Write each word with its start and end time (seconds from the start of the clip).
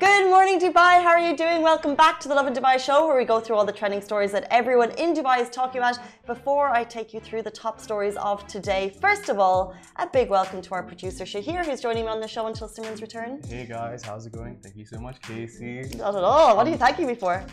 Good 0.00 0.28
morning, 0.28 0.58
Dubai. 0.58 1.00
How 1.04 1.10
are 1.10 1.20
you 1.20 1.36
doing? 1.36 1.62
Welcome 1.62 1.94
back 1.94 2.18
to 2.18 2.26
the 2.26 2.34
Lovin 2.34 2.52
Dubai 2.52 2.80
show, 2.80 3.06
where 3.06 3.16
we 3.16 3.24
go 3.24 3.38
through 3.38 3.54
all 3.54 3.64
the 3.64 3.78
trending 3.80 4.02
stories 4.02 4.32
that 4.32 4.44
everyone 4.50 4.90
in 4.98 5.14
Dubai 5.14 5.38
is 5.38 5.48
talking 5.48 5.78
about. 5.78 5.98
Before 6.26 6.68
I 6.70 6.82
take 6.82 7.14
you 7.14 7.20
through 7.20 7.42
the 7.42 7.52
top 7.52 7.80
stories 7.80 8.16
of 8.16 8.44
today, 8.48 8.92
first 9.00 9.28
of 9.28 9.38
all, 9.38 9.72
a 9.94 10.08
big 10.08 10.30
welcome 10.30 10.60
to 10.62 10.74
our 10.74 10.82
producer 10.82 11.22
Shahir, 11.22 11.64
who's 11.64 11.80
joining 11.80 12.06
me 12.06 12.10
on 12.10 12.18
the 12.18 12.26
show 12.26 12.48
until 12.48 12.68
Simran's 12.68 13.02
return. 13.02 13.40
Hey 13.46 13.66
guys, 13.66 14.02
how's 14.02 14.26
it 14.26 14.32
going? 14.32 14.56
Thank 14.64 14.74
you 14.76 14.84
so 14.84 14.98
much, 14.98 15.20
Casey. 15.22 15.82
Not 15.96 16.16
at 16.16 16.24
all. 16.24 16.56
What 16.56 16.66
are 16.66 16.70
you 16.70 16.76
thanking 16.76 17.06
me 17.06 17.14
for? 17.14 17.44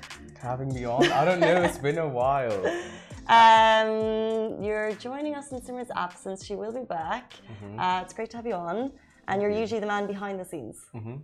Having 0.41 0.73
me 0.73 0.85
on? 0.85 1.11
I 1.11 1.23
don't 1.23 1.41
know. 1.41 1.61
It's 1.61 1.77
been 1.77 1.99
a 1.99 2.07
while. 2.07 2.59
Um, 3.27 4.61
you're 4.61 4.93
joining 4.95 5.35
us 5.35 5.51
in 5.51 5.61
Simran's 5.61 5.91
absence. 5.95 6.43
She 6.43 6.55
will 6.55 6.73
be 6.73 6.83
back. 6.83 7.33
Mm-hmm. 7.33 7.79
Uh, 7.79 8.01
it's 8.01 8.13
great 8.13 8.29
to 8.31 8.37
have 8.37 8.47
you 8.47 8.55
on. 8.55 8.91
And 9.27 9.41
you're 9.41 9.51
usually 9.51 9.79
the 9.79 9.85
man 9.85 10.05
behind 10.07 10.39
the 10.39 10.43
scenes. 10.43 10.77
Mm-hmm. 10.93 11.17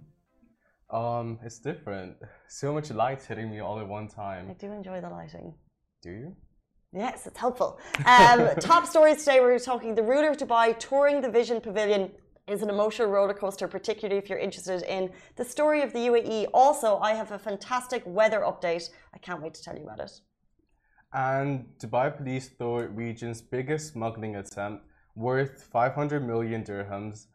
Um, 0.90 1.40
it's 1.44 1.60
different. 1.60 2.16
So 2.50 2.74
much 2.74 2.92
light 2.92 3.22
hitting 3.22 3.52
me 3.52 3.60
all 3.60 3.78
at 3.80 3.88
one 3.88 4.08
time. 4.08 4.48
I 4.50 4.54
do 4.54 4.72
enjoy 4.72 5.02
the 5.02 5.10
lighting. 5.10 5.54
Do 6.02 6.12
you? 6.12 6.36
Yes, 6.94 7.28
it's 7.28 7.38
helpful. 7.38 7.78
Um, 8.06 8.50
top 8.62 8.86
stories 8.88 9.18
today. 9.18 9.42
We're 9.42 9.60
talking 9.60 9.96
the 9.96 10.04
ruler 10.04 10.30
of 10.30 10.38
Dubai 10.38 10.80
touring 10.80 11.20
the 11.20 11.30
Vision 11.30 11.60
Pavilion 11.60 12.12
is 12.48 12.62
an 12.62 12.70
emotional 12.70 13.10
roller 13.10 13.34
coaster, 13.34 13.68
particularly 13.68 14.18
if 14.18 14.30
you're 14.30 14.40
interested 14.40 14.82
in 14.84 15.12
the 15.36 15.44
story 15.44 15.82
of 15.82 15.92
the 15.92 16.00
UAE. 16.00 16.48
Also, 16.54 16.98
I 17.00 17.14
have 17.14 17.32
a 17.34 17.40
fantastic 17.40 18.02
weather 18.06 18.40
update. 18.40 18.90
I 19.14 19.18
can't 19.18 19.42
wait 19.44 19.54
to 19.56 19.62
tell 19.62 19.76
you 19.76 19.84
about 19.84 20.00
it. 20.00 20.14
And 21.14 21.66
Dubai 21.82 22.16
police 22.16 22.48
thought 22.48 22.96
region's 22.96 23.42
biggest 23.42 23.94
smuggling 23.94 24.38
attempt, 24.38 24.86
worth 25.16 25.68
500 25.72 26.26
million 26.26 26.64
dirhams, 26.64 27.28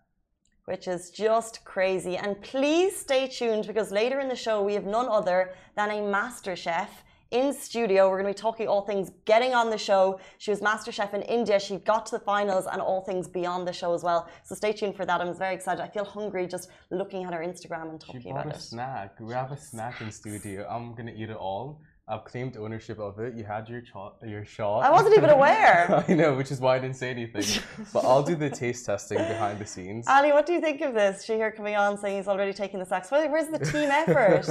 which 0.66 0.86
is 0.86 1.10
just 1.10 1.64
crazy. 1.64 2.16
And 2.16 2.41
please 2.42 2.96
stay 2.96 3.27
tuned 3.27 3.66
because 3.66 3.91
later 3.91 4.20
in 4.20 4.28
the 4.28 4.36
show, 4.36 4.62
we 4.62 4.74
have 4.74 4.84
none 4.84 5.08
other 5.08 5.55
than 5.77 5.91
a 5.91 6.00
master 6.00 6.55
chef 6.55 7.02
in 7.32 7.52
studio. 7.52 8.08
We're 8.08 8.20
going 8.22 8.32
to 8.32 8.38
be 8.38 8.42
talking 8.42 8.68
all 8.68 8.83
things 8.83 9.10
getting 9.24 9.55
on 9.55 9.70
the 9.70 9.78
show. 9.78 10.20
She 10.38 10.50
was 10.50 10.60
master 10.62 10.92
chef 10.92 11.14
in 11.14 11.22
India. 11.22 11.58
She 11.58 11.78
got 11.78 12.06
to 12.06 12.18
the 12.18 12.24
finals 12.24 12.66
and 12.70 12.80
all 12.80 13.00
things 13.00 13.27
beyond 13.27 13.66
the 13.66 13.72
show 13.72 13.94
as 13.94 14.05
well. 14.05 14.28
So 14.44 14.55
stay 14.55 14.72
tuned 14.72 14.96
for 14.96 15.06
that. 15.06 15.20
I'm 15.20 15.34
very 15.34 15.55
excited. 15.55 15.83
I 15.83 15.88
feel 15.88 16.05
hungry 16.05 16.46
just 16.46 16.68
looking 16.90 17.24
at 17.24 17.33
her 17.33 17.40
Instagram 17.40 17.90
and 17.90 18.00
talking 18.00 18.20
she 18.20 18.30
brought 18.30 18.42
about 18.46 18.55
a 18.55 18.58
it. 18.58 18.62
snack. 18.62 19.18
We 19.18 19.33
have 19.33 19.50
a 19.50 19.56
snack 19.56 20.00
in 20.02 20.12
studio. 20.12 20.66
I'm 20.70 20.94
going 20.94 21.06
to 21.06 21.14
eat 21.14 21.30
it 21.30 21.36
all. 21.36 21.80
I've 22.08 22.25
claimed 22.25 22.56
ownership 22.56 22.98
of 22.98 23.20
it. 23.20 23.34
You 23.36 23.45
had 23.45 23.69
your 23.69 23.81
cho- 23.81 24.17
your 24.27 24.45
shot. 24.45 24.81
I 24.81 24.91
wasn't 24.91 25.17
even 25.17 25.31
aware. 25.31 26.05
I 26.08 26.12
know, 26.14 26.34
which 26.34 26.50
is 26.50 26.61
why 26.61 26.77
I 26.77 26.78
didn't 26.81 26.97
say 26.97 27.11
anything. 27.11 27.62
but 27.92 28.05
I'll 28.05 28.25
do 28.25 28.34
the 28.34 28.50
taste 28.50 28.84
testing 28.86 29.19
behind 29.19 29.61
the 29.61 29.67
scenes. 29.67 30.06
Ali, 30.08 30.33
what 30.33 30.45
do 30.45 30.53
you 30.53 30.61
think 30.61 30.80
of 30.80 30.95
this? 30.95 31.25
She 31.25 31.34
here 31.34 31.53
coming 31.53 31.77
on 31.77 31.97
saying 31.97 32.17
he's 32.17 32.28
already 32.28 32.53
taking 32.53 32.80
the 32.80 32.86
sacks. 32.86 33.11
Where's 33.11 33.48
the 33.48 33.58
team 33.61 33.91
effort? 34.03 34.45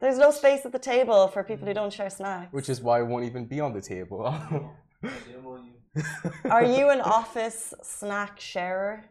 There's 0.00 0.16
no 0.16 0.30
space 0.30 0.64
at 0.64 0.72
the 0.72 0.78
table 0.78 1.28
for 1.28 1.44
people 1.44 1.66
who 1.66 1.74
don't 1.74 1.92
share 1.92 2.08
snacks. 2.08 2.50
Which 2.52 2.70
is 2.70 2.80
why 2.80 3.00
I 3.00 3.02
won't 3.02 3.26
even 3.26 3.44
be 3.44 3.60
on 3.60 3.74
the 3.74 3.82
table. 3.82 4.24
Are 6.50 6.64
you 6.64 6.88
an 6.88 7.02
office 7.02 7.74
snack 7.82 8.40
sharer? 8.40 9.04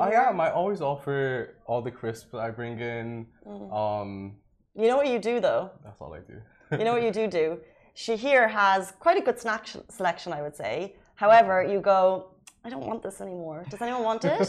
I 0.00 0.12
am. 0.12 0.40
I 0.40 0.50
always 0.50 0.80
offer 0.80 1.56
all 1.66 1.82
the 1.82 1.90
crisps 1.90 2.32
I 2.34 2.50
bring 2.50 2.78
in. 2.80 3.26
Mm. 3.46 3.72
Um, 3.72 4.36
you 4.74 4.88
know 4.88 4.96
what 4.96 5.08
you 5.08 5.18
do 5.18 5.40
though? 5.40 5.70
That's 5.84 6.00
all 6.00 6.14
I 6.14 6.20
do. 6.20 6.40
you 6.78 6.84
know 6.84 6.92
what 6.92 7.02
you 7.02 7.10
do 7.10 7.26
do? 7.26 7.58
Shahir 7.96 8.48
has 8.50 8.92
quite 8.98 9.18
a 9.18 9.20
good 9.20 9.38
snack 9.38 9.66
selection, 9.88 10.32
I 10.32 10.42
would 10.42 10.56
say. 10.56 10.96
However, 11.16 11.62
you 11.62 11.80
go, 11.80 12.30
I 12.64 12.68
don't 12.68 12.86
want 12.86 13.02
this 13.02 13.20
anymore. 13.20 13.64
Does 13.70 13.80
anyone 13.80 14.02
want 14.02 14.24
it? 14.24 14.46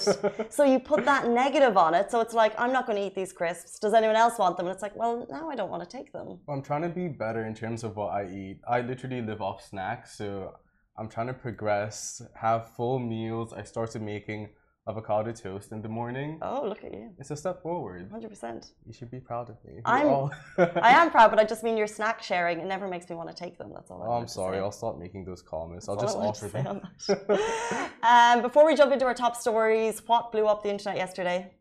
so 0.50 0.64
you 0.64 0.80
put 0.80 1.06
that 1.06 1.30
negative 1.30 1.78
on 1.78 1.94
it. 1.94 2.12
So 2.12 2.20
it's 2.20 2.34
like, 2.34 2.54
I'm 2.60 2.74
not 2.74 2.86
going 2.86 2.98
to 2.98 3.06
eat 3.06 3.16
these 3.16 3.32
crisps. 3.32 3.80
Does 3.80 3.94
anyone 3.94 4.16
else 4.18 4.38
want 4.38 4.58
them? 4.58 4.68
And 4.68 4.74
it's 4.74 4.82
like, 4.82 4.96
well, 4.96 5.26
now 5.30 5.50
I 5.50 5.56
don't 5.56 5.70
want 5.70 5.84
to 5.84 5.98
take 5.98 6.12
them. 6.12 6.40
Well, 6.46 6.58
I'm 6.58 6.62
trying 6.62 6.82
to 6.82 6.90
be 6.90 7.08
better 7.08 7.46
in 7.46 7.56
terms 7.56 7.84
of 7.84 7.96
what 7.96 8.12
I 8.14 8.26
eat. 8.26 8.60
I 8.68 8.82
literally 8.82 9.22
live 9.22 9.42
off 9.42 9.66
snacks. 9.66 10.18
So 10.18 10.56
I'm 10.98 11.08
trying 11.08 11.28
to 11.28 11.34
progress, 11.34 12.22
have 12.36 12.76
full 12.76 13.00
meals. 13.00 13.54
I 13.54 13.64
started 13.64 14.02
making 14.02 14.50
avocado 14.88 15.32
toast 15.32 15.72
in 15.72 15.82
the 15.82 15.90
morning. 15.90 16.40
Oh, 16.42 16.64
look 16.68 16.84
at 16.84 16.94
you. 16.94 17.12
It's 17.20 17.32
a 17.32 17.36
step 17.36 17.62
forward. 17.62 18.10
100%. 18.10 18.72
You 18.86 18.94
should 18.94 19.12
be 19.12 19.20
proud 19.20 19.50
of 19.50 19.58
me. 19.64 19.82
I'm, 19.86 20.30
I 20.58 20.92
am 20.92 21.12
proud, 21.16 21.30
but 21.30 21.40
I 21.40 21.44
just 21.44 21.64
mean 21.64 21.78
your 21.78 21.88
snack 21.88 22.24
sharing. 22.24 22.60
It 22.60 22.66
never 22.66 22.88
makes 22.88 23.10
me 23.10 23.16
want 23.16 23.30
to 23.30 23.36
take 23.36 23.58
them. 23.58 23.72
That's 23.74 23.92
all. 23.92 24.04
Oh, 24.06 24.14
I'm 24.14 24.28
sorry. 24.28 24.58
I'll 24.58 24.72
stop 24.72 24.98
making 24.98 25.26
those 25.26 25.42
comments. 25.42 25.86
That's 25.86 26.02
I'll 26.02 26.06
just 26.06 26.18
offer 26.18 26.48
them. 26.48 26.82
um, 28.04 28.42
before 28.42 28.66
we 28.66 28.76
jump 28.76 28.92
into 28.92 29.06
our 29.06 29.14
top 29.14 29.36
stories, 29.36 30.02
what 30.08 30.32
blew 30.32 30.48
up 30.48 30.64
the 30.64 30.70
internet 30.70 30.98
yesterday? 30.98 31.52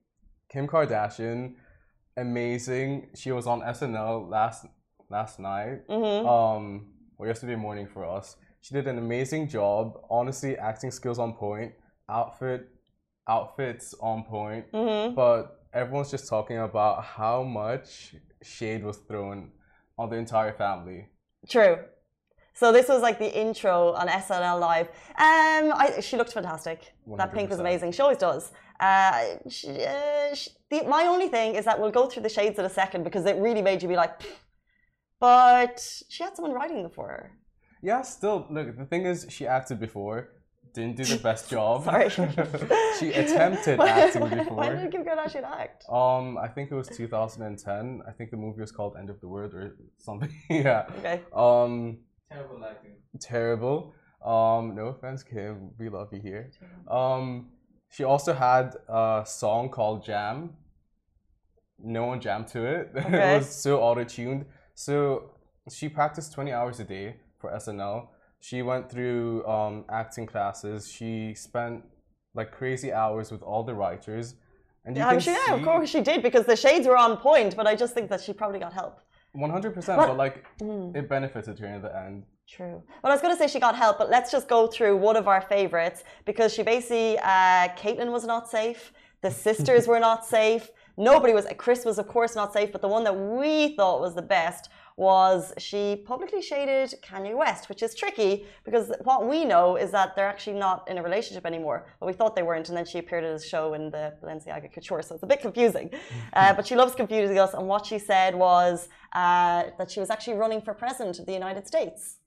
Kim 0.50 0.66
Kardashian, 0.66 1.54
amazing. 2.16 3.09
She 3.14 3.32
was 3.32 3.47
on 3.47 3.60
SNL 3.60 4.30
last 4.30 4.66
last 5.10 5.38
night. 5.38 5.86
Mm-hmm. 5.88 6.26
Um, 6.26 6.86
or 7.19 7.26
yesterday 7.26 7.54
morning 7.56 7.86
for 7.86 8.06
us. 8.06 8.36
She 8.62 8.75
did 8.75 8.86
an 8.88 8.97
amazing 8.97 9.48
job. 9.48 10.00
Honestly, 10.10 10.56
acting 10.56 10.91
skills 10.91 11.19
on 11.19 11.34
point. 11.34 11.72
Outfit 12.09 12.69
outfits 13.30 13.94
on 14.00 14.24
point, 14.24 14.70
mm-hmm. 14.72 15.14
but 15.14 15.62
everyone's 15.72 16.10
just 16.10 16.28
talking 16.28 16.58
about 16.58 17.04
how 17.04 17.42
much 17.42 18.14
shade 18.42 18.82
was 18.84 18.98
thrown 19.08 19.52
on 19.96 20.10
the 20.10 20.16
entire 20.16 20.52
family. 20.52 21.06
True. 21.48 21.76
So 22.60 22.72
this 22.72 22.88
was 22.88 23.00
like 23.00 23.18
the 23.18 23.32
intro 23.44 23.92
on 23.92 24.08
SNL 24.08 24.60
Live. 24.60 24.88
Um, 25.26 25.72
I, 25.82 26.00
she 26.00 26.16
looked 26.16 26.32
fantastic. 26.32 26.92
100%. 27.08 27.16
That 27.16 27.32
pink 27.32 27.48
was 27.48 27.60
amazing. 27.60 27.92
She 27.92 28.02
always 28.02 28.18
does. 28.18 28.52
Uh, 28.78 29.22
she, 29.48 29.68
uh, 29.84 30.34
she, 30.34 30.50
the, 30.70 30.82
my 30.84 31.04
only 31.04 31.28
thing 31.28 31.54
is 31.54 31.64
that 31.64 31.80
we'll 31.80 31.91
go 31.91 32.06
through 32.06 32.22
the 32.22 32.28
shades 32.28 32.58
in 32.58 32.64
a 32.64 32.70
second 32.82 33.04
because 33.04 33.24
it 33.24 33.36
really 33.36 33.62
made 33.62 33.82
you 33.82 33.88
be 33.88 33.97
like, 33.97 34.20
Pff. 34.20 34.34
but 35.20 36.02
she 36.08 36.22
had 36.22 36.34
someone 36.34 36.52
writing 36.52 36.82
them 36.82 36.91
for 36.91 37.08
her. 37.08 37.32
Yeah, 37.82 38.02
still 38.02 38.47
look. 38.50 38.76
The 38.76 38.84
thing 38.84 39.06
is, 39.06 39.26
she 39.30 39.47
acted 39.47 39.80
before 39.80 40.28
didn't 40.75 40.97
do 40.97 41.04
the 41.04 41.16
best 41.16 41.50
job. 41.54 41.84
Sorry. 41.84 42.08
she 42.98 43.12
attempted 43.12 43.81
acting 43.81 44.28
before. 44.28 44.56
When 44.56 44.76
did 44.76 44.92
Kim 44.92 45.04
Kardashian 45.04 45.44
act? 45.44 45.84
Um, 45.88 46.38
I 46.38 46.48
think 46.48 46.70
it 46.70 46.75
was 46.75 46.88
2010. 46.88 48.03
I 48.06 48.12
think 48.12 48.31
the 48.31 48.36
movie 48.36 48.60
was 48.60 48.72
called 48.72 48.97
End 48.98 49.10
of 49.10 49.20
the 49.20 49.28
World 49.28 49.54
or 49.54 49.76
something. 49.98 50.32
yeah. 50.50 50.86
Okay. 50.98 51.20
Um. 51.34 51.98
Terrible 52.30 52.64
acting. 52.64 52.92
Terrible. 53.20 53.94
Um. 54.25 54.75
No 54.75 54.86
offense, 54.88 55.22
Kim. 55.22 55.70
We 55.78 55.88
love 55.88 56.09
you 56.12 56.20
here. 56.20 56.50
Um. 56.88 57.50
She 57.92 58.04
also 58.04 58.32
had 58.32 58.76
a 58.88 59.25
song 59.26 59.69
called 59.69 60.04
Jam. 60.04 60.50
No 61.82 62.04
one 62.04 62.20
jammed 62.20 62.47
to 62.48 62.64
it. 62.64 62.92
Okay. 62.94 63.34
it 63.34 63.38
was 63.38 63.48
so 63.48 63.80
auto 63.80 64.04
tuned. 64.04 64.44
So 64.75 65.32
she 65.72 65.88
practiced 65.88 66.32
20 66.32 66.53
hours 66.53 66.78
a 66.78 66.84
day 66.84 67.16
for 67.41 67.50
SNL 67.50 68.09
she 68.41 68.62
went 68.62 68.91
through 68.91 69.47
um, 69.47 69.84
acting 69.89 70.27
classes. 70.27 70.91
She 70.91 71.34
spent 71.34 71.84
like 72.34 72.51
crazy 72.53 72.93
hours 72.93 73.31
with 73.31 73.43
all 73.43 73.62
the 73.62 73.75
writers. 73.75 74.34
And 74.84 74.97
you 74.97 75.03
yeah, 75.03 75.19
sure, 75.19 75.37
see... 75.47 75.53
of 75.53 75.62
course 75.62 75.91
she 75.91 76.01
did 76.01 76.23
because 76.23 76.47
the 76.47 76.56
shades 76.56 76.87
were 76.87 76.97
on 76.97 77.19
point. 77.19 77.56
But 77.56 77.67
I 77.67 77.75
just 77.75 77.95
think 77.95 78.09
that 78.11 78.21
she 78.21 78.33
probably 78.33 78.59
got 78.59 78.73
help. 78.73 79.01
One 79.33 79.51
hundred 79.51 79.75
percent. 79.75 79.99
But 79.99 80.17
like, 80.17 80.45
mm. 80.61 80.97
it 80.97 81.09
benefited 81.09 81.59
her 81.59 81.67
in 81.67 81.83
the 81.83 81.95
end. 81.97 82.25
True. 82.49 82.83
Well, 83.03 83.12
I 83.12 83.15
was 83.15 83.21
going 83.21 83.33
to 83.33 83.39
say 83.39 83.47
she 83.47 83.61
got 83.61 83.77
help, 83.77 83.97
but 83.97 84.11
let's 84.11 84.33
just 84.33 84.49
go 84.49 84.67
through 84.67 84.97
one 84.97 85.17
of 85.17 85.28
our 85.28 85.41
favorites 85.41 86.03
because 86.25 86.53
she 86.53 86.65
basically, 86.65 87.17
uh, 87.19 87.69
Caitlyn 87.77 88.11
was 88.11 88.25
not 88.25 88.51
safe. 88.51 88.93
The 89.22 89.31
sisters 89.47 89.87
were 89.87 90.01
not 90.01 90.27
safe. 90.27 90.69
Nobody 90.97 91.33
was. 91.33 91.47
Chris 91.59 91.84
was, 91.84 91.99
of 91.99 92.09
course, 92.09 92.34
not 92.34 92.53
safe. 92.53 92.72
But 92.72 92.81
the 92.81 92.89
one 92.89 93.05
that 93.05 93.16
we 93.16 93.77
thought 93.77 94.01
was 94.01 94.15
the 94.16 94.22
best 94.22 94.71
was 95.00 95.54
she 95.56 96.02
publicly 96.04 96.42
shaded 96.42 96.92
Kanye 97.02 97.34
West, 97.34 97.70
which 97.70 97.82
is 97.82 97.94
tricky 97.94 98.44
because 98.66 98.92
what 99.02 99.26
we 99.26 99.47
know 99.47 99.76
is 99.76 99.91
that 99.92 100.14
they're 100.14 100.28
actually 100.28 100.58
not 100.58 100.86
in 100.91 100.98
a 100.98 101.02
relationship 101.02 101.47
anymore. 101.47 101.86
But 101.98 102.04
we 102.04 102.12
thought 102.12 102.36
they 102.36 102.42
weren't, 102.42 102.68
and 102.68 102.76
then 102.76 102.84
she 102.84 102.98
appeared 102.98 103.24
at 103.24 103.32
his 103.32 103.47
show 103.47 103.72
in 103.72 103.91
the 103.91 104.12
Balenciaga 104.22 104.70
Couture, 104.70 105.00
so 105.00 105.14
it's 105.14 105.22
a 105.22 105.32
bit 105.34 105.41
confusing. 105.41 105.91
Uh, 106.32 106.52
but 106.54 106.66
she 106.66 106.76
loves 106.76 106.94
confusing 106.94 107.38
us, 107.38 107.54
and 107.54 107.66
what 107.66 107.84
she 107.84 107.98
said 107.98 108.34
was 108.34 108.88
uh, 109.14 109.64
that 109.78 109.91
she 109.91 110.00
was 110.00 110.10
actually 110.10 110.36
running 110.36 110.60
for 110.60 110.72
president 110.74 111.18
of 111.18 111.26
the 111.26 111.32
United 111.32 111.66
States. 111.66 112.18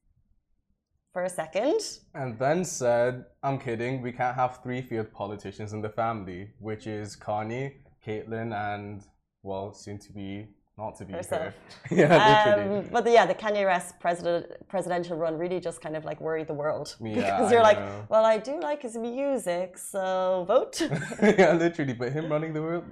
For 1.14 1.24
a 1.24 1.30
second. 1.30 1.80
And 2.16 2.38
then 2.40 2.66
said, 2.66 3.26
I'm 3.44 3.60
kidding, 3.60 4.02
we 4.02 4.12
can't 4.12 4.36
have 4.36 4.62
three 4.64 4.82
field 4.82 5.12
politicians 5.12 5.74
in 5.74 5.82
the 5.82 5.90
family, 5.90 6.50
which 6.60 6.86
is 6.88 7.16
Kanye, 7.16 7.74
Caitlyn, 8.06 8.52
and, 8.54 9.04
well, 9.42 9.74
soon 9.74 10.00
to 10.00 10.12
be 10.12 10.48
not 10.78 10.98
to 10.98 11.06
be 11.06 11.14
herself. 11.14 11.54
Her. 11.90 11.96
yeah, 11.96 12.46
literally. 12.46 12.80
Um, 12.80 12.90
but 12.92 13.04
the, 13.04 13.12
yeah, 13.12 13.26
the 13.26 13.36
Kanye 13.36 13.66
West 13.66 14.00
president 14.00 14.48
presidential 14.68 15.18
run 15.18 15.38
really 15.38 15.60
just 15.60 15.82
kind 15.82 15.96
of 15.96 16.04
like 16.04 16.20
worried 16.20 16.48
the 16.48 16.54
world 16.54 16.96
yeah, 17.02 17.38
because 17.38 17.52
you're 17.52 17.62
like, 17.62 17.80
well, 18.10 18.26
I 18.26 18.38
do 18.38 18.60
like 18.60 18.82
his 18.82 18.98
music, 18.98 19.78
so 19.78 20.46
vote. 20.48 20.82
yeah, 21.22 21.54
literally. 21.54 21.94
But 21.94 22.12
him 22.12 22.30
running 22.32 22.54
the 22.54 22.62
world, 22.62 22.86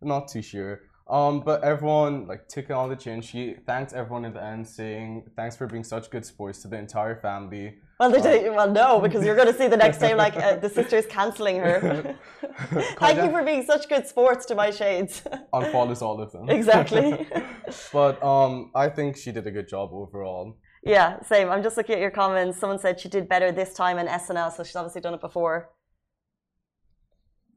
not 0.00 0.28
too 0.28 0.42
sure. 0.42 0.80
Um, 1.08 1.40
but 1.40 1.62
everyone 1.62 2.26
like 2.26 2.48
took 2.48 2.64
it 2.64 2.72
on 2.72 2.88
the 2.88 2.96
chin. 2.96 3.20
She 3.20 3.54
thanked 3.64 3.92
everyone 3.92 4.24
in 4.24 4.34
the 4.34 4.42
end, 4.42 4.66
saying 4.66 5.30
thanks 5.36 5.56
for 5.56 5.68
being 5.68 5.84
such 5.84 6.10
good 6.10 6.26
sports 6.26 6.62
to 6.62 6.68
the 6.68 6.78
entire 6.78 7.14
family. 7.20 7.76
Well, 8.00 8.14
um, 8.14 8.54
well, 8.54 8.70
no, 8.70 9.00
because 9.00 9.24
you're 9.24 9.36
going 9.36 9.46
to 9.46 9.56
see 9.56 9.68
the 9.68 9.76
next 9.76 9.98
day 9.98 10.14
like 10.14 10.36
uh, 10.36 10.56
the 10.56 10.68
sister's 10.68 11.06
cancelling 11.06 11.56
her. 11.56 12.16
Thank 12.98 13.22
you 13.22 13.30
for 13.30 13.42
being 13.42 13.64
such 13.64 13.88
good 13.88 14.06
sports 14.06 14.44
to 14.46 14.54
my 14.54 14.70
shades. 14.70 15.22
Unfollows 15.54 16.02
all 16.02 16.20
of 16.20 16.30
them. 16.32 16.50
Exactly. 16.50 17.26
but 17.92 18.22
um, 18.22 18.70
I 18.74 18.88
think 18.88 19.16
she 19.16 19.32
did 19.32 19.46
a 19.46 19.50
good 19.50 19.68
job 19.68 19.90
overall. 19.92 20.58
Yeah, 20.84 21.22
same. 21.22 21.48
I'm 21.48 21.62
just 21.62 21.76
looking 21.76 21.94
at 21.94 22.00
your 22.00 22.10
comments. 22.10 22.58
Someone 22.58 22.78
said 22.78 23.00
she 23.00 23.08
did 23.08 23.28
better 23.28 23.50
this 23.50 23.72
time 23.72 23.96
in 23.98 24.08
SNL, 24.08 24.52
so 24.52 24.62
she's 24.62 24.76
obviously 24.76 25.00
done 25.00 25.14
it 25.14 25.20
before. 25.20 25.70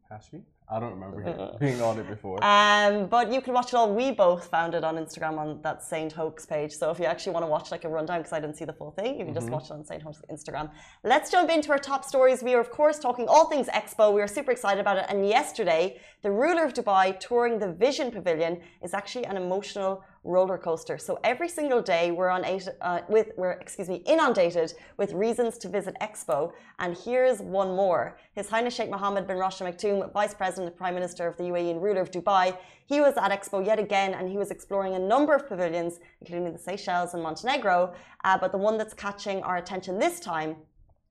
Has 0.10 0.26
she? 0.32 0.38
I 0.72 0.80
don't 0.80 0.92
remember 0.92 1.58
being 1.60 1.82
on 1.82 1.98
it 1.98 2.08
before. 2.08 2.44
Um, 2.44 3.08
but 3.08 3.32
you 3.34 3.42
can 3.42 3.54
watch 3.54 3.70
it 3.70 3.74
all. 3.76 3.94
We 3.94 4.12
both 4.12 4.48
found 4.48 4.76
it 4.76 4.84
on 4.84 4.98
Instagram 4.98 5.38
on 5.40 5.62
that 5.64 5.84
Saint 5.84 6.12
Hoax 6.12 6.46
page. 6.46 6.74
So 6.74 6.92
if 6.92 7.00
you 7.00 7.06
actually 7.06 7.34
want 7.34 7.44
to 7.44 7.48
watch 7.48 7.72
like 7.72 7.86
a 7.86 7.90
rundown, 7.90 8.20
because 8.20 8.34
I 8.34 8.40
didn't 8.40 8.56
see 8.56 8.66
the 8.66 8.74
full 8.74 8.92
thing, 8.92 9.18
you 9.18 9.26
can 9.26 9.34
just 9.34 9.48
mm-hmm. 9.48 9.56
watch 9.56 9.66
it 9.66 9.72
on 9.72 9.84
Saint 9.84 10.04
Hoax 10.04 10.22
Instagram. 10.32 10.70
Let's 11.04 11.32
jump 11.32 11.50
into 11.50 11.72
our 11.72 11.80
top 11.80 12.06
stories. 12.06 12.44
We 12.44 12.54
are 12.54 12.60
of 12.60 12.70
course 12.70 13.00
talking 13.00 13.28
all 13.28 13.46
things 13.50 13.68
Expo. 13.68 14.14
We 14.14 14.22
are 14.22 14.28
super 14.28 14.52
excited 14.52 14.80
about 14.80 14.98
it. 14.98 15.06
And 15.10 15.28
yesterday, 15.28 16.00
the 16.22 16.32
ruler 16.32 16.66
of 16.66 16.74
Dubai 16.74 17.20
touring 17.20 17.58
the 17.58 17.72
Vision 17.72 18.12
Pavilion 18.12 18.62
is 18.84 18.94
actually 18.94 19.26
an 19.26 19.38
emotional 19.38 20.04
roller 20.24 20.58
coaster. 20.58 20.98
So 20.98 21.20
every 21.24 21.50
single 21.50 21.82
day 21.82 22.12
we're 22.12 22.30
on 22.30 22.44
uh, 22.82 23.02
with 23.08 23.32
we're 23.38 23.52
excuse 23.52 23.90
me 23.90 24.04
inundated 24.06 24.74
with 24.98 25.14
reasons 25.14 25.58
to 25.60 25.70
visit 25.70 25.96
Expo. 26.02 26.52
And 26.80 26.98
here's 26.98 27.40
one 27.40 27.76
more: 27.76 28.18
His 28.34 28.50
Highness 28.50 28.76
Sheikh 28.76 28.90
Mohammed 28.90 29.28
bin 29.28 29.38
Rashid 29.38 29.68
Al 29.68 29.74
Maktoum, 29.74 30.14
Vice 30.14 30.34
President, 30.34 30.68
and 30.68 30.78
Prime 30.78 30.94
Minister 30.94 31.28
of 31.28 31.38
the 31.38 31.44
UAE, 31.44 31.72
and 31.72 31.82
ruler 31.82 32.02
of 32.02 32.12
Dubai. 32.12 32.58
He 32.86 33.02
was 33.02 33.16
at 33.18 33.32
Expo 33.32 33.66
yet 33.66 33.80
again, 33.80 34.14
and 34.14 34.28
he 34.30 34.38
was 34.38 34.52
exploring 34.52 34.96
a 34.96 35.00
number 35.00 35.36
of 35.36 35.48
pavilions, 35.48 36.00
including 36.22 36.52
the 36.52 36.60
Seychelles 36.60 37.14
and 37.14 37.22
Montenegro. 37.22 37.94
Uh, 38.24 38.38
but 38.38 38.52
the 38.52 38.58
one 38.58 38.78
that's 38.78 38.94
catching 38.94 39.44
our 39.44 39.58
attention 39.58 40.00
this 40.00 40.20
time 40.20 40.56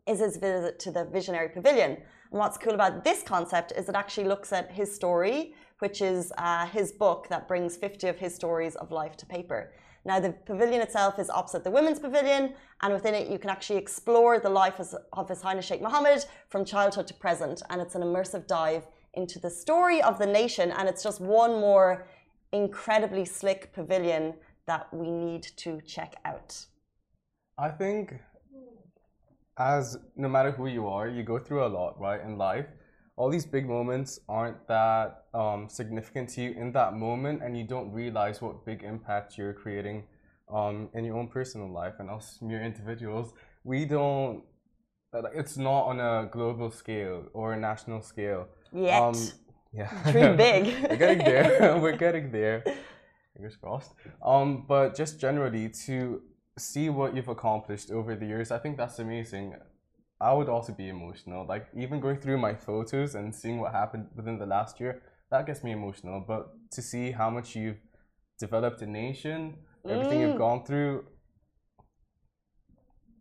is 0.06 0.20
his 0.20 0.38
visit 0.38 0.78
to 0.80 0.90
the 0.90 1.04
Visionary 1.04 1.50
Pavilion. 1.50 1.92
And 2.30 2.40
what's 2.40 2.58
cool 2.58 2.74
about 2.74 3.04
this 3.04 3.22
concept 3.22 3.72
is 3.72 3.88
it 3.88 3.94
actually 3.94 4.26
looks 4.26 4.52
at 4.52 4.70
his 4.72 4.94
story 4.94 5.54
which 5.78 6.02
is 6.02 6.32
uh, 6.38 6.66
his 6.66 6.92
book 6.92 7.28
that 7.28 7.48
brings 7.48 7.76
50 7.76 8.08
of 8.08 8.18
his 8.18 8.34
stories 8.34 8.74
of 8.76 8.90
life 8.90 9.16
to 9.18 9.26
paper. 9.26 9.72
Now, 10.04 10.20
the 10.20 10.30
pavilion 10.30 10.80
itself 10.80 11.18
is 11.18 11.28
opposite 11.28 11.64
the 11.64 11.70
women's 11.70 11.98
pavilion, 11.98 12.54
and 12.82 12.94
within 12.94 13.14
it, 13.14 13.28
you 13.28 13.38
can 13.38 13.50
actually 13.50 13.78
explore 13.78 14.38
the 14.38 14.48
life 14.48 14.80
of 15.12 15.28
His 15.28 15.42
Highness 15.42 15.66
Sheikh 15.66 15.82
Mohammed 15.82 16.24
from 16.48 16.64
childhood 16.64 17.06
to 17.08 17.14
present. 17.14 17.62
And 17.68 17.80
it's 17.82 17.94
an 17.94 18.02
immersive 18.02 18.46
dive 18.46 18.86
into 19.14 19.38
the 19.38 19.50
story 19.50 20.00
of 20.00 20.18
the 20.18 20.26
nation. 20.26 20.70
And 20.70 20.88
it's 20.88 21.02
just 21.02 21.20
one 21.20 21.60
more 21.60 22.06
incredibly 22.52 23.24
slick 23.24 23.72
pavilion 23.74 24.34
that 24.66 24.92
we 24.94 25.10
need 25.10 25.42
to 25.56 25.80
check 25.82 26.14
out. 26.24 26.56
I 27.58 27.68
think, 27.70 28.14
as 29.58 29.98
no 30.16 30.28
matter 30.28 30.52
who 30.52 30.68
you 30.68 30.86
are, 30.86 31.08
you 31.08 31.22
go 31.22 31.38
through 31.38 31.66
a 31.66 31.68
lot, 31.68 32.00
right, 32.00 32.20
in 32.22 32.38
life 32.38 32.66
all 33.18 33.28
these 33.28 33.44
big 33.44 33.68
moments 33.68 34.20
aren't 34.28 34.66
that 34.68 35.24
um, 35.34 35.68
significant 35.68 36.28
to 36.30 36.42
you 36.42 36.50
in 36.52 36.70
that 36.72 36.94
moment, 36.94 37.42
and 37.42 37.58
you 37.58 37.64
don't 37.64 37.90
realize 37.92 38.40
what 38.40 38.64
big 38.64 38.84
impact 38.84 39.36
you're 39.36 39.52
creating 39.52 40.04
um, 40.54 40.88
in 40.94 41.04
your 41.04 41.16
own 41.16 41.26
personal 41.26 41.70
life. 41.70 41.94
And 41.98 42.08
us 42.08 42.38
mere 42.40 42.62
individuals, 42.62 43.32
we 43.64 43.84
don't. 43.84 44.44
It's 45.34 45.56
not 45.56 45.82
on 45.86 45.98
a 45.98 46.28
global 46.30 46.70
scale 46.70 47.24
or 47.32 47.54
a 47.54 47.58
national 47.58 48.02
scale. 48.02 48.46
Yet. 48.72 49.02
Um, 49.02 49.16
yeah. 49.72 50.12
Dream 50.12 50.36
big. 50.46 50.88
We're 50.88 50.96
getting 50.96 51.18
there. 51.18 51.78
We're 51.82 51.96
getting 51.96 52.30
there. 52.30 52.62
Fingers 53.34 53.56
crossed. 53.56 53.94
Um, 54.24 54.64
but 54.68 54.96
just 54.96 55.18
generally 55.18 55.70
to 55.86 56.22
see 56.56 56.88
what 56.88 57.16
you've 57.16 57.28
accomplished 57.28 57.90
over 57.90 58.14
the 58.14 58.26
years, 58.26 58.52
I 58.52 58.58
think 58.58 58.76
that's 58.76 58.98
amazing. 59.00 59.54
I 60.20 60.32
would 60.32 60.48
also 60.48 60.72
be 60.72 60.88
emotional. 60.88 61.46
Like 61.46 61.68
even 61.76 62.00
going 62.00 62.18
through 62.18 62.38
my 62.38 62.54
photos 62.54 63.14
and 63.14 63.34
seeing 63.34 63.60
what 63.60 63.72
happened 63.72 64.08
within 64.16 64.38
the 64.38 64.46
last 64.46 64.80
year, 64.80 65.02
that 65.30 65.46
gets 65.46 65.62
me 65.62 65.72
emotional. 65.72 66.24
But 66.26 66.48
to 66.72 66.82
see 66.82 67.12
how 67.12 67.30
much 67.30 67.54
you've 67.54 67.80
developed 68.38 68.82
a 68.82 68.86
nation, 68.86 69.56
everything 69.88 70.18
mm. 70.18 70.28
you've 70.28 70.38
gone 70.38 70.64
through, 70.64 71.04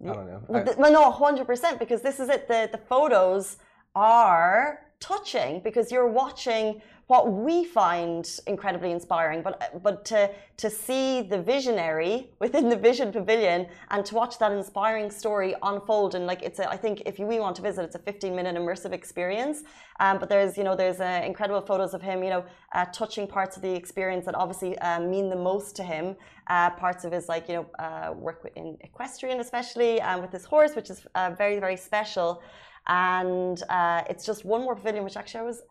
I 0.02 0.14
don't 0.14 0.28
know. 0.28 0.42
I, 0.54 0.76
well, 0.78 0.92
no, 0.92 1.12
hundred 1.12 1.46
percent. 1.46 1.80
Because 1.80 2.02
this 2.02 2.20
is 2.20 2.30
it. 2.30 2.48
The 2.48 2.70
the 2.72 2.78
photos 2.78 3.58
are 3.96 4.80
touching 5.00 5.62
because 5.64 5.92
you're 5.92 6.08
watching 6.08 6.82
what 7.08 7.32
we 7.32 7.64
find 7.64 8.30
incredibly 8.48 8.92
inspiring. 8.92 9.42
But 9.42 9.82
but 9.82 10.04
to 10.06 10.30
to 10.58 10.70
see 10.70 11.22
the 11.22 11.42
visionary 11.42 12.32
within 12.40 12.68
the 12.70 12.76
Vision 12.76 13.12
Pavilion 13.12 13.68
and 13.92 14.06
to 14.06 14.16
watch 14.16 14.38
that 14.40 14.52
inspiring 14.52 15.10
story 15.10 15.56
unfold 15.64 16.16
and 16.16 16.26
like 16.26 16.42
it's 16.44 16.60
a, 16.60 16.70
I 16.70 16.76
think 16.76 17.04
if 17.06 17.18
you, 17.18 17.26
we 17.26 17.40
want 17.40 17.56
to 17.58 17.62
visit, 17.62 17.84
it's 17.84 17.96
a 17.96 18.00
15 18.00 18.36
minute 18.36 18.56
immersive 18.56 18.92
experience. 18.92 19.64
Um, 20.00 20.20
but 20.20 20.28
there's 20.30 20.58
you 20.58 20.64
know 20.64 20.76
there's 20.76 21.00
uh, 21.00 21.22
incredible 21.26 21.62
photos 21.62 21.94
of 21.94 22.02
him 22.02 22.24
you 22.24 22.30
know 22.30 22.44
uh, 22.74 22.86
touching 22.86 23.26
parts 23.26 23.56
of 23.56 23.64
the 23.64 23.74
experience 23.74 24.26
that 24.26 24.36
obviously 24.36 24.78
uh, 24.80 25.00
mean 25.00 25.30
the 25.30 25.36
most 25.36 25.76
to 25.78 25.84
him. 25.84 26.16
Uh, 26.50 26.70
parts 26.72 27.04
of 27.04 27.12
his 27.12 27.28
like 27.30 27.48
you 27.48 27.56
know 27.56 27.66
uh, 27.80 28.12
work 28.14 28.50
in 28.56 28.78
equestrian 28.82 29.40
especially 29.40 30.02
um, 30.02 30.22
with 30.22 30.32
his 30.32 30.44
horse, 30.44 30.76
which 30.76 30.90
is 30.90 31.06
uh, 31.16 31.32
very 31.38 31.60
very 31.60 31.78
special. 31.78 32.42
And 32.88 33.62
it's 34.10 34.26
just 34.26 34.46
one 34.46 34.62
more 34.62 34.76
pavilion 34.76 35.04
which 35.04 35.18
actually 35.18 35.42
I 35.42 35.44
was 35.44 35.62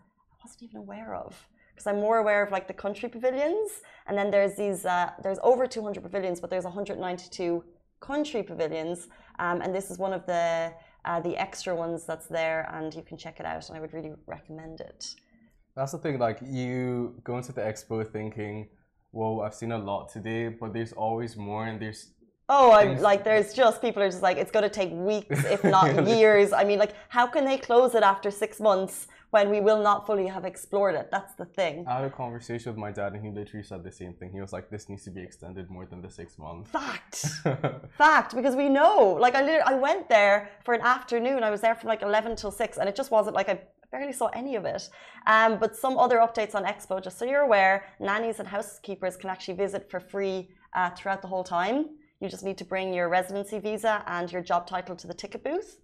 wasn't 0.43 0.63
even 0.63 0.77
aware 0.79 1.15
of 1.15 1.49
because 1.77 1.87
I'm 1.87 2.01
more 2.01 2.19
aware 2.19 2.43
of 2.43 2.51
like 2.51 2.67
the 2.67 2.75
country 2.75 3.09
pavilions, 3.09 3.83
and 4.07 4.17
then 4.17 4.31
there's 4.31 4.55
these 4.57 4.85
uh, 4.87 5.11
there's 5.23 5.39
over 5.43 5.67
200 5.67 6.03
pavilions, 6.03 6.41
but 6.41 6.49
there's 6.49 6.65
192 6.65 7.63
country 8.01 8.43
pavilions, 8.43 9.09
um, 9.39 9.61
and 9.61 9.75
this 9.75 9.91
is 9.91 9.99
one 9.99 10.13
of 10.13 10.25
the 10.27 10.73
uh, 11.05 11.21
the 11.21 11.37
extra 11.37 11.75
ones 11.75 12.05
that's 12.07 12.27
there, 12.27 12.69
and 12.73 12.95
you 12.95 13.03
can 13.03 13.17
check 13.17 13.41
it 13.41 13.47
out, 13.47 13.69
and 13.69 13.77
I 13.77 13.81
would 13.81 13.93
really 13.93 14.13
recommend 14.27 14.81
it. 14.81 15.15
That's 15.75 15.93
the 15.93 15.99
thing, 15.99 16.19
like 16.19 16.39
you 16.43 17.15
go 17.25 17.37
into 17.37 17.53
the 17.53 17.61
expo 17.61 18.11
thinking, 18.11 18.69
"Whoa, 19.11 19.41
I've 19.41 19.55
seen 19.55 19.73
a 19.73 19.79
lot 19.79 20.09
today," 20.09 20.49
but 20.49 20.73
there's 20.73 20.95
always 20.95 21.37
more, 21.37 21.67
and 21.67 21.79
there's 21.81 22.13
Oh, 22.49 22.71
I'm 22.71 22.99
like, 22.99 23.25
there's 23.25 23.53
just 23.53 23.83
people 23.83 24.03
are 24.03 24.09
just 24.09 24.23
like, 24.23 24.37
it's 24.37 24.53
going 24.53 24.63
to 24.63 24.71
take 24.71 24.93
weeks, 24.93 25.45
if 25.47 25.65
not 25.77 26.07
years. 26.07 26.53
I 26.53 26.63
mean, 26.63 26.79
like, 26.79 26.95
how 27.09 27.27
can 27.27 27.45
they 27.45 27.59
close 27.59 27.95
it 27.97 28.05
after 28.05 28.31
six 28.31 28.61
months 28.61 29.09
when 29.31 29.51
we 29.51 29.61
will 29.61 29.83
not 29.83 30.07
fully 30.07 30.29
have 30.29 30.45
explored 30.45 30.95
it? 30.95 31.09
That's 31.11 31.35
the 31.35 31.45
thing. 31.45 31.85
I 31.89 31.97
had 31.97 32.05
a 32.05 32.11
conversation 32.11 32.71
with 32.71 32.79
my 32.79 32.93
dad, 32.93 33.15
and 33.15 33.25
he 33.25 33.33
literally 33.33 33.65
said 33.65 33.83
the 33.83 33.91
same 33.91 34.13
thing. 34.15 34.31
He 34.33 34.41
was 34.41 34.53
like, 34.53 34.71
this 34.71 34.89
needs 34.89 35.03
to 35.05 35.11
be 35.11 35.23
extended 35.23 35.69
more 35.71 35.87
than 35.87 36.01
the 36.03 36.11
six 36.11 36.39
months. 36.39 36.71
Fact. 36.71 37.27
Fact. 37.99 38.37
Because 38.37 38.55
we 38.55 38.69
know, 38.69 39.17
like, 39.21 39.35
I, 39.35 39.41
literally, 39.41 39.65
I 39.67 39.75
went 39.75 40.09
there 40.09 40.51
for 40.65 40.73
an 40.73 40.83
afternoon. 40.83 41.43
I 41.43 41.51
was 41.51 41.61
there 41.63 41.75
from 41.75 41.89
like 41.89 42.03
11 42.03 42.37
till 42.37 42.53
6, 42.53 42.77
and 42.77 42.89
it 42.89 42.95
just 42.95 43.11
wasn't 43.11 43.35
like 43.35 43.49
I 43.49 43.59
barely 43.91 44.13
saw 44.13 44.27
any 44.29 44.55
of 44.55 44.65
it. 44.65 44.89
Um, 45.27 45.59
but 45.59 45.75
some 45.75 45.99
other 45.99 46.19
updates 46.19 46.55
on 46.55 46.65
Expo, 46.65 47.03
just 47.03 47.19
so 47.19 47.25
you're 47.25 47.43
aware, 47.43 47.87
nannies 47.99 48.39
and 48.39 48.47
housekeepers 48.47 49.17
can 49.17 49.31
actually 49.31 49.55
visit 49.55 49.91
for 49.91 49.99
free 49.99 50.51
uh, 50.75 50.91
throughout 50.91 51.23
the 51.23 51.29
whole 51.29 51.45
time. 51.45 51.87
You 52.21 52.29
just 52.29 52.45
need 52.45 52.59
to 52.59 52.65
bring 52.65 52.95
your 52.95 53.09
residency 53.09 53.59
visa 53.59 54.03
and 54.07 54.31
your 54.33 54.43
job 54.43 54.67
title 54.67 54.97
to 54.97 55.07
the 55.07 55.13
ticket 55.15 55.45
booth, 55.45 55.81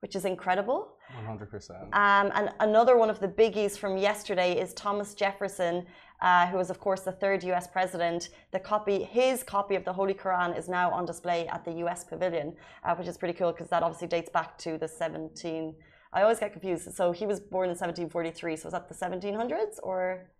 which 0.00 0.16
is 0.16 0.24
incredible. 0.24 0.96
100%. 1.16 1.70
Um, 1.92 2.32
and 2.34 2.50
another 2.58 2.96
one 2.96 3.08
of 3.08 3.20
the 3.20 3.28
biggies 3.28 3.78
from 3.78 3.96
yesterday 3.96 4.58
is 4.58 4.74
Thomas 4.74 5.14
Jefferson, 5.14 5.86
uh, 6.20 6.48
who 6.48 6.56
was, 6.56 6.70
of 6.70 6.80
course, 6.80 7.02
the 7.02 7.12
third 7.12 7.44
US 7.44 7.68
president. 7.68 8.30
The 8.52 8.58
copy, 8.58 9.04
his 9.04 9.44
copy 9.44 9.76
of 9.76 9.84
the 9.84 9.92
Holy 9.92 10.14
Quran 10.14 10.58
is 10.58 10.68
now 10.68 10.90
on 10.90 11.06
display 11.06 11.46
at 11.46 11.64
the 11.64 11.72
US 11.84 12.02
Pavilion, 12.02 12.56
uh, 12.84 12.96
which 12.96 13.06
is 13.06 13.16
pretty 13.16 13.34
cool 13.34 13.52
because 13.52 13.68
that 13.68 13.84
obviously 13.84 14.08
dates 14.08 14.30
back 14.30 14.58
to 14.58 14.78
the 14.78 14.88
17. 14.88 15.74
I 16.12 16.22
always 16.22 16.40
get 16.40 16.52
confused. 16.52 16.92
So 16.94 17.12
he 17.12 17.26
was 17.26 17.38
born 17.38 17.66
in 17.66 17.76
1743. 17.76 18.56
So 18.56 18.64
was 18.64 18.72
that 18.72 18.88
the 18.88 18.94
1700s 18.94 19.78
or? 19.82 20.30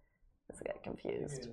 Let's 0.49 0.63
get 0.63 0.83
confused. 0.83 1.49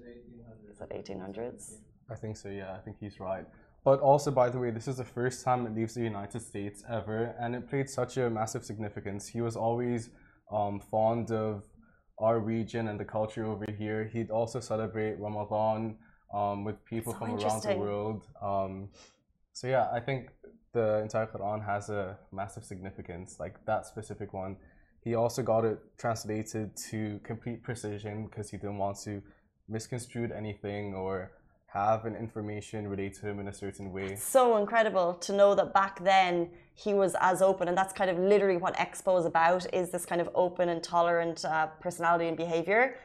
Is 0.72 0.78
that 0.80 0.90
1800s? 0.92 1.74
I 2.10 2.16
think 2.16 2.38
so. 2.38 2.50
Yeah, 2.50 2.74
I 2.74 2.80
think 2.80 2.98
he's 3.00 3.20
right. 3.20 3.46
But 3.84 4.00
also, 4.00 4.32
by 4.32 4.50
the 4.50 4.60
way, 4.60 4.72
this 4.72 4.88
is 4.88 4.98
the 4.98 5.04
first 5.04 5.44
time 5.44 5.66
it 5.66 5.76
leaves 5.76 5.94
the 5.94 6.02
United 6.02 6.42
States 6.42 6.84
ever, 6.90 7.36
and 7.40 7.54
it 7.54 7.70
played 7.70 7.90
such 7.90 8.18
a 8.18 8.30
massive 8.30 8.64
significance. 8.64 9.28
He 9.28 9.42
was 9.42 9.58
always 9.58 10.10
um, 10.52 10.80
fond 10.80 11.32
of 11.32 11.64
our 12.18 12.40
region 12.40 12.88
and 12.88 12.98
the 13.00 13.06
culture 13.06 13.46
over 13.46 13.66
here. 13.78 14.06
He'd 14.06 14.32
also 14.32 14.60
celebrate 14.62 15.20
Ramadan 15.20 15.98
um, 16.34 16.64
with 16.64 16.84
people 16.86 17.12
so 17.14 17.20
from 17.20 17.32
around 17.36 17.64
the 17.64 17.76
world. 17.76 18.28
Um, 18.42 18.90
so 19.52 19.68
yeah, 19.68 19.90
I 19.92 20.00
think 20.00 20.30
the 20.74 21.00
entire 21.02 21.28
Quran 21.28 21.66
has 21.66 21.90
a 21.90 22.18
massive 22.32 22.64
significance, 22.64 23.38
like 23.40 23.64
that 23.66 23.86
specific 23.86 24.34
one. 24.34 24.56
He 25.04 25.16
also 25.16 25.44
got 25.44 25.66
it 25.66 25.80
translated 25.98 26.76
to 26.90 27.20
complete 27.24 27.64
precision 27.64 28.28
because 28.28 28.50
he 28.50 28.58
didn't 28.58 28.78
want 28.78 28.98
to 29.04 29.22
misconstrue 29.68 30.30
anything 30.36 30.94
or 30.94 31.32
have 31.74 32.06
an 32.06 32.16
information 32.16 32.88
relate 32.88 33.16
to 33.16 33.28
him 33.28 33.40
in 33.40 33.48
a 33.48 33.54
certain 33.54 33.92
way. 33.92 34.16
So 34.16 34.58
incredible 34.58 35.16
to 35.16 35.34
know 35.34 35.56
that 35.56 35.74
back 35.74 36.04
then 36.04 36.50
he 36.76 36.94
was 36.94 37.16
as 37.20 37.42
open, 37.42 37.68
and 37.68 37.78
that's 37.78 37.94
kind 37.94 38.10
of 38.10 38.18
literally 38.20 38.58
what 38.58 38.76
Expo 38.78 39.20
is 39.20 39.26
about: 39.26 39.66
is 39.74 39.90
this 39.90 40.06
kind 40.06 40.22
of 40.22 40.30
open 40.36 40.70
and 40.70 40.84
tolerant 40.84 41.44
uh, 41.46 41.68
personality 41.80 42.28
and 42.28 42.38
behavior. 42.38 42.96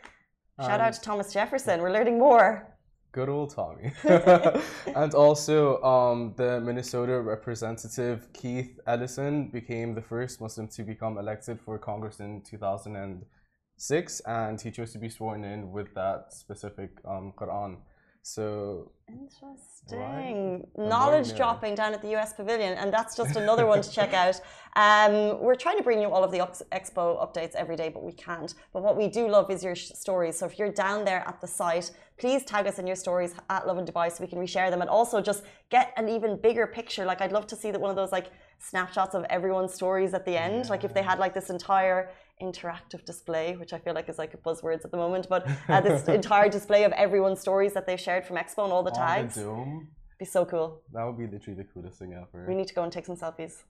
Shout 0.60 0.80
out 0.80 0.92
to 0.94 1.00
Thomas 1.00 1.32
Jefferson. 1.32 1.80
We're 1.80 1.92
learning 1.92 2.18
more. 2.18 2.66
Good 3.12 3.28
old 3.28 3.54
Tommy. 3.54 3.92
and 4.04 5.14
also, 5.14 5.80
um, 5.82 6.34
the 6.36 6.60
Minnesota 6.60 7.20
representative 7.20 8.30
Keith 8.32 8.78
Ellison 8.86 9.48
became 9.48 9.94
the 9.94 10.02
first 10.02 10.40
Muslim 10.40 10.68
to 10.68 10.82
become 10.82 11.16
elected 11.16 11.58
for 11.64 11.78
Congress 11.78 12.20
in 12.20 12.42
2006, 12.42 14.20
and 14.26 14.60
he 14.60 14.70
chose 14.70 14.92
to 14.92 14.98
be 14.98 15.08
sworn 15.08 15.44
in 15.44 15.70
with 15.70 15.94
that 15.94 16.34
specific 16.34 16.90
um, 17.06 17.32
Quran. 17.36 17.78
So 18.22 18.92
interesting 19.08 20.64
right? 20.76 20.88
knowledge 20.88 21.34
dropping 21.34 21.74
down 21.74 21.94
at 21.94 22.02
the 22.02 22.14
US 22.16 22.34
Pavilion, 22.34 22.74
and 22.74 22.92
that's 22.92 23.16
just 23.16 23.36
another 23.42 23.66
one 23.66 23.80
to 23.80 23.90
check 23.90 24.12
out. 24.12 24.40
Um, 24.76 25.40
we're 25.40 25.54
trying 25.54 25.78
to 25.78 25.82
bring 25.82 26.00
you 26.00 26.10
all 26.10 26.22
of 26.22 26.30
the 26.30 26.38
expo 26.38 27.04
updates 27.24 27.54
every 27.54 27.76
day, 27.76 27.88
but 27.88 28.02
we 28.04 28.12
can't. 28.12 28.54
But 28.72 28.82
what 28.82 28.96
we 28.96 29.08
do 29.08 29.28
love 29.28 29.50
is 29.50 29.64
your 29.64 29.74
stories. 29.74 30.38
So 30.38 30.46
if 30.46 30.58
you're 30.58 30.70
down 30.72 31.04
there 31.04 31.26
at 31.26 31.40
the 31.40 31.46
site, 31.46 31.90
please 32.18 32.44
tag 32.44 32.66
us 32.66 32.78
in 32.78 32.86
your 32.86 32.96
stories 32.96 33.34
at 33.48 33.66
Lovin 33.66 33.86
Dubai 33.86 34.12
so 34.12 34.22
we 34.22 34.28
can 34.28 34.38
reshare 34.38 34.70
them, 34.70 34.82
and 34.82 34.90
also 34.90 35.20
just 35.20 35.44
get 35.70 35.92
an 35.96 36.08
even 36.08 36.36
bigger 36.40 36.66
picture. 36.66 37.04
Like 37.04 37.20
I'd 37.20 37.32
love 37.32 37.46
to 37.48 37.56
see 37.56 37.70
that 37.70 37.80
one 37.80 37.90
of 37.90 37.96
those 37.96 38.12
like 38.12 38.30
snapshots 38.58 39.14
of 39.14 39.24
everyone's 39.30 39.72
stories 39.72 40.12
at 40.14 40.24
the 40.24 40.36
end. 40.36 40.68
Like 40.68 40.84
if 40.84 40.92
they 40.92 41.02
had 41.02 41.18
like 41.18 41.34
this 41.34 41.48
entire 41.50 42.10
interactive 42.42 43.04
display, 43.04 43.56
which 43.56 43.72
I 43.72 43.78
feel 43.78 43.94
like 43.94 44.08
is 44.08 44.18
like 44.18 44.34
a 44.34 44.38
buzzwords 44.38 44.84
at 44.84 44.90
the 44.90 44.96
moment, 44.96 45.28
but 45.28 45.46
uh, 45.68 45.80
this 45.80 46.08
entire 46.08 46.48
display 46.48 46.84
of 46.84 46.92
everyone's 46.92 47.40
stories 47.40 47.72
that 47.74 47.86
they've 47.86 48.00
shared 48.00 48.24
from 48.24 48.36
Expo 48.36 48.64
and 48.64 48.72
all 48.72 48.82
the 48.82 48.90
tags. 48.90 49.34
The 49.34 49.42
dome. 49.42 49.88
Be 50.18 50.24
so 50.24 50.44
cool. 50.44 50.82
That 50.92 51.04
would 51.04 51.18
be 51.18 51.26
literally 51.26 51.56
the 51.62 51.68
coolest 51.72 51.98
thing 52.00 52.12
ever. 52.12 52.44
We 52.48 52.54
need 52.54 52.66
to 52.68 52.74
go 52.74 52.82
and 52.82 52.92
take 52.92 53.06
some 53.06 53.16
selfies. 53.16 53.62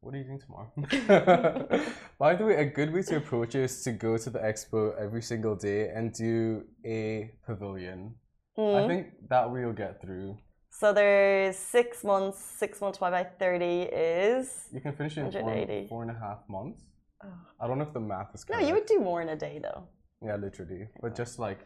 What 0.00 0.14
are 0.14 0.18
you 0.18 0.24
doing 0.24 0.40
tomorrow? 0.40 0.72
By 2.18 2.34
the 2.34 2.44
way, 2.44 2.56
a 2.56 2.64
good 2.64 2.92
way 2.92 3.02
to 3.02 3.16
approach 3.18 3.54
it 3.54 3.62
is 3.62 3.84
to 3.84 3.92
go 3.92 4.18
to 4.18 4.30
the 4.30 4.40
expo 4.40 5.00
every 5.00 5.22
single 5.22 5.54
day 5.54 5.90
and 5.90 6.12
do 6.12 6.64
a 6.84 7.30
pavilion. 7.46 8.16
Mm. 8.58 8.84
I 8.84 8.88
think 8.88 9.06
that 9.28 9.48
we'll 9.50 9.72
get 9.72 10.02
through. 10.02 10.36
So 10.70 10.92
there's 10.92 11.56
six 11.56 12.02
months. 12.02 12.38
Six 12.42 12.80
months 12.80 13.00
multiplied 13.00 13.12
by 13.12 13.44
thirty 13.44 13.82
is. 13.82 14.68
You 14.72 14.80
can 14.80 14.94
finish 14.94 15.16
it 15.16 15.26
in 15.26 15.30
four, 15.30 15.86
four 15.88 16.02
and 16.02 16.10
a 16.10 16.18
half 16.18 16.40
months. 16.48 16.82
I 17.60 17.66
don't 17.66 17.78
know 17.78 17.84
if 17.84 17.92
the 17.92 18.00
math 18.00 18.34
is 18.34 18.44
correct. 18.44 18.62
No, 18.62 18.68
you 18.68 18.74
would 18.74 18.86
do 18.86 18.98
more 19.00 19.22
in 19.22 19.28
a 19.30 19.36
day 19.36 19.60
though. 19.62 19.84
Yeah, 20.24 20.36
literally. 20.36 20.88
But 21.00 21.14
just 21.16 21.38
like 21.38 21.60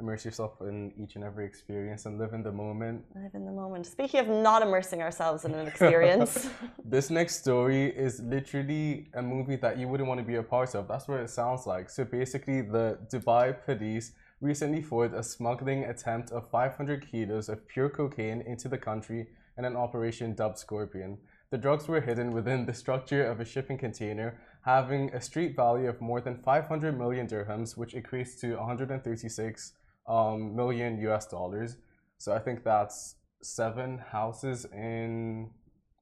immerse 0.00 0.24
yourself 0.24 0.52
in 0.60 0.92
each 0.96 1.14
and 1.14 1.24
every 1.24 1.44
experience 1.44 2.06
and 2.06 2.18
live 2.18 2.32
in 2.32 2.42
the 2.42 2.50
moment. 2.50 3.04
Live 3.14 3.34
in 3.34 3.44
the 3.44 3.52
moment. 3.52 3.86
Speaking 3.86 4.20
of 4.20 4.28
not 4.28 4.62
immersing 4.62 5.02
ourselves 5.02 5.44
in 5.44 5.54
an 5.54 5.66
experience. 5.66 6.48
this 6.84 7.10
next 7.10 7.40
story 7.40 7.86
is 7.86 8.20
literally 8.20 9.08
a 9.14 9.22
movie 9.22 9.56
that 9.56 9.78
you 9.78 9.86
wouldn't 9.88 10.08
want 10.08 10.18
to 10.18 10.26
be 10.26 10.36
a 10.36 10.42
part 10.42 10.74
of. 10.74 10.88
That's 10.88 11.06
what 11.06 11.20
it 11.20 11.30
sounds 11.30 11.66
like. 11.66 11.90
So 11.90 12.04
basically, 12.04 12.62
the 12.62 12.98
Dubai 13.12 13.54
police 13.64 14.12
recently 14.40 14.82
foiled 14.82 15.14
a 15.14 15.22
smuggling 15.22 15.84
attempt 15.84 16.32
of 16.32 16.50
500 16.50 17.10
kilos 17.10 17.48
of 17.48 17.66
pure 17.68 17.88
cocaine 17.88 18.42
into 18.46 18.68
the 18.68 18.78
country 18.78 19.28
in 19.56 19.64
an 19.64 19.76
operation 19.76 20.34
dubbed 20.34 20.58
Scorpion. 20.58 21.18
The 21.50 21.58
drugs 21.58 21.86
were 21.86 22.00
hidden 22.00 22.32
within 22.32 22.66
the 22.66 22.74
structure 22.74 23.24
of 23.24 23.38
a 23.38 23.44
shipping 23.44 23.78
container 23.78 24.40
having 24.64 25.12
a 25.14 25.20
street 25.20 25.54
value 25.54 25.88
of 25.88 26.00
more 26.00 26.20
than 26.20 26.36
500 26.38 26.98
million 26.98 27.26
dirhams, 27.26 27.76
which 27.76 27.94
equates 27.94 28.40
to 28.40 28.56
136 28.56 29.72
um, 30.08 30.56
million 30.56 30.98
US 31.00 31.26
dollars. 31.26 31.76
So 32.18 32.32
I 32.32 32.38
think 32.38 32.64
that's 32.64 33.16
seven 33.42 33.98
houses 33.98 34.64
in 34.72 35.50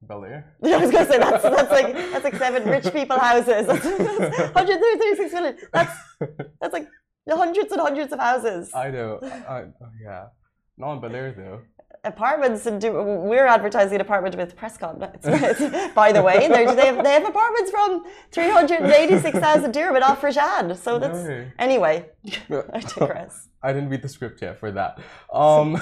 Bel 0.02 0.25
Air. 0.25 0.54
Yeah, 0.62 0.76
I 0.78 0.78
was 0.78 0.90
gonna 0.90 1.11
say 1.11 1.19
that's 1.19 1.42
that's 1.42 1.71
like 1.71 1.95
that's 1.95 2.25
like 2.25 2.37
seven 2.37 2.69
rich 2.69 2.92
people 2.92 3.19
houses. 3.19 3.66
That's, 3.66 3.85
that's 3.85 4.54
136 4.54 5.33
million. 5.33 5.57
That's 5.73 5.97
that's 6.61 6.73
like 6.73 6.88
hundreds 7.28 7.73
and 7.73 7.81
hundreds 7.81 8.12
of 8.12 8.19
houses. 8.19 8.73
I 8.75 8.90
know. 8.90 9.21
I, 9.23 9.54
I, 9.54 9.64
yeah, 10.02 10.26
not 10.76 10.95
in 10.95 11.00
Bel 11.00 11.14
Air 11.14 11.33
though 11.33 11.61
apartments 12.04 12.66
and 12.66 12.80
do, 12.80 12.92
we're 12.92 13.47
advertising 13.47 13.94
an 13.94 14.00
apartment 14.00 14.37
with 14.37 14.56
Prescott. 14.56 14.99
by 15.94 16.11
the 16.12 16.23
way, 16.23 16.49
they 16.49 16.64
have, 16.64 17.04
they 17.04 17.12
have 17.12 17.25
apartments 17.25 17.71
from 17.71 18.04
386,000 18.32 19.73
dirham 19.73 19.97
in 19.97 20.02
Al. 20.02 20.75
So 20.75 20.99
that's 20.99 21.18
no. 21.18 21.47
anyway. 21.59 22.06
I 22.50 22.80
digress. 22.80 23.49
I 23.62 23.73
didn't 23.73 23.90
read 23.90 24.02
the 24.02 24.09
script 24.09 24.42
yet 24.42 24.59
for 24.59 24.73
that. 24.73 24.99
Um, 25.32 25.80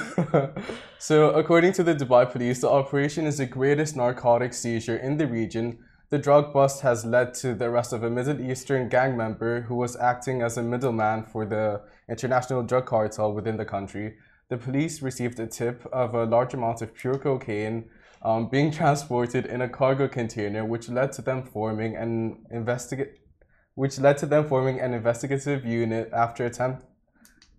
so, 0.98 1.30
according 1.30 1.72
to 1.74 1.82
the 1.82 1.94
Dubai 1.94 2.30
police, 2.30 2.60
the 2.60 2.68
operation 2.68 3.26
is 3.26 3.38
the 3.38 3.46
greatest 3.46 3.96
narcotic 3.96 4.52
seizure 4.52 4.96
in 4.96 5.16
the 5.16 5.26
region. 5.26 5.78
The 6.10 6.18
drug 6.18 6.52
bust 6.52 6.82
has 6.82 7.06
led 7.06 7.32
to 7.34 7.54
the 7.54 7.66
arrest 7.66 7.94
of 7.94 8.02
a 8.02 8.10
Middle 8.10 8.38
Eastern 8.38 8.90
gang 8.90 9.16
member 9.16 9.62
who 9.62 9.76
was 9.76 9.96
acting 9.96 10.42
as 10.42 10.58
a 10.58 10.62
middleman 10.62 11.24
for 11.24 11.46
the 11.46 11.80
international 12.10 12.62
drug 12.62 12.84
cartel 12.84 13.32
within 13.32 13.56
the 13.56 13.64
country 13.64 14.16
the 14.50 14.59
police 14.59 15.00
received 15.00 15.38
a 15.38 15.47
tip 15.47 15.87
of 15.92 16.12
a 16.12 16.25
large 16.25 16.52
amount 16.52 16.83
of 16.83 16.92
pure 16.92 17.16
cocaine 17.16 17.88
um, 18.23 18.49
being 18.49 18.71
transported 18.71 19.47
in 19.47 19.62
a 19.62 19.69
cargo 19.69 20.09
container, 20.09 20.64
which 20.64 20.88
led 20.88 21.12
to 21.12 21.23
them 21.23 21.42
forming 21.45 21.97
an 21.97 22.45
investigate, 22.50 23.21
which 23.76 23.99
led 23.99 24.19
to 24.19 24.26
them 24.26 24.47
forming 24.47 24.80
an 24.80 24.92
investigative 24.92 25.64
unit 25.64 26.11
after 26.12 26.45
attempt, 26.45 26.85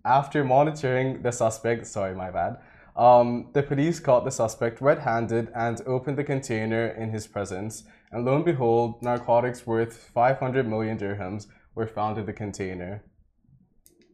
after 0.04 0.44
monitoring 0.44 1.22
the 1.22 1.32
suspect. 1.32 1.86
Sorry, 1.86 2.14
my 2.14 2.30
bad. 2.30 2.58
Um, 2.94 3.48
the 3.54 3.62
police 3.62 3.98
caught 3.98 4.26
the 4.26 4.30
suspect 4.30 4.82
red-handed 4.82 5.50
and 5.54 5.80
opened 5.86 6.18
the 6.18 6.24
container 6.24 6.88
in 6.88 7.10
his 7.10 7.26
presence. 7.26 7.84
And 8.12 8.26
lo 8.26 8.36
and 8.36 8.44
behold, 8.44 9.02
narcotics 9.02 9.66
worth 9.66 9.96
500 9.96 10.68
million 10.68 10.98
dirhams 10.98 11.46
were 11.74 11.86
found 11.86 12.18
in 12.18 12.26
the 12.26 12.34
container. 12.34 13.02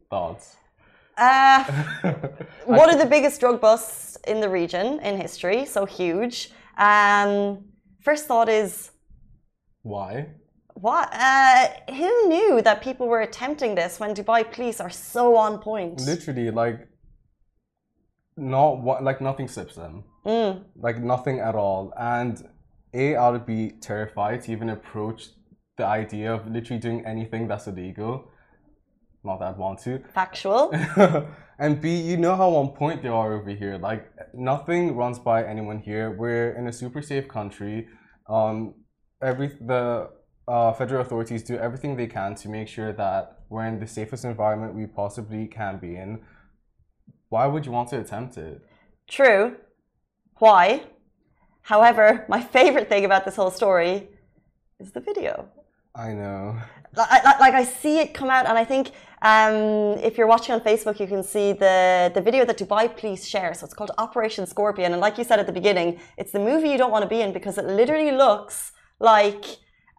Thoughts? 0.09 0.55
Uh, 1.19 1.63
one 2.65 2.89
of 2.89 2.97
the 2.97 3.05
biggest 3.05 3.39
drug 3.41 3.59
busts 3.59 4.17
in 4.27 4.39
the 4.39 4.49
region 4.49 4.99
in 5.01 5.19
history, 5.19 5.65
so 5.65 5.85
huge. 5.85 6.51
Um, 6.77 7.65
first 8.01 8.25
thought 8.25 8.47
is 8.47 8.91
why? 9.81 10.27
What? 10.75 11.09
Uh, 11.11 11.67
who 11.89 12.29
knew 12.29 12.61
that 12.61 12.81
people 12.81 13.07
were 13.07 13.21
attempting 13.21 13.75
this 13.75 13.99
when 13.99 14.13
Dubai 14.15 14.49
police 14.49 14.79
are 14.79 14.89
so 14.89 15.35
on 15.35 15.59
point? 15.59 15.99
Literally, 15.99 16.51
like, 16.51 16.87
not 18.37 18.81
what, 18.81 19.03
like 19.03 19.19
nothing 19.19 19.49
slips 19.49 19.75
them, 19.75 20.05
mm. 20.25 20.63
like 20.77 20.97
nothing 20.99 21.39
at 21.39 21.55
all. 21.55 21.91
And 21.97 22.41
a, 22.93 23.15
I 23.15 23.29
would 23.29 23.45
be 23.45 23.71
terrified 23.81 24.43
to 24.43 24.51
even 24.53 24.69
approach 24.69 25.29
the 25.75 25.85
idea 25.85 26.33
of 26.33 26.47
literally 26.47 26.79
doing 26.79 27.05
anything 27.05 27.47
that's 27.49 27.67
illegal 27.67 28.29
not 29.23 29.39
that 29.39 29.49
I'd 29.49 29.57
want 29.57 29.79
to. 29.79 29.99
Factual. 30.13 30.71
and 31.59 31.81
B, 31.81 31.95
you 31.95 32.17
know 32.17 32.35
how 32.35 32.49
on 32.55 32.69
point 32.69 33.01
they 33.01 33.09
are 33.09 33.33
over 33.33 33.49
here. 33.49 33.77
Like 33.77 34.09
nothing 34.33 34.95
runs 34.95 35.19
by 35.19 35.43
anyone 35.43 35.79
here. 35.79 36.11
We're 36.11 36.51
in 36.51 36.67
a 36.67 36.73
super 36.73 37.01
safe 37.01 37.27
country. 37.27 37.87
Um, 38.27 38.75
every 39.21 39.57
the 39.59 40.09
uh, 40.47 40.73
federal 40.73 41.01
authorities 41.01 41.43
do 41.43 41.57
everything 41.57 41.95
they 41.95 42.07
can 42.07 42.35
to 42.35 42.49
make 42.49 42.67
sure 42.67 42.91
that 42.93 43.39
we're 43.49 43.65
in 43.65 43.79
the 43.79 43.87
safest 43.87 44.25
environment 44.25 44.75
we 44.75 44.85
possibly 44.85 45.47
can 45.47 45.79
be 45.79 45.95
in. 45.95 46.21
Why 47.29 47.45
would 47.45 47.65
you 47.65 47.71
want 47.71 47.89
to 47.89 47.99
attempt 47.99 48.37
it? 48.37 48.61
True. 49.07 49.57
Why? 50.37 50.83
However, 51.61 52.25
my 52.27 52.41
favorite 52.41 52.89
thing 52.89 53.05
about 53.05 53.25
this 53.25 53.35
whole 53.35 53.51
story 53.51 54.09
is 54.79 54.91
the 54.91 54.99
video. 54.99 55.49
I 55.95 56.13
know. 56.13 56.57
Like, 56.95 57.23
like, 57.39 57.53
I 57.53 57.63
see 57.63 57.99
it 57.99 58.13
come 58.13 58.29
out, 58.29 58.47
and 58.47 58.57
I 58.57 58.65
think 58.65 58.91
um, 59.21 59.97
if 59.99 60.17
you're 60.17 60.27
watching 60.27 60.55
on 60.55 60.61
Facebook, 60.61 60.99
you 60.99 61.07
can 61.07 61.23
see 61.23 61.51
the, 61.51 62.11
the 62.13 62.21
video 62.21 62.45
that 62.45 62.57
Dubai 62.57 62.95
police 62.95 63.25
share. 63.25 63.53
So 63.53 63.65
it's 63.65 63.73
called 63.73 63.91
Operation 63.97 64.45
Scorpion. 64.45 64.93
And 64.93 65.01
like 65.01 65.17
you 65.17 65.23
said 65.23 65.39
at 65.39 65.45
the 65.45 65.51
beginning, 65.51 65.99
it's 66.17 66.31
the 66.31 66.39
movie 66.39 66.69
you 66.69 66.77
don't 66.77 66.91
want 66.91 67.03
to 67.03 67.09
be 67.09 67.21
in 67.21 67.33
because 67.33 67.57
it 67.57 67.65
literally 67.65 68.11
looks 68.11 68.71
like 68.99 69.45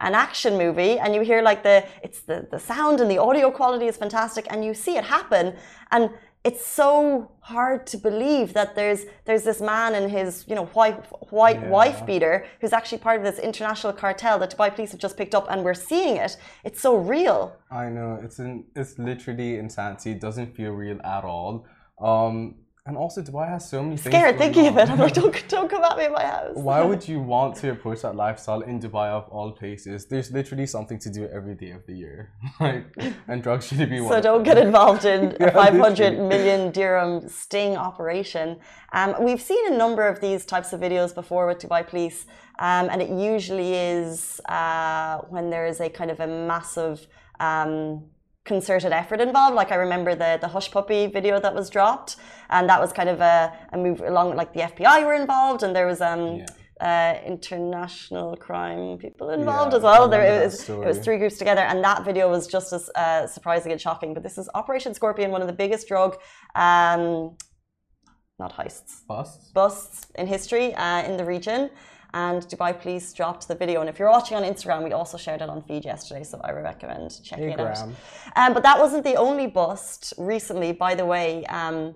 an 0.00 0.14
action 0.14 0.56
movie 0.56 0.98
and 0.98 1.14
you 1.14 1.20
hear 1.20 1.42
like 1.42 1.62
the 1.62 1.84
it's 2.02 2.20
the, 2.20 2.46
the 2.50 2.58
sound 2.58 3.00
and 3.00 3.10
the 3.10 3.18
audio 3.18 3.50
quality 3.50 3.86
is 3.86 3.96
fantastic 3.98 4.46
and 4.50 4.64
you 4.64 4.72
see 4.72 4.96
it 4.96 5.04
happen 5.04 5.54
and 5.90 6.10
it's 6.42 6.64
so 6.64 7.30
hard 7.40 7.86
to 7.86 7.98
believe 7.98 8.54
that 8.54 8.74
there's 8.74 9.04
there's 9.26 9.42
this 9.42 9.60
man 9.60 9.94
and 9.94 10.10
his 10.10 10.44
you 10.48 10.54
know 10.54 10.66
white 10.66 10.96
white 11.30 11.60
yeah. 11.60 11.68
wife 11.68 12.06
beater 12.06 12.46
who's 12.60 12.72
actually 12.72 12.98
part 12.98 13.18
of 13.18 13.24
this 13.24 13.38
international 13.38 13.92
cartel 13.92 14.38
that 14.38 14.56
Dubai 14.56 14.74
police 14.74 14.90
have 14.92 15.00
just 15.00 15.16
picked 15.18 15.34
up 15.34 15.46
and 15.50 15.62
we're 15.62 15.74
seeing 15.74 16.16
it. 16.16 16.38
It's 16.64 16.80
so 16.80 16.96
real. 16.96 17.56
I 17.70 17.90
know 17.90 18.18
it's 18.22 18.38
in, 18.38 18.64
it's 18.74 18.98
literally 18.98 19.58
insanity. 19.58 20.12
It 20.12 20.20
doesn't 20.20 20.56
feel 20.56 20.72
real 20.72 20.98
at 21.04 21.24
all. 21.24 21.66
Um, 22.00 22.54
and 22.90 22.98
also, 22.98 23.22
Dubai 23.22 23.48
has 23.48 23.70
so 23.70 23.84
many 23.84 23.96
things. 23.96 24.12
Scared 24.12 24.36
thinking 24.36 24.66
on. 24.66 24.72
of 24.72 24.78
it. 24.78 24.90
I'm 24.90 24.98
like, 24.98 25.14
don't, 25.14 25.48
don't 25.54 25.70
come 25.70 25.84
at 25.84 25.96
me 25.96 26.06
in 26.06 26.12
my 26.20 26.24
house. 26.24 26.56
Why 26.70 26.80
would 26.82 27.06
you 27.12 27.20
want 27.20 27.54
to 27.60 27.70
approach 27.70 28.00
that 28.02 28.16
lifestyle 28.16 28.62
in 28.62 28.80
Dubai 28.80 29.08
of 29.18 29.28
all 29.28 29.52
places? 29.52 30.06
There's 30.06 30.32
literally 30.32 30.66
something 30.66 30.98
to 31.04 31.08
do 31.08 31.22
every 31.38 31.54
day 31.54 31.70
of 31.70 31.86
the 31.86 31.94
year. 31.94 32.32
like, 32.60 32.86
and 33.28 33.44
drugs 33.44 33.68
should 33.68 33.88
be 33.88 34.00
one. 34.00 34.12
So 34.12 34.20
don't 34.20 34.42
get 34.42 34.58
involved 34.58 35.04
in 35.04 35.36
yeah, 35.38 35.46
a 35.46 35.52
500 35.52 36.18
million 36.32 36.72
dirham 36.72 37.28
sting 37.28 37.76
operation. 37.76 38.58
Um, 38.92 39.14
we've 39.20 39.44
seen 39.50 39.72
a 39.72 39.76
number 39.76 40.04
of 40.08 40.20
these 40.20 40.44
types 40.44 40.72
of 40.72 40.80
videos 40.80 41.14
before 41.14 41.46
with 41.46 41.58
Dubai 41.60 41.86
police, 41.86 42.26
um, 42.58 42.88
and 42.90 43.00
it 43.00 43.10
usually 43.10 43.72
is 43.74 44.40
uh, 44.48 45.18
when 45.28 45.48
there 45.48 45.66
is 45.72 45.80
a 45.80 45.88
kind 45.88 46.10
of 46.10 46.18
a 46.18 46.26
massive. 46.26 47.06
Um, 47.38 48.06
concerted 48.52 48.92
effort 49.02 49.20
involved. 49.28 49.54
Like 49.62 49.70
I 49.76 49.78
remember 49.86 50.12
the 50.24 50.32
the 50.44 50.50
Hushpuppi 50.54 51.00
video 51.18 51.34
that 51.44 51.54
was 51.60 51.66
dropped, 51.76 52.10
and 52.54 52.64
that 52.70 52.80
was 52.84 52.90
kind 52.98 53.10
of 53.14 53.18
a, 53.34 53.36
a 53.74 53.78
move 53.86 53.98
along. 54.12 54.26
Like 54.42 54.52
the 54.58 54.64
FBI 54.72 54.98
were 55.06 55.16
involved, 55.24 55.60
and 55.64 55.70
there 55.76 55.88
was 55.92 56.00
um. 56.12 56.22
Yeah. 56.24 56.46
Uh, 56.92 57.14
international 57.34 58.30
crime 58.46 58.96
people 59.04 59.26
involved 59.40 59.72
yeah, 59.72 59.78
as 59.78 59.82
well. 59.88 60.08
There 60.08 60.24
it 60.28 60.44
was, 60.46 60.54
it 60.66 60.88
was 60.92 60.98
three 61.04 61.18
groups 61.22 61.36
together, 61.42 61.64
and 61.70 61.78
that 61.88 62.06
video 62.08 62.24
was 62.34 62.42
just 62.56 62.68
as 62.78 62.84
uh, 63.02 63.26
surprising 63.36 63.70
and 63.74 63.80
shocking. 63.86 64.10
But 64.14 64.22
this 64.26 64.38
is 64.38 64.48
Operation 64.60 64.92
Scorpion, 64.94 65.30
one 65.36 65.42
of 65.42 65.50
the 65.52 65.58
biggest 65.64 65.84
drug, 65.92 66.12
um, 66.54 67.36
not 68.44 68.50
heists, 68.58 68.92
busts, 69.06 69.52
busts 69.58 69.96
in 70.20 70.26
history 70.36 70.66
uh, 70.84 71.02
in 71.08 71.18
the 71.20 71.26
region 71.34 71.60
and 72.14 72.42
Dubai 72.42 72.78
Police 72.80 73.12
dropped 73.12 73.48
the 73.48 73.54
video. 73.54 73.80
And 73.80 73.88
if 73.88 73.98
you're 73.98 74.10
watching 74.10 74.36
on 74.36 74.42
Instagram, 74.42 74.84
we 74.84 74.92
also 74.92 75.16
shared 75.16 75.42
it 75.42 75.48
on 75.48 75.62
feed 75.62 75.84
yesterday, 75.84 76.24
so 76.24 76.40
I 76.42 76.52
recommend 76.52 77.22
checking 77.22 77.50
it 77.50 77.60
out. 77.60 77.78
Um, 78.36 78.54
but 78.54 78.62
that 78.62 78.78
wasn't 78.78 79.04
the 79.04 79.16
only 79.16 79.46
bust 79.46 80.14
recently, 80.18 80.72
by 80.72 80.94
the 80.94 81.04
way. 81.04 81.44
Um, 81.46 81.94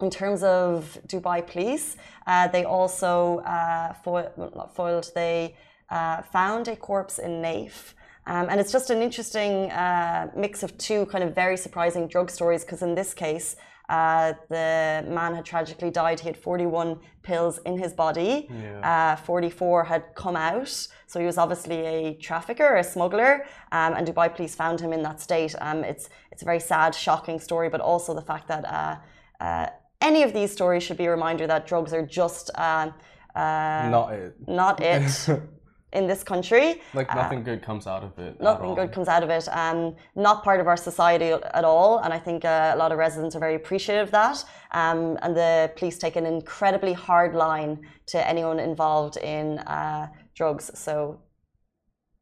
in 0.00 0.10
terms 0.10 0.42
of 0.42 0.98
Dubai 1.06 1.46
Police, 1.46 1.96
uh, 2.26 2.48
they 2.48 2.64
also 2.64 3.40
uh, 3.40 3.92
foiled, 4.02 4.70
foiled, 4.74 5.10
they 5.14 5.56
uh, 5.90 6.22
found 6.22 6.68
a 6.68 6.76
corpse 6.76 7.18
in 7.18 7.42
Naif. 7.42 7.94
Um, 8.26 8.48
and 8.48 8.60
it's 8.60 8.72
just 8.72 8.90
an 8.90 9.02
interesting 9.02 9.70
uh, 9.72 10.30
mix 10.36 10.62
of 10.62 10.76
two 10.78 11.06
kind 11.06 11.24
of 11.24 11.34
very 11.34 11.56
surprising 11.56 12.06
drug 12.06 12.30
stories 12.30 12.64
because 12.64 12.82
in 12.82 12.94
this 12.94 13.12
case, 13.12 13.56
uh, 13.90 14.34
the 14.48 15.04
man 15.18 15.34
had 15.34 15.44
tragically 15.44 15.90
died. 15.90 16.20
He 16.20 16.28
had 16.28 16.36
41 16.36 16.98
pills 17.22 17.58
in 17.66 17.76
his 17.76 17.92
body. 17.92 18.48
Yeah. 18.48 19.14
Uh, 19.14 19.16
44 19.16 19.84
had 19.84 20.14
come 20.14 20.36
out. 20.36 20.68
So 21.08 21.18
he 21.18 21.26
was 21.26 21.36
obviously 21.36 21.78
a 21.86 22.14
trafficker, 22.14 22.76
a 22.76 22.84
smuggler, 22.84 23.46
um, 23.72 23.94
and 23.94 24.06
Dubai 24.06 24.32
police 24.34 24.54
found 24.54 24.80
him 24.80 24.92
in 24.92 25.02
that 25.02 25.20
state. 25.20 25.56
Um, 25.60 25.82
it's 25.82 26.08
it's 26.30 26.42
a 26.42 26.44
very 26.44 26.60
sad, 26.60 26.94
shocking 26.94 27.40
story, 27.40 27.68
but 27.68 27.80
also 27.80 28.14
the 28.14 28.26
fact 28.30 28.46
that 28.46 28.64
uh, 28.64 28.96
uh 29.44 29.66
any 30.00 30.22
of 30.22 30.32
these 30.32 30.50
stories 30.52 30.82
should 30.84 30.96
be 30.96 31.06
a 31.06 31.10
reminder 31.10 31.46
that 31.48 31.66
drugs 31.66 31.92
are 31.92 32.06
just 32.06 32.50
uh, 32.54 33.88
not 33.90 34.12
it. 34.12 34.34
Not 34.46 34.80
it. 34.80 35.10
in 35.92 36.06
this 36.06 36.22
country. 36.22 36.80
Like 36.94 37.10
uh, 37.10 37.16
nothing 37.16 37.40
uh, 37.40 37.42
good 37.42 37.62
comes 37.62 37.86
out 37.86 38.04
of 38.04 38.18
it. 38.18 38.40
Nothing 38.40 38.74
good 38.74 38.92
comes 38.92 39.08
out 39.08 39.22
of 39.22 39.30
it. 39.30 39.48
Um, 39.48 39.96
not 40.14 40.44
part 40.44 40.60
of 40.60 40.66
our 40.66 40.76
society 40.76 41.30
at 41.30 41.64
all. 41.64 41.98
And 41.98 42.12
I 42.12 42.18
think 42.18 42.44
uh, 42.44 42.72
a 42.74 42.76
lot 42.76 42.92
of 42.92 42.98
residents 42.98 43.34
are 43.36 43.40
very 43.40 43.56
appreciative 43.56 44.08
of 44.08 44.12
that. 44.12 44.44
Um, 44.72 45.18
and 45.22 45.36
the 45.36 45.72
police 45.76 45.98
take 45.98 46.16
an 46.16 46.26
incredibly 46.26 46.92
hard 46.92 47.34
line 47.34 47.80
to 48.06 48.28
anyone 48.28 48.60
involved 48.60 49.16
in 49.16 49.58
uh, 49.60 50.08
drugs. 50.34 50.70
So 50.74 51.20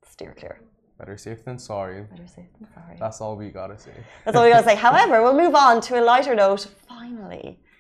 steer 0.05 0.35
clear. 0.39 0.61
Better 0.99 1.17
safe 1.17 1.45
than 1.45 1.59
sorry. 1.59 2.03
Better 2.03 2.27
safe 2.27 2.47
than 2.59 2.69
sorry. 2.75 2.97
That's 2.99 3.21
all 3.21 3.37
we 3.37 3.51
gotta 3.51 3.79
say. 3.79 3.93
That's 4.25 4.37
all 4.37 4.43
we 4.43 4.51
gotta 4.51 4.67
say. 4.67 4.75
However, 4.89 5.23
we'll 5.23 5.37
move 5.37 5.55
on 5.55 5.81
to 5.83 6.01
a 6.01 6.03
lighter 6.03 6.35
note. 6.35 6.67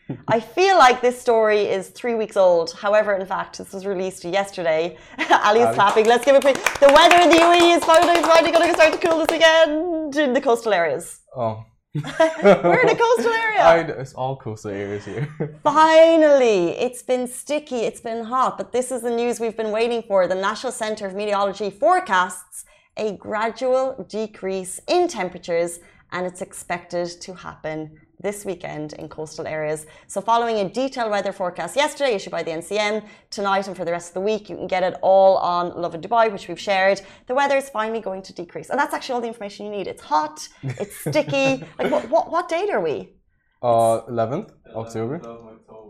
I 0.28 0.40
feel 0.40 0.78
like 0.78 1.00
this 1.00 1.20
story 1.20 1.60
is 1.60 1.88
three 1.88 2.14
weeks 2.14 2.36
old. 2.36 2.72
However, 2.72 3.14
in 3.14 3.26
fact, 3.26 3.58
this 3.58 3.72
was 3.72 3.86
released 3.86 4.24
yesterday. 4.24 4.96
Ali's 5.30 5.66
Ali. 5.66 5.74
clapping. 5.74 6.06
Let's 6.06 6.24
give 6.24 6.36
a 6.36 6.40
quick. 6.40 6.56
The 6.80 6.92
weather 6.92 7.16
in 7.16 7.28
the 7.28 7.36
UAE 7.36 7.76
is 7.76 7.84
finally, 7.84 8.22
finally 8.22 8.52
going 8.52 8.68
to 8.68 8.74
start 8.74 8.92
to 8.92 8.98
cool 9.06 9.18
this 9.18 9.36
again 9.36 10.10
in 10.16 10.32
the 10.32 10.40
coastal 10.40 10.72
areas. 10.72 11.20
Oh. 11.36 11.64
We're 11.94 12.80
in 12.80 12.90
a 12.90 12.94
coastal 12.94 13.32
area. 13.32 13.60
I, 13.60 13.78
it's 13.80 14.12
all 14.12 14.36
coastal 14.36 14.70
areas 14.70 15.04
here. 15.04 15.28
Finally, 15.64 16.70
it's 16.78 17.02
been 17.02 17.26
sticky, 17.26 17.80
it's 17.80 18.00
been 18.00 18.24
hot, 18.24 18.58
but 18.58 18.72
this 18.72 18.92
is 18.92 19.00
the 19.02 19.10
news 19.10 19.40
we've 19.40 19.56
been 19.56 19.72
waiting 19.72 20.02
for. 20.02 20.26
The 20.28 20.34
National 20.34 20.70
Centre 20.70 21.06
of 21.06 21.14
Meteorology 21.14 21.70
forecasts 21.70 22.64
a 22.98 23.16
gradual 23.16 24.04
decrease 24.08 24.80
in 24.88 25.08
temperatures, 25.08 25.78
and 26.12 26.26
it's 26.26 26.42
expected 26.42 27.08
to 27.22 27.34
happen 27.34 27.96
this 28.20 28.44
weekend 28.44 28.92
in 28.94 29.08
coastal 29.08 29.46
areas. 29.46 29.86
So, 30.06 30.20
following 30.20 30.58
a 30.58 30.68
detailed 30.68 31.10
weather 31.10 31.32
forecast 31.32 31.76
yesterday 31.76 32.14
issued 32.14 32.30
by 32.30 32.42
the 32.42 32.50
NCM, 32.50 33.04
tonight 33.30 33.66
and 33.66 33.76
for 33.76 33.84
the 33.84 33.92
rest 33.92 34.08
of 34.08 34.14
the 34.14 34.20
week, 34.20 34.50
you 34.50 34.56
can 34.56 34.66
get 34.66 34.82
it 34.82 34.94
all 35.02 35.36
on 35.38 35.80
Lovin 35.80 36.00
Dubai, 36.00 36.30
which 36.32 36.48
we've 36.48 36.60
shared. 36.60 37.00
The 37.26 37.34
weather 37.34 37.56
is 37.56 37.68
finally 37.68 38.00
going 38.00 38.22
to 38.22 38.32
decrease. 38.32 38.70
And 38.70 38.78
that's 38.78 38.94
actually 38.94 39.14
all 39.14 39.20
the 39.20 39.28
information 39.28 39.66
you 39.66 39.72
need. 39.72 39.86
It's 39.86 40.02
hot, 40.02 40.48
it's 40.62 40.96
sticky. 40.96 41.64
like, 41.78 41.90
what, 41.92 42.08
what, 42.10 42.30
what 42.30 42.48
date 42.48 42.70
are 42.70 42.80
we? 42.80 43.10
Uh, 43.62 44.02
11th 44.08 44.50
October. 44.74 45.20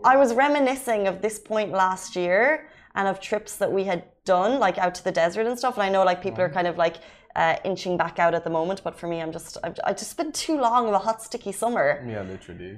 I 0.03 0.17
was 0.17 0.33
reminiscing 0.33 1.07
of 1.07 1.21
this 1.21 1.39
point 1.39 1.71
last 1.71 2.15
year 2.15 2.69
and 2.95 3.07
of 3.07 3.19
trips 3.19 3.57
that 3.57 3.71
we 3.71 3.83
had 3.83 4.05
done, 4.25 4.59
like 4.59 4.77
out 4.77 4.95
to 4.95 5.03
the 5.03 5.11
desert 5.11 5.45
and 5.45 5.57
stuff. 5.57 5.75
And 5.75 5.83
I 5.83 5.89
know, 5.89 6.03
like, 6.03 6.21
people 6.21 6.41
are 6.41 6.49
kind 6.49 6.67
of 6.67 6.77
like, 6.77 6.97
uh, 7.39 7.55
inching 7.63 7.95
back 7.95 8.19
out 8.19 8.33
at 8.35 8.43
the 8.43 8.49
moment. 8.49 8.81
But 8.83 8.99
for 8.99 9.07
me, 9.07 9.21
I'm 9.21 9.31
just 9.31 9.57
I've, 9.63 9.79
I've 9.85 9.97
just 9.97 10.15
been 10.17 10.31
too 10.31 10.59
long 10.59 10.87
of 10.87 10.93
a 10.93 10.99
hot, 10.99 11.23
sticky 11.23 11.53
summer. 11.53 12.05
Yeah, 12.05 12.21
literally. 12.23 12.77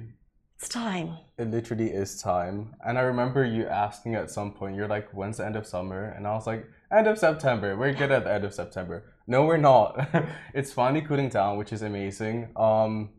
It's 0.56 0.68
time. 0.68 1.18
It 1.36 1.50
literally 1.50 1.90
is 1.90 2.22
time. 2.22 2.76
And 2.86 2.96
I 2.96 3.02
remember 3.02 3.44
you 3.44 3.66
asking 3.66 4.14
at 4.14 4.30
some 4.30 4.52
point, 4.52 4.76
you're 4.76 4.86
like, 4.86 5.08
when's 5.12 5.38
the 5.38 5.44
end 5.44 5.56
of 5.56 5.66
summer? 5.66 6.14
And 6.16 6.24
I 6.24 6.34
was 6.34 6.46
like, 6.46 6.64
end 6.96 7.08
of 7.08 7.18
September. 7.18 7.76
We're 7.76 7.92
good 7.92 8.12
at 8.12 8.22
the 8.22 8.32
end 8.32 8.44
of 8.44 8.54
September. 8.54 9.12
No, 9.26 9.44
we're 9.44 9.56
not. 9.56 10.08
it's 10.54 10.72
finally 10.72 11.02
cooling 11.02 11.30
down, 11.30 11.58
which 11.58 11.72
is 11.72 11.82
amazing. 11.82 12.52
Um, 12.54 13.10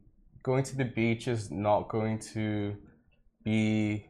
going 0.42 0.64
to 0.64 0.78
the 0.78 0.86
beach 0.86 1.28
is 1.28 1.52
not 1.52 1.90
going 1.90 2.20
to 2.34 2.78
be 3.44 4.06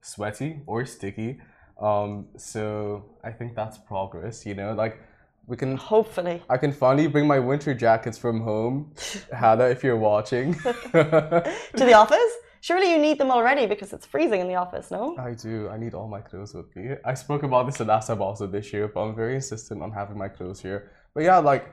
sweaty 0.00 0.62
or 0.66 0.86
sticky. 0.86 1.40
Um, 1.78 2.28
so 2.38 3.16
I 3.22 3.32
think 3.32 3.54
that's 3.54 3.76
progress, 3.76 4.46
you 4.46 4.54
know, 4.54 4.72
like 4.72 4.98
we 5.46 5.56
can 5.56 5.76
hopefully 5.76 6.42
I 6.48 6.56
can 6.56 6.72
finally 6.72 7.08
bring 7.08 7.26
my 7.26 7.38
winter 7.38 7.74
jackets 7.74 8.16
from 8.16 8.40
home. 8.40 8.92
Hannah, 9.32 9.64
if 9.64 9.82
you're 9.82 9.96
watching. 9.96 10.54
to 10.62 11.44
the 11.74 11.94
office? 11.94 12.32
Surely 12.60 12.92
you 12.92 12.98
need 12.98 13.18
them 13.18 13.32
already 13.32 13.66
because 13.66 13.92
it's 13.92 14.06
freezing 14.06 14.40
in 14.40 14.46
the 14.46 14.54
office, 14.54 14.92
no? 14.92 15.16
I 15.18 15.34
do. 15.34 15.68
I 15.68 15.76
need 15.76 15.94
all 15.94 16.06
my 16.06 16.20
clothes 16.20 16.54
with 16.54 16.74
me. 16.76 16.94
I 17.04 17.14
spoke 17.14 17.42
about 17.42 17.66
this 17.66 17.80
last 17.80 18.06
time 18.06 18.22
also 18.22 18.46
this 18.46 18.72
year, 18.72 18.86
but 18.86 19.00
I'm 19.00 19.16
very 19.16 19.34
insistent 19.34 19.82
on 19.82 19.90
having 19.90 20.16
my 20.16 20.28
clothes 20.28 20.60
here. 20.60 20.92
But 21.12 21.24
yeah, 21.24 21.38
like 21.38 21.68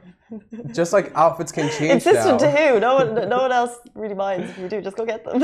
just 0.73 0.91
like 0.91 1.11
outfits 1.15 1.51
can 1.51 1.69
change. 1.69 1.91
Insistent 1.91 2.39
to 2.39 2.49
who? 2.49 2.79
No 2.87 2.95
one 2.95 3.29
no 3.29 3.37
one 3.37 3.51
else 3.51 3.77
really 3.93 4.15
minds 4.15 4.49
if 4.49 4.57
you 4.57 4.67
do. 4.67 4.81
Just 4.81 4.97
go 4.97 5.05
get 5.05 5.23
them. 5.23 5.43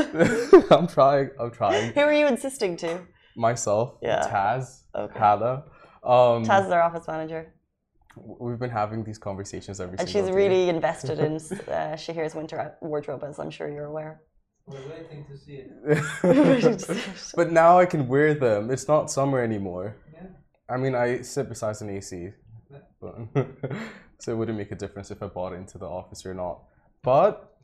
I'm 0.70 0.88
trying. 0.88 1.30
I'm 1.40 1.52
trying. 1.52 1.92
Who 1.94 2.00
are 2.00 2.12
you 2.12 2.26
insisting 2.26 2.76
to? 2.78 3.06
Myself. 3.36 3.98
Yeah. 4.02 4.26
Taz. 4.26 4.82
Okay. 4.94 5.18
Hannah. 5.18 5.64
Um, 6.02 6.44
Taz 6.44 6.66
is 6.66 6.72
our 6.72 6.82
office 6.82 7.06
manager 7.06 7.54
we've 8.16 8.58
been 8.58 8.70
having 8.70 9.04
these 9.04 9.18
conversations 9.18 9.80
every 9.80 9.98
and 9.98 10.08
she's 10.08 10.30
really 10.30 10.68
invested 10.76 11.18
in 11.18 11.34
uh, 11.36 11.96
Shahir's 11.96 12.34
winter 12.34 12.74
wardrobe, 12.80 13.24
as 13.24 13.38
I'm 13.38 13.50
sure 13.50 13.70
you're 13.70 13.86
aware. 13.86 14.22
We're 14.66 14.88
waiting 14.88 15.24
to 15.30 15.38
see 15.38 15.62
it. 15.62 17.30
but 17.36 17.52
now 17.52 17.78
I 17.78 17.86
can 17.86 18.08
wear 18.08 18.34
them. 18.34 18.70
It's 18.70 18.88
not 18.88 19.10
summer 19.10 19.40
anymore. 19.40 19.96
Yeah. 20.12 20.26
I 20.68 20.76
mean, 20.76 20.94
I 20.94 21.22
sit 21.22 21.48
beside 21.48 21.80
an 21.82 21.90
AC, 21.90 22.30
but 23.00 23.14
so 24.18 24.32
it 24.32 24.34
wouldn't 24.34 24.58
make 24.58 24.72
a 24.72 24.74
difference 24.74 25.12
if 25.12 25.22
I 25.22 25.26
bought 25.26 25.52
it 25.52 25.56
into 25.56 25.78
the 25.78 25.86
office 25.86 26.26
or 26.26 26.34
not. 26.34 26.62
But 27.04 27.56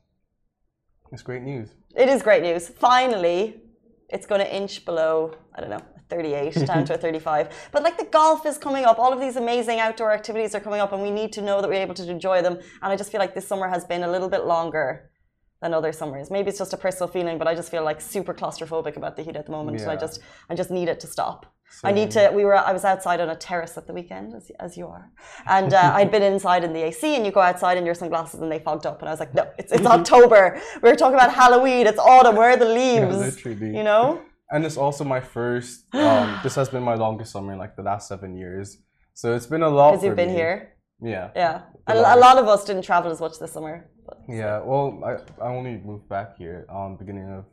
it's 1.11 1.23
great 1.23 1.43
news. 1.43 1.71
It 1.97 2.09
is 2.09 2.23
great 2.23 2.43
news. 2.45 2.69
Finally, 2.69 3.61
it's 4.09 4.27
going 4.27 4.41
to 4.41 4.57
inch 4.57 4.85
below. 4.85 5.35
I 5.57 5.61
don't 5.61 5.71
know 5.71 5.83
38 6.13 6.67
down 6.67 6.85
to 6.85 6.95
a 6.95 6.99
35. 6.99 7.49
But 7.73 7.83
like 7.83 7.97
the 7.97 8.05
golf 8.05 8.45
is 8.45 8.59
coming 8.59 8.85
up, 8.85 8.99
all 8.99 9.13
of 9.13 9.21
these 9.21 9.37
amazing 9.37 9.81
outdoor 9.81 10.13
activities 10.13 10.55
are 10.55 10.61
coming 10.61 10.81
up, 10.81 10.93
and 10.93 11.01
we 11.03 11.11
need 11.11 11.33
to 11.33 11.43
know 11.43 11.61
that 11.61 11.69
we're 11.69 11.85
able 11.87 11.95
to 11.95 12.11
enjoy 12.11 12.43
them. 12.43 12.55
And 12.83 12.93
I 12.93 12.97
just 12.97 13.11
feel 13.11 13.21
like 13.21 13.35
this 13.35 13.47
summer 13.47 13.69
has 13.69 13.85
been 13.85 14.03
a 14.03 14.11
little 14.11 14.29
bit 14.29 14.45
longer 14.45 15.11
than 15.63 15.73
other 15.73 15.93
summers. 15.93 16.31
Maybe 16.31 16.49
it's 16.51 16.59
just 16.59 16.75
a 16.75 16.77
personal 16.77 17.09
feeling, 17.09 17.39
but 17.39 17.47
I 17.47 17.55
just 17.55 17.71
feel 17.71 17.85
like 17.85 18.01
super 18.01 18.35
claustrophobic 18.35 18.97
about 18.97 19.17
the 19.17 19.23
heat 19.23 19.37
at 19.37 19.47
the 19.47 19.53
moment. 19.53 19.79
Yeah. 19.79 19.85
And 19.85 19.93
I 19.93 19.97
just, 19.97 20.21
I 20.51 20.55
just 20.55 20.71
need 20.71 20.89
it 20.89 21.01
to 21.01 21.07
stop. 21.07 21.47
Same. 21.71 21.89
I 21.89 21.93
need 21.93 22.11
to. 22.11 22.31
We 22.35 22.45
were. 22.45 22.55
I 22.55 22.73
was 22.73 22.85
outside 22.85 23.19
on 23.25 23.31
a 23.31 23.37
terrace 23.37 23.79
at 23.79 23.87
the 23.87 23.95
weekend, 23.95 24.35
as, 24.35 24.51
as 24.61 24.77
you 24.77 24.87
are, 24.89 25.11
and 25.47 25.73
uh, 25.73 25.93
I'd 25.95 26.11
been 26.11 26.23
inside 26.23 26.65
in 26.65 26.75
the 26.75 26.83
AC. 26.89 27.17
And 27.17 27.25
you 27.25 27.33
go 27.33 27.41
outside 27.41 27.79
in 27.79 27.87
your 27.87 27.95
sunglasses, 27.95 28.41
and 28.41 28.53
they 28.53 28.59
fogged 28.59 28.85
up. 28.85 28.99
And 29.01 29.09
I 29.09 29.13
was 29.13 29.21
like, 29.21 29.33
no, 29.33 29.45
it's 29.57 29.73
it's 29.73 29.87
October. 29.99 30.61
We 30.83 30.91
are 30.91 30.97
talking 30.97 31.15
about 31.15 31.33
Halloween. 31.33 31.87
It's 31.87 31.99
autumn. 31.99 32.37
Where 32.37 32.51
are 32.51 32.59
the 32.59 32.73
leaves? 32.81 33.43
Yeah, 33.47 33.53
you 33.79 33.85
know 33.91 34.21
and 34.53 34.65
it's 34.65 34.77
also 34.77 35.03
my 35.05 35.21
first. 35.21 35.93
Um, 35.95 36.39
this 36.45 36.55
has 36.55 36.69
been 36.69 36.83
my 36.83 36.95
longest 36.95 37.33
summer 37.33 37.53
in 37.53 37.59
like 37.59 37.75
the 37.75 37.83
last 37.83 38.09
seven 38.09 38.37
years, 38.37 38.79
so 39.15 39.35
it's 39.35 39.47
been 39.47 39.63
a 39.63 39.69
lot. 39.69 39.93
Because 39.93 40.05
you've 40.05 40.17
been 40.17 40.29
me. 40.29 40.35
here. 40.35 40.69
Yeah. 41.03 41.31
Yeah, 41.35 41.63
a, 41.89 41.95
a, 41.95 42.17
lot 42.17 42.39
of 42.39 42.47
us 42.47 42.65
didn't 42.65 42.83
travel 42.83 43.11
as 43.11 43.21
much 43.21 43.41
this 43.41 43.51
summer. 43.51 43.91
But, 44.07 44.19
yeah, 44.29 44.61
well, 44.63 45.03
I 45.05 45.45
I 45.45 45.49
only 45.49 45.81
moved 45.85 46.09
back 46.09 46.37
here 46.37 46.65
on 46.71 46.93
um, 46.93 46.97
beginning 46.97 47.29
of 47.29 47.45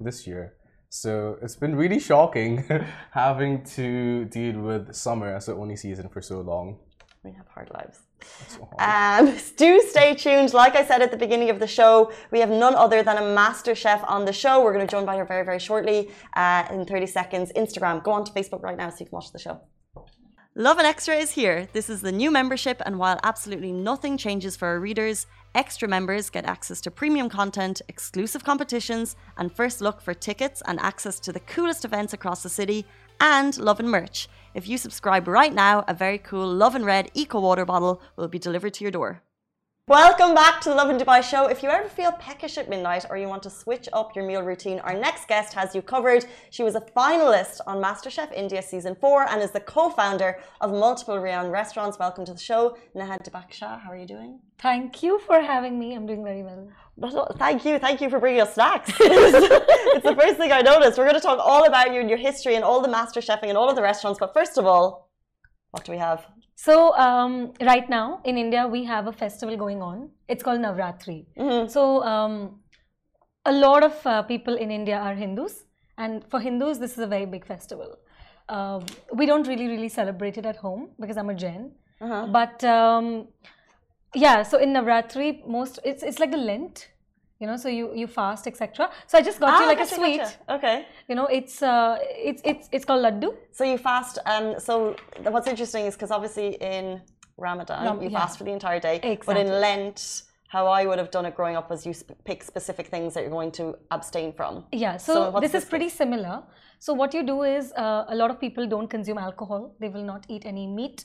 this 0.00 0.26
year, 0.26 0.54
so 0.88 1.36
it's 1.40 1.54
been 1.54 1.76
really 1.76 2.00
shocking 2.00 2.64
having 3.12 3.62
to 3.76 4.24
deal 4.24 4.60
with 4.60 4.94
summer 4.94 5.36
as 5.36 5.46
the 5.46 5.54
only 5.54 5.76
season 5.76 6.08
for 6.08 6.20
so 6.20 6.40
long. 6.40 6.80
We 7.26 7.32
have 7.32 7.48
hard 7.48 7.70
lives. 7.74 7.98
Um, 8.78 9.36
do 9.56 9.80
stay 9.80 10.14
tuned. 10.14 10.54
Like 10.54 10.76
I 10.76 10.86
said 10.86 11.02
at 11.02 11.10
the 11.10 11.16
beginning 11.16 11.50
of 11.50 11.58
the 11.58 11.66
show, 11.66 12.12
we 12.30 12.38
have 12.38 12.50
none 12.50 12.76
other 12.76 13.02
than 13.02 13.16
a 13.16 13.34
master 13.34 13.74
chef 13.74 14.00
on 14.06 14.24
the 14.24 14.32
show. 14.32 14.62
We're 14.62 14.72
going 14.72 14.86
to 14.86 14.90
join 14.90 15.04
by 15.04 15.16
her 15.16 15.24
very, 15.24 15.44
very 15.44 15.58
shortly 15.58 16.10
uh, 16.34 16.64
in 16.70 16.84
30 16.84 17.06
seconds. 17.06 17.50
Instagram, 17.56 18.04
go 18.04 18.12
on 18.12 18.24
to 18.24 18.30
Facebook 18.30 18.62
right 18.62 18.76
now 18.76 18.90
so 18.90 18.98
you 19.00 19.06
can 19.06 19.16
watch 19.16 19.32
the 19.32 19.40
show. 19.40 19.60
Lovin 20.54 20.86
Extra 20.86 21.16
is 21.16 21.32
here. 21.32 21.68
This 21.72 21.90
is 21.90 22.00
the 22.00 22.12
new 22.12 22.30
membership, 22.30 22.80
and 22.86 22.96
while 22.96 23.18
absolutely 23.24 23.72
nothing 23.72 24.16
changes 24.16 24.56
for 24.56 24.68
our 24.68 24.78
readers, 24.78 25.26
extra 25.54 25.88
members 25.88 26.30
get 26.30 26.46
access 26.46 26.80
to 26.82 26.92
premium 26.92 27.28
content, 27.28 27.82
exclusive 27.88 28.44
competitions, 28.44 29.16
and 29.36 29.52
first 29.52 29.80
look 29.80 30.00
for 30.00 30.14
tickets 30.14 30.62
and 30.66 30.78
access 30.78 31.18
to 31.20 31.32
the 31.32 31.40
coolest 31.40 31.84
events 31.84 32.12
across 32.12 32.44
the 32.44 32.48
city, 32.48 32.86
and 33.20 33.58
Lovin 33.58 33.88
merch. 33.88 34.28
If 34.56 34.66
you 34.66 34.78
subscribe 34.78 35.28
right 35.28 35.52
now, 35.52 35.84
a 35.86 35.92
very 35.92 36.16
cool 36.16 36.48
Lovin 36.48 36.82
Red 36.82 37.10
Eco 37.12 37.38
Water 37.38 37.66
bottle 37.66 38.00
will 38.16 38.26
be 38.26 38.38
delivered 38.38 38.72
to 38.72 38.84
your 38.84 38.90
door. 38.90 39.22
Welcome 39.88 40.34
back 40.34 40.60
to 40.62 40.70
the 40.70 40.74
Lovin 40.74 40.98
Dubai 40.98 41.22
show. 41.22 41.46
If 41.46 41.62
you 41.62 41.68
ever 41.68 41.88
feel 41.88 42.10
peckish 42.10 42.58
at 42.58 42.68
midnight 42.68 43.04
or 43.08 43.16
you 43.16 43.28
want 43.28 43.44
to 43.44 43.50
switch 43.50 43.88
up 43.92 44.16
your 44.16 44.26
meal 44.26 44.42
routine, 44.42 44.80
our 44.80 44.94
next 44.94 45.28
guest 45.28 45.54
has 45.54 45.76
you 45.76 45.80
covered. 45.80 46.26
She 46.50 46.64
was 46.64 46.74
a 46.74 46.80
finalist 46.80 47.60
on 47.68 47.80
MasterChef 47.80 48.32
India 48.32 48.62
season 48.62 48.96
four 48.96 49.28
and 49.28 49.40
is 49.40 49.52
the 49.52 49.60
co-founder 49.60 50.40
of 50.60 50.72
multiple 50.72 51.20
renowned 51.20 51.52
restaurants. 51.52 52.00
Welcome 52.00 52.24
to 52.24 52.32
the 52.32 52.40
show, 52.40 52.76
Neha 52.96 53.20
Deepak 53.20 53.52
Shah. 53.52 53.78
How 53.78 53.92
are 53.92 53.96
you 53.96 54.08
doing? 54.08 54.40
Thank 54.58 55.04
you 55.04 55.20
for 55.20 55.40
having 55.40 55.78
me. 55.78 55.94
I'm 55.94 56.04
doing 56.04 56.24
very 56.24 56.42
well. 56.42 57.32
Thank 57.38 57.64
you, 57.64 57.78
thank 57.78 58.00
you 58.00 58.10
for 58.10 58.18
bringing 58.18 58.40
us 58.40 58.54
snacks. 58.54 58.90
it's 58.98 60.04
the 60.04 60.16
first 60.20 60.36
thing 60.36 60.50
I 60.50 60.62
noticed. 60.62 60.98
We're 60.98 61.04
going 61.04 61.14
to 61.14 61.20
talk 61.20 61.38
all 61.38 61.64
about 61.64 61.94
you 61.94 62.00
and 62.00 62.10
your 62.10 62.18
history 62.18 62.56
and 62.56 62.64
all 62.64 62.82
the 62.82 62.88
master 62.88 63.20
chefing 63.20 63.50
and 63.50 63.56
all 63.56 63.70
of 63.70 63.76
the 63.76 63.82
restaurants. 63.82 64.18
But 64.18 64.34
first 64.34 64.58
of 64.58 64.66
all, 64.66 65.05
what 65.76 65.84
do 65.84 65.92
we 65.92 65.98
have? 65.98 66.26
So 66.54 66.96
um, 67.06 67.52
right 67.60 67.88
now 67.90 68.20
in 68.24 68.38
India 68.38 68.66
we 68.66 68.82
have 68.84 69.06
a 69.06 69.12
festival 69.12 69.56
going 69.64 69.82
on. 69.82 70.08
It's 70.26 70.42
called 70.42 70.60
Navratri. 70.60 71.18
Mm-hmm. 71.38 71.68
So 71.68 72.02
um, 72.02 72.60
a 73.44 73.52
lot 73.52 73.84
of 73.84 74.06
uh, 74.06 74.22
people 74.22 74.56
in 74.56 74.70
India 74.70 74.96
are 74.96 75.14
Hindus, 75.14 75.64
and 75.98 76.24
for 76.30 76.40
Hindus 76.40 76.78
this 76.78 76.92
is 76.92 77.02
a 77.08 77.10
very 77.16 77.26
big 77.26 77.46
festival. 77.46 77.98
Uh, 78.48 78.80
we 79.12 79.26
don't 79.26 79.46
really 79.52 79.68
really 79.74 79.90
celebrate 80.00 80.38
it 80.38 80.46
at 80.46 80.56
home 80.56 80.88
because 80.98 81.18
I'm 81.18 81.30
a 81.36 81.38
Jain. 81.44 81.72
Uh-huh. 82.00 82.26
But 82.38 82.64
um, 82.64 83.28
yeah, 84.14 84.42
so 84.42 84.58
in 84.58 84.72
Navratri 84.78 85.46
most 85.46 85.78
it's 85.84 86.02
it's 86.02 86.18
like 86.24 86.32
the 86.38 86.44
Lent 86.50 86.88
you 87.40 87.46
know 87.46 87.56
so 87.56 87.68
you 87.68 87.94
you 87.94 88.06
fast 88.06 88.46
etc 88.46 88.90
so 89.06 89.18
i 89.18 89.22
just 89.22 89.38
got 89.40 89.50
ah, 89.50 89.60
you 89.60 89.66
like 89.66 89.78
gotcha, 89.78 89.94
a 89.94 89.98
sweet 89.98 90.18
gotcha. 90.18 90.54
okay 90.56 90.86
you 91.08 91.14
know 91.14 91.26
it's 91.26 91.62
uh 91.62 91.98
it's 92.30 92.42
it's 92.44 92.68
it's 92.72 92.84
called 92.84 93.04
laddu 93.04 93.34
so 93.52 93.64
you 93.64 93.78
fast 93.78 94.18
um 94.26 94.54
so 94.58 94.96
what's 95.34 95.46
interesting 95.46 95.84
is 95.86 95.94
because 95.94 96.10
obviously 96.10 96.48
in 96.74 97.00
ramadan 97.36 97.84
no, 97.84 98.00
you 98.00 98.08
yeah. 98.08 98.20
fast 98.20 98.38
for 98.38 98.44
the 98.44 98.52
entire 98.52 98.80
day 98.80 98.96
exactly. 98.96 99.26
but 99.26 99.36
in 99.36 99.48
lent 99.60 100.26
how 100.48 100.66
I 100.66 100.86
would 100.86 100.98
have 100.98 101.10
done 101.10 101.26
it 101.26 101.34
growing 101.34 101.56
up 101.56 101.70
was 101.70 101.84
you 101.84 101.92
sp 102.00 102.14
pick 102.24 102.42
specific 102.42 102.86
things 102.94 103.14
that 103.14 103.22
you're 103.22 103.36
going 103.40 103.52
to 103.60 103.64
abstain 103.90 104.32
from. 104.32 104.64
Yeah, 104.72 104.96
so, 104.96 105.14
so 105.14 105.40
this 105.40 105.54
is 105.54 105.64
pretty 105.64 105.88
similar. 105.88 106.42
So 106.78 106.94
what 107.00 107.14
you 107.14 107.22
do 107.24 107.42
is 107.42 107.72
uh, 107.72 108.04
a 108.08 108.14
lot 108.14 108.30
of 108.30 108.38
people 108.40 108.66
don't 108.66 108.88
consume 108.88 109.18
alcohol. 109.18 109.74
They 109.80 109.88
will 109.88 110.04
not 110.04 110.24
eat 110.28 110.46
any 110.46 110.66
meat. 110.66 111.04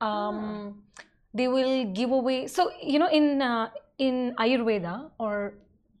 Um, 0.00 0.04
ah. 0.08 1.02
They 1.34 1.48
will 1.48 1.86
give 1.98 2.10
away. 2.10 2.46
So 2.46 2.70
you 2.82 2.98
know 2.98 3.08
in 3.08 3.40
uh, 3.40 3.70
in 3.98 4.34
Ayurveda 4.38 5.10
or 5.18 5.54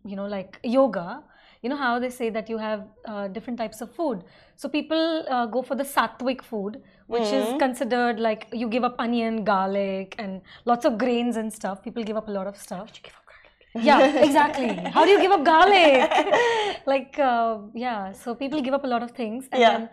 you 0.04 0.16
know 0.16 0.26
like 0.26 0.58
yoga 0.62 1.22
you 1.62 1.68
know 1.70 1.76
how 1.76 1.98
they 1.98 2.10
say 2.10 2.28
that 2.28 2.48
you 2.48 2.58
have 2.58 2.84
uh, 3.06 3.28
different 3.28 3.58
types 3.58 3.80
of 3.80 3.94
food 3.94 4.24
so 4.56 4.68
people 4.68 5.24
uh, 5.28 5.46
go 5.46 5.62
for 5.62 5.74
the 5.74 5.84
sattvic 5.84 6.42
food 6.42 6.80
which 7.06 7.22
mm. 7.22 7.40
is 7.40 7.48
hmm. 7.48 7.58
considered 7.58 8.18
like 8.18 8.46
you 8.52 8.68
give 8.68 8.84
up 8.84 8.96
onion 8.98 9.44
garlic 9.44 10.14
and 10.18 10.40
lots 10.64 10.84
of 10.84 10.98
grains 10.98 11.36
and 11.36 11.52
stuff 11.52 11.82
people 11.82 12.02
give 12.02 12.16
up 12.16 12.28
a 12.28 12.30
lot 12.30 12.46
of 12.46 12.56
stuff 12.56 12.90
yeah 13.74 14.22
exactly 14.28 14.68
how 14.96 15.04
do 15.04 15.10
you 15.10 15.20
give 15.20 15.32
up 15.32 15.44
garlic 15.44 16.10
like 16.86 17.18
uh, 17.18 17.58
yeah 17.74 18.12
so 18.12 18.34
people 18.34 18.60
give 18.60 18.74
up 18.74 18.84
a 18.84 18.92
lot 18.94 19.02
of 19.02 19.12
things 19.12 19.48
and 19.52 19.60
yeah. 19.60 19.78
Then, 19.78 19.88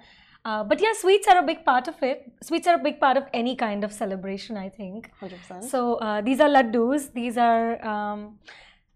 uh, 0.45 0.63
but 0.63 0.81
yeah, 0.81 0.93
sweets 0.93 1.27
are 1.27 1.39
a 1.39 1.43
big 1.43 1.65
part 1.65 1.89
of 1.89 2.01
it. 2.01 2.31
Sweets 2.41 2.65
are 2.65 2.75
a 2.75 2.79
big 2.79 2.99
part 2.99 3.17
of 3.17 3.25
any 3.33 3.57
kind 3.57 3.83
of 3.83 3.91
celebration, 3.91 4.55
I 4.55 4.69
think. 4.69 5.11
100%. 5.21 5.65
So 5.65 5.95
uh, 5.95 6.21
these 6.21 6.39
are 6.39 6.47
laddus. 6.47 7.11
These 7.13 7.37
are 7.37 7.85
um, 7.85 8.39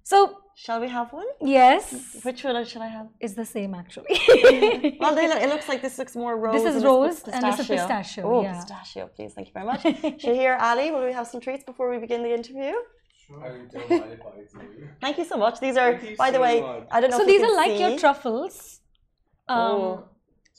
so 0.04 0.43
Shall 0.56 0.80
we 0.80 0.88
have 0.88 1.12
one? 1.12 1.26
Yes. 1.42 2.20
Which 2.24 2.44
one 2.44 2.64
should 2.66 2.82
I 2.82 2.88
have? 2.88 3.08
It's 3.20 3.34
the 3.34 3.46
same 3.46 3.74
actually. 3.74 4.06
well, 5.00 5.16
look, 5.16 5.42
it 5.42 5.50
looks 5.50 5.68
like 5.68 5.82
this 5.82 5.98
looks 5.98 6.16
more 6.16 6.38
rose. 6.38 6.64
This 6.64 6.76
is 6.76 6.84
rose 6.84 7.24
and 7.24 7.44
this 7.44 7.60
is 7.60 7.68
pistachio. 7.68 8.24
Oh, 8.24 8.44
yeah. 8.44 8.54
pistachio, 8.54 9.08
please. 9.16 9.34
Thank 9.34 9.48
you 9.48 9.54
very 9.54 9.66
much. 9.66 9.82
Shahir 10.24 10.60
Ali, 10.60 10.92
will 10.92 11.06
we 11.06 11.12
have 11.12 11.28
some 11.28 11.42
treats 11.42 11.64
before 11.64 11.90
we 11.90 11.98
begin 11.98 12.22
the 12.22 12.34
interview? 12.34 12.74
Sure. 13.26 13.68
Thank 15.02 15.18
you 15.18 15.26
so 15.26 15.38
much. 15.38 15.60
These 15.60 15.78
are, 15.78 16.00
by 16.18 16.30
the 16.30 16.40
way, 16.40 16.62
much. 16.62 16.88
I 16.92 17.02
don't 17.02 17.10
know. 17.10 17.18
So 17.18 17.26
these 17.26 17.42
are 17.42 17.56
like 17.56 17.72
see. 17.72 17.80
your 17.80 17.98
truffles. 17.98 18.82
Um, 19.48 19.58
oh. 19.60 20.04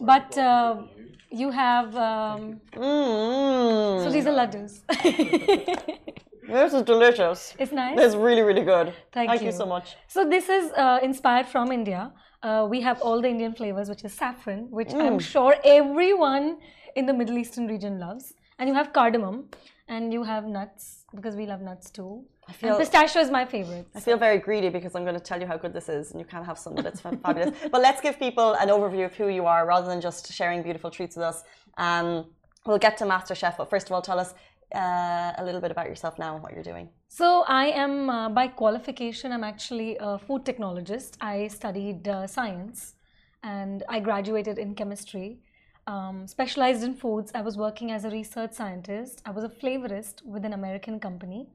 But 0.00 0.36
uh, 0.36 0.82
you 1.30 1.50
have. 1.50 1.94
Um, 1.96 2.60
mm. 2.72 4.02
So 4.02 4.10
these 4.10 4.26
are 4.26 4.34
laddus. 4.34 4.80
This 6.46 6.74
is 6.74 6.82
delicious. 6.82 7.54
It's 7.58 7.72
nice. 7.72 7.98
It's 7.98 8.14
really, 8.14 8.42
really 8.42 8.62
good. 8.62 8.92
Thank, 9.12 9.30
Thank 9.30 9.42
you. 9.42 9.46
you. 9.46 9.52
so 9.52 9.66
much. 9.66 9.96
So 10.08 10.28
this 10.28 10.48
is 10.48 10.72
uh, 10.72 11.00
inspired 11.02 11.46
from 11.46 11.72
India. 11.72 12.12
Uh, 12.42 12.66
we 12.68 12.80
have 12.82 13.00
all 13.00 13.22
the 13.22 13.28
Indian 13.28 13.54
flavors, 13.54 13.88
which 13.88 14.04
is 14.04 14.12
saffron, 14.12 14.70
which 14.70 14.88
mm. 14.88 15.00
I'm 15.00 15.18
sure 15.18 15.56
everyone 15.64 16.58
in 16.96 17.06
the 17.06 17.14
Middle 17.14 17.38
Eastern 17.38 17.66
region 17.66 17.98
loves. 17.98 18.34
And 18.58 18.68
you 18.68 18.74
have 18.74 18.92
cardamom, 18.92 19.48
and 19.88 20.12
you 20.12 20.22
have 20.22 20.44
nuts 20.44 21.04
because 21.14 21.34
we 21.34 21.46
love 21.46 21.60
nuts 21.60 21.90
too. 21.90 22.24
I 22.46 22.52
feel 22.52 22.70
and 22.70 22.78
pistachio 22.78 23.22
is 23.22 23.30
my 23.30 23.44
favorite. 23.44 23.86
I 23.94 24.00
feel 24.00 24.18
very 24.18 24.38
greedy 24.38 24.68
because 24.68 24.94
I'm 24.94 25.02
going 25.02 25.14
to 25.14 25.20
tell 25.20 25.40
you 25.40 25.46
how 25.46 25.56
good 25.56 25.72
this 25.72 25.88
is, 25.88 26.10
and 26.10 26.20
you 26.20 26.26
can't 26.26 26.44
have 26.44 26.58
some 26.58 26.76
of 26.76 26.84
it. 26.84 26.88
It's 26.88 27.00
fabulous. 27.00 27.56
But 27.72 27.80
let's 27.80 28.00
give 28.00 28.18
people 28.18 28.52
an 28.54 28.68
overview 28.68 29.06
of 29.06 29.14
who 29.14 29.28
you 29.28 29.46
are, 29.46 29.66
rather 29.66 29.88
than 29.88 30.00
just 30.00 30.32
sharing 30.32 30.62
beautiful 30.62 30.90
treats 30.90 31.16
with 31.16 31.24
us. 31.24 31.42
Um, 31.78 32.26
we'll 32.66 32.78
get 32.78 32.96
to 32.98 33.04
MasterChef, 33.04 33.56
but 33.56 33.70
first 33.70 33.86
of 33.86 33.92
all, 33.92 34.02
tell 34.02 34.20
us 34.20 34.34
uh, 34.74 35.32
a 35.38 35.44
little 35.44 35.60
bit 35.60 35.70
about 35.70 35.88
yourself 35.88 36.18
now 36.18 36.34
and 36.34 36.42
what 36.42 36.52
you're 36.52 36.62
doing. 36.72 36.88
So, 37.08 37.44
I 37.46 37.66
am 37.66 38.10
uh, 38.10 38.28
by 38.28 38.48
qualification, 38.48 39.32
I'm 39.32 39.44
actually 39.44 39.96
a 40.00 40.18
food 40.18 40.44
technologist. 40.44 41.16
I 41.20 41.48
studied 41.48 42.08
uh, 42.08 42.26
science 42.26 42.94
and 43.42 43.84
I 43.88 44.00
graduated 44.00 44.58
in 44.58 44.74
chemistry. 44.74 45.40
Um, 45.86 46.26
specialized 46.26 46.82
in 46.82 46.94
foods, 46.94 47.30
I 47.34 47.42
was 47.42 47.56
working 47.56 47.92
as 47.92 48.04
a 48.04 48.10
research 48.10 48.52
scientist. 48.52 49.20
I 49.26 49.30
was 49.30 49.44
a 49.44 49.48
flavorist 49.48 50.24
with 50.24 50.44
an 50.44 50.54
American 50.54 50.98
company 50.98 51.46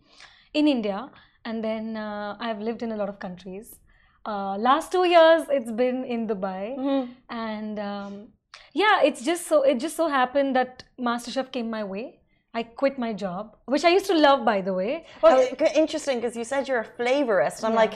in 0.54 0.68
India, 0.68 1.10
and 1.46 1.64
then 1.64 1.98
uh, 1.98 2.38
I've 2.40 2.60
lived 2.60 2.84
in 2.84 2.92
a 2.92 2.96
lot 2.96 3.10
of 3.10 3.20
countries. 3.20 3.80
Uh, 4.26 4.56
last 4.58 4.92
two 4.92 5.06
years, 5.06 5.44
it's 5.50 5.72
been 5.72 6.06
in 6.06 6.28
Dubai, 6.28 6.78
mm-hmm. 6.78 7.12
and 7.30 7.80
um, 7.80 8.28
yeah, 8.74 9.02
it's 9.04 9.26
just 9.26 9.48
so 9.48 9.64
it 9.64 9.80
just 9.80 9.96
so 9.96 10.08
happened 10.08 10.56
that 10.56 10.84
MasterChef 11.00 11.52
came 11.52 11.70
my 11.70 11.84
way 11.84 12.19
I 12.54 12.64
quit 12.64 12.98
my 12.98 13.14
job, 13.14 13.56
which 13.66 13.86
I 13.86 13.90
used 13.90 14.08
to 14.08 14.16
love, 14.16 14.44
by 14.44 14.62
the 14.62 14.74
way. 14.74 15.06
Well, 15.22 15.48
interesting 15.76 16.20
because 16.20 16.36
you 16.36 16.44
said 16.44 16.68
you're 16.68 16.82
a 16.82 16.92
flavorist. 17.00 17.64
I'm 17.64 17.74
yeah. 17.74 17.84
like, 17.84 17.94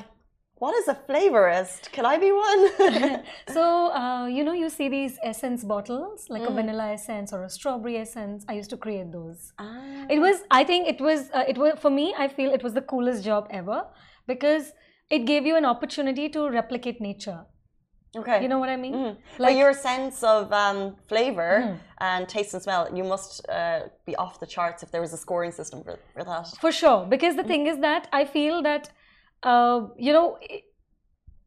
what 0.64 0.76
is 0.76 0.88
a 0.88 0.94
flavorist? 0.94 1.92
Can 1.92 2.06
I 2.06 2.18
be 2.18 2.32
one? 2.32 3.24
so, 3.50 3.92
uh, 3.92 4.28
you 4.28 4.44
know, 4.44 4.54
you 4.54 4.70
see 4.70 4.90
these 4.90 5.18
essence 5.24 5.64
bottles, 5.64 6.28
like 6.30 6.44
mm. 6.44 6.52
a 6.52 6.54
vanilla 6.54 6.92
essence 6.92 7.34
or 7.34 7.44
a 7.44 7.50
strawberry 7.50 7.98
essence. 7.98 8.46
I 8.48 8.54
used 8.54 8.70
to 8.70 8.78
create 8.78 9.12
those. 9.12 9.54
Ah. 9.58 10.06
It 10.10 10.20
was, 10.20 10.44
I 10.52 10.64
think 10.64 10.88
it 10.88 11.02
was, 11.02 11.32
uh, 11.34 11.44
it 11.48 11.58
was, 11.58 11.74
for 11.80 11.90
me, 11.90 12.14
I 12.18 12.28
feel 12.28 12.52
it 12.54 12.64
was 12.64 12.74
the 12.74 12.82
coolest 12.82 13.24
job 13.24 13.48
ever 13.50 13.88
because 14.28 14.72
it 15.10 15.26
gave 15.26 15.46
you 15.46 15.58
an 15.58 15.66
opportunity 15.66 16.30
to 16.30 16.50
replicate 16.50 17.02
nature. 17.02 17.46
Okay. 18.16 18.44
You 18.44 18.48
know 18.48 18.60
what 18.60 18.70
I 18.70 18.76
mean? 18.76 18.94
Mm. 18.94 19.18
Like 19.40 19.58
your 19.58 19.74
sense 19.74 20.22
of 20.24 20.52
um, 20.54 20.96
flavor 21.08 21.54
mm. 21.64 21.80
and 22.00 22.30
taste 22.30 22.54
and 22.54 22.62
smell, 22.62 22.88
you 22.94 23.04
must 23.04 23.48
uh, 23.50 23.82
be 24.06 24.16
off 24.18 24.40
the 24.40 24.46
charts 24.46 24.84
if 24.84 24.92
there 24.92 25.02
was 25.02 25.14
a 25.14 25.18
scoring 25.18 25.52
system 25.52 25.84
for, 25.84 26.00
for 26.14 26.24
that. 26.24 26.48
For 26.62 26.72
sure. 26.72 27.06
Because 27.06 27.36
the 27.36 27.44
mm. 27.44 27.48
thing 27.48 27.68
is 27.68 27.80
that 27.80 28.08
I 28.14 28.26
feel 28.26 28.62
that, 28.62 28.92
uh, 29.42 29.88
you 29.98 30.14
know, 30.14 30.38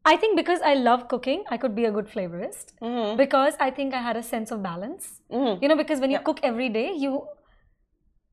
I 0.03 0.17
think 0.17 0.35
because 0.35 0.61
I 0.61 0.73
love 0.73 1.07
cooking, 1.07 1.43
I 1.49 1.57
could 1.57 1.75
be 1.75 1.85
a 1.85 1.91
good 1.91 2.07
flavorist. 2.07 2.67
-hmm. 2.81 3.15
Because 3.23 3.53
I 3.67 3.71
think 3.77 3.93
I 3.93 4.01
had 4.09 4.15
a 4.17 4.25
sense 4.33 4.49
of 4.55 4.59
balance. 4.61 5.05
-hmm. 5.29 5.53
You 5.61 5.67
know, 5.69 5.77
because 5.83 5.99
when 6.01 6.11
you 6.13 6.19
yep. 6.19 6.27
cook 6.27 6.39
every 6.51 6.69
day, 6.79 6.89
you 7.03 7.11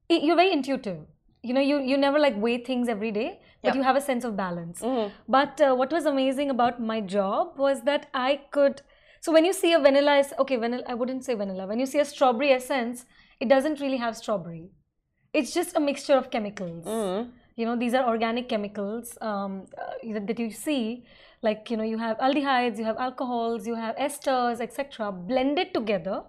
you're 0.08 0.40
very 0.42 0.52
intuitive 0.52 1.00
you 1.44 1.54
know 1.56 1.64
you 1.70 1.80
you 1.90 1.96
never 2.04 2.18
like 2.18 2.36
weigh 2.44 2.58
things 2.68 2.88
every 2.88 3.10
day 3.16 3.28
but 3.62 3.68
yep. 3.68 3.76
you 3.76 3.82
have 3.82 3.96
a 3.96 4.00
sense 4.00 4.24
of 4.24 4.36
balance 4.36 4.80
mm-hmm. 4.80 5.12
but 5.28 5.60
uh, 5.60 5.74
what 5.80 5.92
was 5.96 6.06
amazing 6.06 6.50
about 6.50 6.80
my 6.92 7.00
job 7.00 7.58
was 7.64 7.82
that 7.88 8.06
i 8.14 8.30
could 8.56 8.82
so 9.20 9.32
when 9.36 9.44
you 9.44 9.52
see 9.52 9.72
a 9.78 9.80
vanilla 9.86 10.14
okay 10.44 10.56
vanilla 10.64 10.84
i 10.94 10.94
wouldn't 11.02 11.24
say 11.24 11.34
vanilla 11.42 11.66
when 11.72 11.84
you 11.84 11.86
see 11.94 12.00
a 12.04 12.08
strawberry 12.12 12.50
essence 12.58 13.04
it 13.40 13.48
doesn't 13.54 13.80
really 13.86 14.00
have 14.04 14.16
strawberry 14.16 14.70
it's 15.32 15.52
just 15.52 15.76
a 15.76 15.80
mixture 15.80 16.16
of 16.22 16.30
chemicals 16.30 16.84
mm-hmm. 16.84 17.28
you 17.56 17.66
know 17.66 17.76
these 17.76 17.94
are 17.94 18.06
organic 18.14 18.48
chemicals 18.48 19.18
um, 19.20 19.66
uh, 19.78 20.20
that 20.30 20.38
you 20.38 20.50
see 20.50 21.04
like 21.42 21.70
you 21.70 21.76
know 21.76 21.88
you 21.92 21.98
have 21.98 22.16
aldehydes 22.28 22.78
you 22.78 22.84
have 22.84 23.02
alcohols 23.08 23.66
you 23.66 23.74
have 23.74 23.96
esters 23.96 24.60
etc 24.68 25.10
blended 25.12 25.74
together 25.74 26.22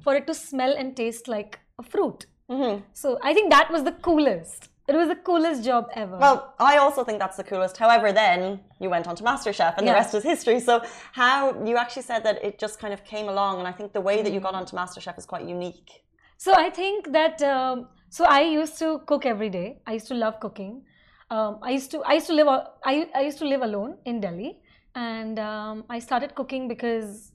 for 0.00 0.16
it 0.16 0.26
to 0.26 0.34
smell 0.34 0.74
and 0.76 0.96
taste 0.96 1.28
like 1.28 1.60
a 1.78 1.82
fruit 1.82 2.26
Mm-hmm. 2.50 2.82
So 2.92 3.18
I 3.22 3.34
think 3.34 3.50
that 3.50 3.70
was 3.70 3.84
the 3.84 3.92
coolest. 3.92 4.68
It 4.88 4.96
was 4.96 5.08
the 5.08 5.16
coolest 5.16 5.64
job 5.64 5.90
ever. 5.94 6.16
Well, 6.16 6.54
I 6.58 6.78
also 6.78 7.04
think 7.04 7.18
that's 7.18 7.36
the 7.36 7.44
coolest. 7.44 7.76
However, 7.76 8.10
then 8.10 8.60
you 8.80 8.88
went 8.88 9.06
on 9.06 9.14
to 9.16 9.22
MasterChef 9.22 9.74
and 9.76 9.86
yeah. 9.86 9.92
the 9.92 9.96
rest 10.00 10.14
is 10.14 10.22
history. 10.22 10.60
So, 10.60 10.82
how 11.12 11.62
you 11.62 11.76
actually 11.76 12.06
said 12.10 12.24
that 12.24 12.42
it 12.42 12.58
just 12.58 12.78
kind 12.80 12.94
of 12.94 13.04
came 13.04 13.28
along, 13.28 13.58
and 13.58 13.68
I 13.68 13.72
think 13.72 13.92
the 13.92 14.00
way 14.00 14.22
that 14.22 14.32
you 14.32 14.40
got 14.40 14.54
onto 14.54 14.74
MasterChef 14.74 15.18
is 15.18 15.26
quite 15.26 15.46
unique. 15.46 15.90
So, 16.38 16.54
I 16.54 16.70
think 16.70 17.12
that, 17.12 17.42
um, 17.42 17.88
so 18.08 18.24
I 18.24 18.40
used 18.40 18.78
to 18.78 19.00
cook 19.06 19.26
every 19.26 19.50
day. 19.50 19.82
I 19.86 19.92
used 19.98 20.08
to 20.08 20.14
love 20.14 20.40
cooking. 20.40 20.84
um, 21.30 21.58
I 21.62 21.70
used 21.70 21.90
to 21.90 21.98
I 22.10 22.14
used 22.14 22.28
to 22.28 22.32
live 22.32 22.48
I, 22.48 23.08
I 23.14 23.22
used 23.22 23.38
to 23.38 23.44
live 23.44 23.62
alone 23.62 23.98
in 24.06 24.20
Delhi, 24.20 24.58
and 24.94 25.38
um, 25.38 25.84
I 25.90 25.98
started 25.98 26.34
cooking 26.34 26.68
because 26.68 27.32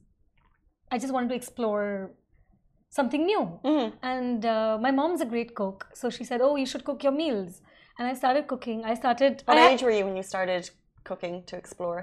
I 0.92 0.98
just 0.98 1.14
wanted 1.14 1.30
to 1.30 1.36
explore 1.36 2.12
something 2.98 3.24
new. 3.32 3.44
Mhm. 3.64 3.94
And 4.14 4.46
uh, 4.46 4.78
my 4.86 4.92
mom's 5.00 5.22
a 5.28 5.30
great 5.34 5.52
cook, 5.60 5.88
so 6.02 6.10
she 6.18 6.24
said, 6.30 6.42
"Oh, 6.48 6.56
you 6.62 6.68
should 6.72 6.84
cook 6.90 7.04
your 7.08 7.16
meals." 7.24 7.62
And 7.98 8.08
I 8.12 8.14
started 8.22 8.48
cooking. 8.52 8.84
I 8.92 8.96
started. 9.04 9.44
What 9.46 9.58
I, 9.58 9.70
age 9.70 9.84
were 9.88 9.96
you 10.00 10.06
when 10.10 10.18
you 10.22 10.26
started 10.34 10.70
cooking 11.10 11.44
to 11.52 11.56
explore? 11.62 12.02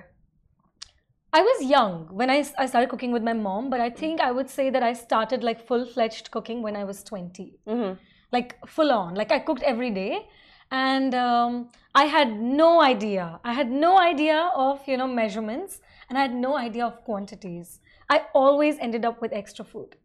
I 1.33 1.43
was 1.49 1.59
young 1.71 2.09
when 2.21 2.29
I 2.29 2.43
started 2.43 2.89
cooking 2.93 3.13
with 3.17 3.23
my 3.23 3.33
mom, 3.33 3.71
but 3.71 3.81
I 3.81 3.91
think 4.03 4.21
I 4.21 4.31
would 4.37 4.51
say 4.51 4.69
that 4.77 4.83
I 4.83 4.93
started 4.95 5.45
like 5.49 5.67
full 5.67 5.85
fledged 5.95 6.31
cooking 6.37 6.63
when 6.67 6.77
I 6.83 6.85
was 6.85 7.05
20. 7.05 7.47
Mhm. 7.67 7.99
Like 8.33 8.57
full 8.67 8.91
on. 8.93 9.15
Like 9.15 9.31
I 9.37 9.39
cooked 9.39 9.63
every 9.63 9.91
day. 9.91 10.27
And 10.73 11.15
um, 11.15 11.69
I 11.95 12.05
had 12.05 12.41
no 12.41 12.81
idea. 12.81 13.41
I 13.45 13.53
had 13.53 13.71
no 13.71 13.99
idea 13.99 14.51
of, 14.55 14.87
you 14.87 14.97
know, 14.97 15.09
measurements 15.09 15.81
and 16.09 16.19
I 16.19 16.23
had 16.23 16.35
no 16.35 16.57
idea 16.57 16.85
of 16.87 17.05
quantities. 17.05 17.81
I 18.09 18.27
always 18.35 18.79
ended 18.79 19.05
up 19.05 19.21
with 19.21 19.33
extra 19.33 19.65
food. 19.65 19.97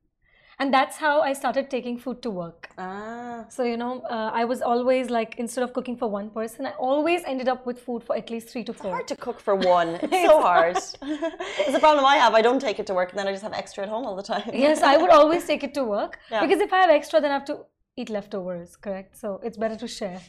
And 0.60 0.74
that's 0.74 0.96
how 0.98 1.22
I 1.22 1.34
started 1.34 1.70
taking 1.70 1.98
food 1.98 2.22
to 2.22 2.30
work. 2.30 2.70
Ah. 2.78 3.46
So, 3.50 3.64
you 3.64 3.76
know, 3.78 4.02
uh, 4.10 4.32
I 4.34 4.46
was 4.46 4.62
always 4.62 5.10
like, 5.10 5.36
instead 5.38 5.64
of 5.64 5.74
cooking 5.74 5.98
for 5.98 6.08
one 6.10 6.30
person, 6.30 6.66
I 6.66 6.72
always 6.72 7.22
ended 7.26 7.50
up 7.50 7.66
with 7.66 7.80
food 7.80 8.04
for 8.04 8.16
at 8.16 8.30
least 8.30 8.50
three 8.50 8.64
to 8.64 8.74
four. 8.74 8.92
Hard 8.92 9.08
to 9.10 9.18
cook 9.18 9.40
for 9.40 9.56
one. 9.56 10.00
It's 10.02 10.28
so 10.32 10.42
hard. 10.42 10.78
it's 10.78 11.76
a 11.76 11.80
problem 11.80 12.06
I 12.06 12.16
have. 12.16 12.34
I 12.34 12.42
don't 12.42 12.62
take 12.68 12.80
it 12.80 12.88
to 12.88 12.94
work 12.94 13.10
and 13.12 13.20
then 13.20 13.28
I 13.28 13.32
just 13.32 13.44
have 13.44 13.54
extra 13.54 13.84
at 13.84 13.90
home 13.90 14.06
all 14.06 14.16
the 14.16 14.24
time. 14.24 14.50
yes, 14.54 14.82
I 14.82 14.96
would 14.98 15.12
always 15.12 15.46
take 15.46 15.64
it 15.64 15.74
to 15.74 15.84
work 15.84 16.20
Yeah. 16.32 16.42
because 16.46 16.62
if 16.62 16.72
I 16.72 16.80
have 16.84 16.90
extra, 16.90 17.20
then 17.20 17.32
I 17.32 17.34
have 17.34 17.46
to 17.46 17.58
eat 17.98 18.10
leftovers, 18.10 18.76
correct? 18.78 19.18
So 19.18 19.42
it's 19.44 19.58
better 19.58 19.76
to 19.76 19.88
share. 19.88 20.22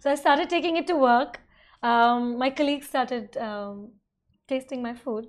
So 0.00 0.10
I 0.10 0.14
started 0.14 0.48
taking 0.48 0.76
it 0.76 0.86
to 0.86 0.96
work. 0.96 1.40
Um, 1.82 2.38
my 2.38 2.50
colleagues 2.50 2.88
started 2.88 3.36
um, 3.36 3.92
tasting 4.48 4.82
my 4.82 4.94
food. 4.94 5.26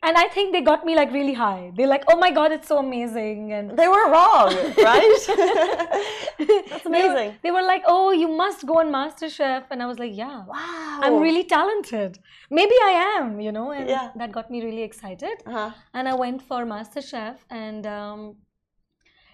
And 0.00 0.16
I 0.16 0.28
think 0.28 0.52
they 0.52 0.60
got 0.60 0.84
me 0.86 0.94
like 0.94 1.10
really 1.12 1.32
high. 1.34 1.72
They're 1.74 1.88
like, 1.88 2.04
oh 2.08 2.16
my 2.16 2.30
God, 2.30 2.52
it's 2.52 2.68
so 2.68 2.78
amazing. 2.78 3.52
And 3.52 3.76
They 3.76 3.88
were 3.88 4.08
wrong, 4.10 4.46
right? 4.78 5.14
That's 5.18 6.84
they 6.84 7.02
were, 7.06 7.14
amazing. 7.14 7.34
they 7.42 7.50
were 7.50 7.62
like, 7.62 7.82
oh, 7.86 8.12
you 8.12 8.28
must 8.28 8.64
go 8.64 8.78
on 8.78 8.88
MasterChef. 8.92 9.64
And 9.70 9.82
I 9.82 9.86
was 9.86 9.98
like, 9.98 10.12
yeah. 10.14 10.44
Wow. 10.46 11.00
I'm 11.02 11.18
really 11.20 11.42
talented. 11.44 12.18
Maybe 12.50 12.74
I 12.84 13.16
am, 13.18 13.40
you 13.40 13.50
know, 13.50 13.72
and 13.72 13.88
Yeah. 13.88 14.10
that 14.16 14.30
got 14.32 14.50
me 14.52 14.62
really 14.64 14.82
excited. 14.82 15.36
Uh-huh. 15.46 15.70
and 15.94 16.08
I 16.08 16.14
went 16.14 16.42
for 16.42 16.64
MasterChef, 16.64 17.36
and 17.50 17.84
um, 17.86 18.36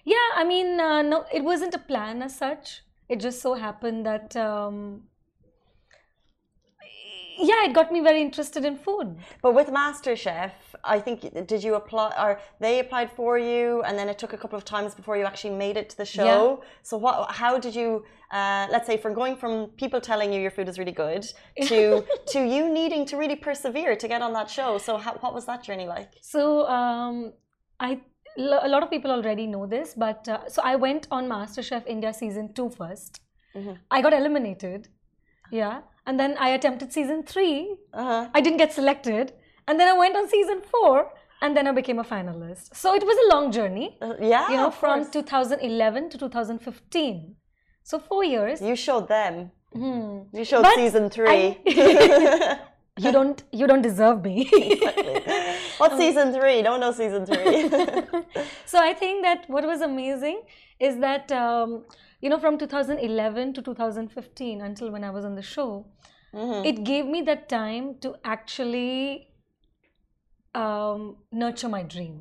yeah, 0.05 0.29
I 0.35 0.45
mean, 0.45 0.81
uh, 0.81 1.03
no, 1.03 1.25
it 1.33 1.45
wasn't 1.45 1.75
a 1.75 1.79
plan 1.79 2.23
as 2.23 2.37
such. 2.37 2.83
It 3.09 3.21
just 3.21 3.43
so 3.43 3.53
happened 3.55 4.07
that, 4.07 4.35
um, 4.37 5.03
yeah, 7.39 7.65
it 7.65 7.73
got 7.73 7.91
me 7.93 8.01
very 8.01 8.21
interested 8.21 8.65
in 8.65 8.77
food. 8.77 9.17
But 9.43 9.55
with 9.55 9.69
MasterChef, 9.69 10.53
I 10.85 10.99
think 11.01 11.19
did 11.47 11.63
you 11.65 11.75
apply 11.75 12.13
or 12.23 12.41
they 12.61 12.79
applied 12.81 13.11
for 13.11 13.39
you, 13.39 13.83
and 13.83 13.99
then 13.99 14.09
it 14.09 14.19
took 14.19 14.33
a 14.33 14.39
couple 14.39 14.57
of 14.57 14.65
times 14.65 14.95
before 14.95 15.17
you 15.17 15.25
actually 15.25 15.55
made 15.55 15.77
it 15.77 15.91
to 15.91 15.97
the 15.97 16.05
show. 16.05 16.63
So 16.83 16.97
what? 16.97 17.31
How 17.33 17.59
did 17.59 17.75
you? 17.75 18.05
Uh, 18.31 18.67
let's 18.71 18.87
say 18.87 18.97
from 18.97 19.15
going 19.15 19.37
from 19.37 19.69
people 19.83 20.01
telling 20.01 20.33
you 20.33 20.41
your 20.41 20.51
food 20.51 20.69
is 20.69 20.79
really 20.79 20.93
good 21.07 21.25
to 21.71 22.05
to 22.33 22.39
you 22.55 22.69
needing 22.81 23.05
to 23.07 23.17
really 23.17 23.37
persevere 23.37 23.95
to 23.97 24.09
get 24.09 24.21
on 24.23 24.33
that 24.33 24.49
show. 24.51 24.79
So 24.79 24.97
how, 24.97 25.13
what 25.23 25.33
was 25.35 25.45
that 25.47 25.63
journey 25.63 25.87
like? 25.87 26.11
So 26.21 26.67
um, 26.69 27.33
I. 27.81 28.01
A 28.37 28.69
lot 28.69 28.83
of 28.83 28.91
people 28.91 29.13
already 29.13 29.47
know 29.47 29.65
this, 29.65 29.95
but 29.97 30.29
uh, 30.29 30.49
so 30.49 30.61
I 30.65 30.75
went 30.75 31.07
on 31.13 31.29
MasterChef 31.29 31.87
India 31.87 32.13
season 32.13 32.53
two 32.53 32.69
first. 32.69 33.21
Mhm. 33.55 33.79
I 33.93 34.03
got 34.03 34.13
eliminated, 34.13 34.89
yeah, 35.53 35.83
and 36.07 36.19
then 36.21 36.37
I 36.39 36.49
attempted 36.51 36.93
season 36.93 37.23
three, 37.23 37.77
Uh-huh. 37.93 38.29
I 38.35 38.41
didn't 38.41 38.59
get 38.59 38.73
selected. 38.73 39.33
And 39.67 39.81
then 39.81 39.89
I 39.89 39.97
went 39.99 40.15
on 40.17 40.29
season 40.29 40.61
four 40.73 41.13
and 41.43 41.57
then 41.57 41.67
I 41.67 41.73
became 41.73 41.99
a 41.99 42.05
finalist. 42.05 42.75
So 42.77 42.95
it 42.95 43.05
was 43.11 43.17
a 43.25 43.35
long 43.35 43.51
journey, 43.53 43.97
Uh, 44.01 44.15
yeah, 44.21 44.51
you 44.51 44.57
know, 44.57 44.71
from 44.71 45.01
course. 45.05 45.11
2011 45.11 46.11
to 46.11 46.19
2015. 46.19 47.37
So 47.83 47.99
four 47.99 48.25
years. 48.25 48.61
you 48.61 48.77
showed 48.77 49.09
them. 49.09 49.51
Hmm. 49.73 50.21
You 50.33 50.45
showed 50.45 50.63
But 50.63 50.75
season 50.77 51.11
three. 51.11 51.59
You 52.97 53.11
don't 53.11 53.43
you 53.51 53.67
don't 53.67 53.83
deserve 53.83 54.23
me. 54.23 54.37
What's 55.79 55.97
season 55.97 56.33
three? 56.33 56.63
Don't 56.63 56.79
know 56.79 56.93
season 56.93 57.27
three. 57.27 57.69
so 58.73 58.79
I 58.79 58.93
think 58.95 59.25
that 59.25 59.51
what 59.55 59.65
was 59.67 59.81
amazing 59.81 60.43
is 60.81 60.99
that 60.99 61.31
um, 61.33 61.85
you 62.21 62.29
know 62.31 62.39
from 62.39 62.59
2011 62.59 63.53
to 63.55 63.63
2015 63.63 64.61
until 64.61 64.91
when 64.91 65.05
I 65.05 65.11
was 65.11 65.25
on 65.25 65.35
the 65.35 65.43
show, 65.43 65.87
Mhm. 66.35 66.67
it 66.67 66.85
gave 66.85 67.07
me 67.07 67.23
that 67.23 67.49
time 67.49 67.99
to 68.01 68.17
actually 68.25 69.29
um, 70.55 71.17
nurture 71.33 71.69
my 71.69 71.83
dream. 71.83 72.21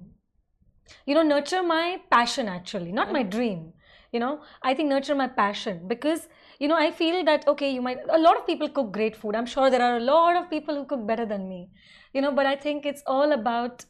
You 1.06 1.16
know, 1.16 1.24
nurture 1.24 1.64
my 1.64 2.02
passion 2.10 2.48
actually, 2.48 2.92
not 2.92 3.12
my 3.12 3.24
dream. 3.24 3.74
You 4.12 4.20
know, 4.20 4.42
I 4.62 4.74
think 4.74 4.90
nurture 4.90 5.16
my 5.16 5.28
passion 5.28 5.88
because 5.88 6.28
you 6.60 6.68
know 6.68 6.76
I 6.78 6.92
feel 6.92 7.24
that 7.26 7.48
okay, 7.48 7.72
you 7.74 7.82
might 7.82 8.00
a 8.10 8.20
lot 8.20 8.38
of 8.38 8.46
people 8.46 8.70
cook 8.70 8.92
great 8.92 9.16
food. 9.16 9.36
I'm 9.36 9.46
sure 9.46 9.70
there 9.70 9.82
are 9.82 9.98
a 9.98 10.00
lot 10.00 10.36
of 10.36 10.50
people 10.50 10.76
who 10.76 10.86
cook 10.86 11.08
better 11.08 11.26
than 11.26 11.50
me. 11.50 11.70
You 12.14 12.22
know, 12.22 12.32
but 12.32 12.46
I 12.46 12.56
think 12.56 12.86
it's 12.86 13.02
all 13.08 13.32
about 13.32 13.86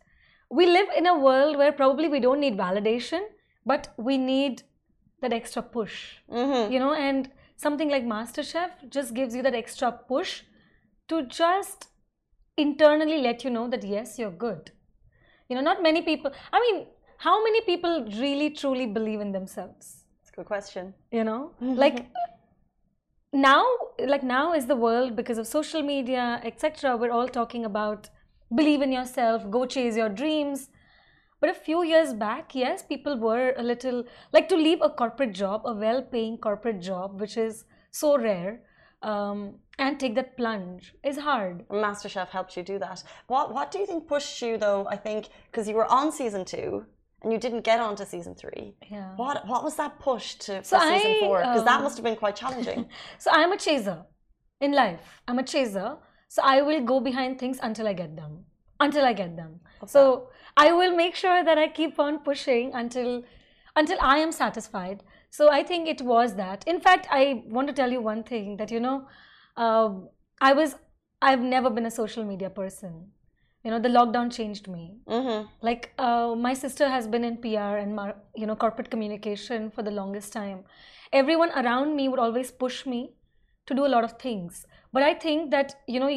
we 0.49 0.65
live 0.65 0.87
in 0.95 1.07
a 1.07 1.17
world 1.17 1.57
where 1.57 1.71
probably 1.71 2.07
we 2.07 2.19
don't 2.19 2.39
need 2.39 2.57
validation, 2.57 3.21
but 3.65 3.89
we 3.97 4.17
need 4.17 4.63
that 5.21 5.33
extra 5.33 5.61
push 5.75 5.95
Mhm. 6.29 6.71
you 6.73 6.79
know 6.79 6.93
and 6.93 7.29
something 7.65 7.89
like 7.95 8.05
masterchef 8.13 8.71
just 8.97 9.13
gives 9.19 9.35
you 9.35 9.41
that 9.47 9.55
extra 9.63 9.91
push 10.11 10.31
to 11.07 11.21
just 11.41 11.87
internally 12.57 13.19
let 13.27 13.43
you 13.43 13.49
know 13.49 13.67
that 13.67 13.83
yes 13.83 14.17
you're 14.19 14.37
good. 14.47 14.71
You 15.49 15.55
know 15.55 15.61
not 15.61 15.81
many 15.83 16.01
people 16.01 16.31
i 16.57 16.59
mean 16.65 16.85
how 17.17 17.43
many 17.43 17.61
people 17.61 18.05
really 18.21 18.49
truly 18.49 18.85
believe 18.97 19.21
in 19.21 19.31
themselves? 19.31 20.05
It's 20.21 20.29
a 20.31 20.35
good 20.35 20.45
question. 20.45 20.93
you 21.11 21.23
know? 21.23 21.51
Like 21.61 22.07
now 23.33 23.65
like 24.13 24.23
now 24.23 24.53
is 24.53 24.65
the 24.67 24.75
world 24.75 25.15
because 25.15 25.37
of 25.37 25.47
social 25.47 25.81
media 25.81 26.39
etc 26.43 26.95
we're 26.95 27.11
all 27.11 27.27
talking 27.27 27.65
about 27.65 28.09
believe 28.53 28.81
in 28.81 28.91
yourself 28.91 29.49
go 29.49 29.65
chase 29.65 29.95
your 29.97 30.09
dreams 30.09 30.69
but 31.43 31.51
a 31.51 31.61
few 31.69 31.83
years 31.83 32.13
back 32.25 32.55
yes 32.55 32.83
people 32.89 33.17
were 33.29 33.53
a 33.63 33.63
little 33.69 34.03
like 34.31 34.47
to 34.51 34.59
leave 34.65 34.81
a 34.81 34.89
corporate 34.89 35.33
job 35.39 35.71
a 35.71 35.73
well 35.85 36.01
paying 36.01 36.37
corporate 36.37 36.79
job 36.79 37.19
which 37.19 37.35
is 37.35 37.65
so 37.91 38.17
rare 38.17 38.61
um, 39.03 39.55
and 39.77 39.99
take 39.99 40.15
that 40.15 40.37
plunge 40.37 40.95
is 41.03 41.17
hard 41.17 41.67
MasterChef 41.67 42.29
helped 42.29 42.55
you 42.55 42.63
do 42.63 42.79
that. 42.79 43.03
What 43.27 43.53
What 43.53 43.71
do 43.71 43.79
you 43.79 43.85
think 43.85 44.07
pushed 44.07 44.41
you 44.41 44.57
though? 44.57 44.87
I 44.89 44.95
think 44.95 45.29
because 45.51 45.67
you 45.67 45.75
were 45.75 45.85
on 45.85 46.11
season 46.11 46.45
two 46.45 46.85
and 47.21 47.33
you 47.33 47.39
didn't 47.39 47.61
get 47.61 47.79
on 47.79 47.95
to 47.97 48.05
season 48.05 48.35
three. 48.35 48.75
yeah 48.89 49.15
What 49.15 49.45
What 49.47 49.63
was 49.63 49.75
that 49.75 49.99
push 49.99 50.35
to 50.45 50.59
for 50.59 50.63
So 50.63 50.79
season 50.79 51.15
I, 51.15 51.19
four? 51.19 51.39
Because 51.39 51.65
that 51.65 51.77
um, 51.77 51.83
must 51.83 51.97
have 51.97 52.05
been 52.05 52.15
quite 52.15 52.35
challenging. 52.35 52.85
So 53.23 53.31
I'm 53.31 53.51
a 53.51 53.57
chaser 53.57 53.99
in 54.61 54.71
life. 54.71 55.21
I'm 55.27 55.39
a 55.39 55.43
chaser. 55.43 55.97
So 56.29 56.41
I 56.43 56.61
will 56.61 56.81
go 56.81 56.99
behind 56.99 57.39
things 57.39 57.59
until 57.61 57.87
I 57.87 57.93
get 57.93 58.15
them. 58.15 58.45
Until 58.79 59.05
I 59.05 59.13
get 59.13 59.35
them. 59.35 59.59
So 59.85 60.29
I 60.57 60.71
will 60.71 60.95
make 60.95 61.15
sure 61.15 61.43
that 61.43 61.57
I 61.57 61.67
keep 61.67 61.99
on 61.99 62.19
pushing 62.19 62.73
until 62.73 63.23
until 63.75 63.97
I 64.01 64.17
am 64.19 64.31
satisfied. 64.31 65.03
So 65.31 65.49
I 65.51 65.63
think 65.63 65.87
it 65.87 66.01
was 66.01 66.35
that. 66.35 66.63
In 66.67 66.79
fact, 66.79 67.07
I 67.09 67.43
want 67.47 67.67
to 67.67 67.73
tell 67.73 67.91
you 67.91 68.01
one 68.01 68.23
thing 68.23 68.57
that 68.57 68.71
you 68.71 68.79
know, 68.79 69.07
um 69.57 70.09
I 70.41 70.53
was 70.53 70.75
I've 71.21 71.41
never 71.41 71.69
been 71.69 71.85
a 71.85 71.91
social 71.91 72.23
media 72.23 72.49
person. 72.49 73.11
You 73.63 73.71
know, 73.71 73.79
the 73.79 73.89
lockdown 73.89 74.31
changed 74.35 74.67
me 74.67 74.97
hmm 75.07 75.41
like 75.67 75.93
uh, 75.97 76.35
my 76.35 76.53
sister 76.53 76.87
has 76.93 77.07
been 77.07 77.23
in 77.23 77.37
pr 77.43 77.75
and 77.83 77.95
mar- 77.95 78.17
you 78.35 78.45
know 78.45 78.55
corporate 78.63 78.89
communication 78.93 79.69
for 79.71 79.83
the 79.87 79.91
longest 79.99 80.33
time 80.33 80.63
everyone 81.21 81.51
around 81.61 81.95
me 81.95 82.07
would 82.09 82.19
always 82.19 82.51
push 82.51 82.85
me 82.85 82.99
to 83.65 83.73
do 83.73 83.85
a 83.85 83.91
lot 83.95 84.03
of 84.03 84.13
things 84.23 84.65
but 84.91 85.03
i 85.03 85.13
think 85.13 85.51
that 85.51 85.75
you 85.87 85.99
know 85.99 86.11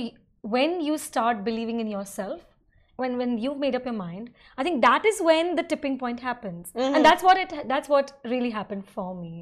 when 0.56 0.80
you 0.80 0.98
start 0.98 1.44
believing 1.44 1.78
in 1.80 1.86
yourself 1.86 2.55
when 2.96 3.16
when 3.20 3.36
you've 3.44 3.58
made 3.64 3.74
up 3.78 3.84
your 3.90 3.94
mind 3.94 4.30
i 4.58 4.62
think 4.66 4.80
that 4.88 5.04
is 5.10 5.20
when 5.28 5.54
the 5.58 5.62
tipping 5.72 5.96
point 6.02 6.20
happens 6.28 6.72
Mhm. 6.74 6.94
and 6.96 7.04
that's 7.08 7.22
what 7.28 7.36
it 7.44 7.52
that's 7.72 7.88
what 7.94 8.12
really 8.34 8.50
happened 8.60 8.84
for 8.96 9.08
me 9.24 9.34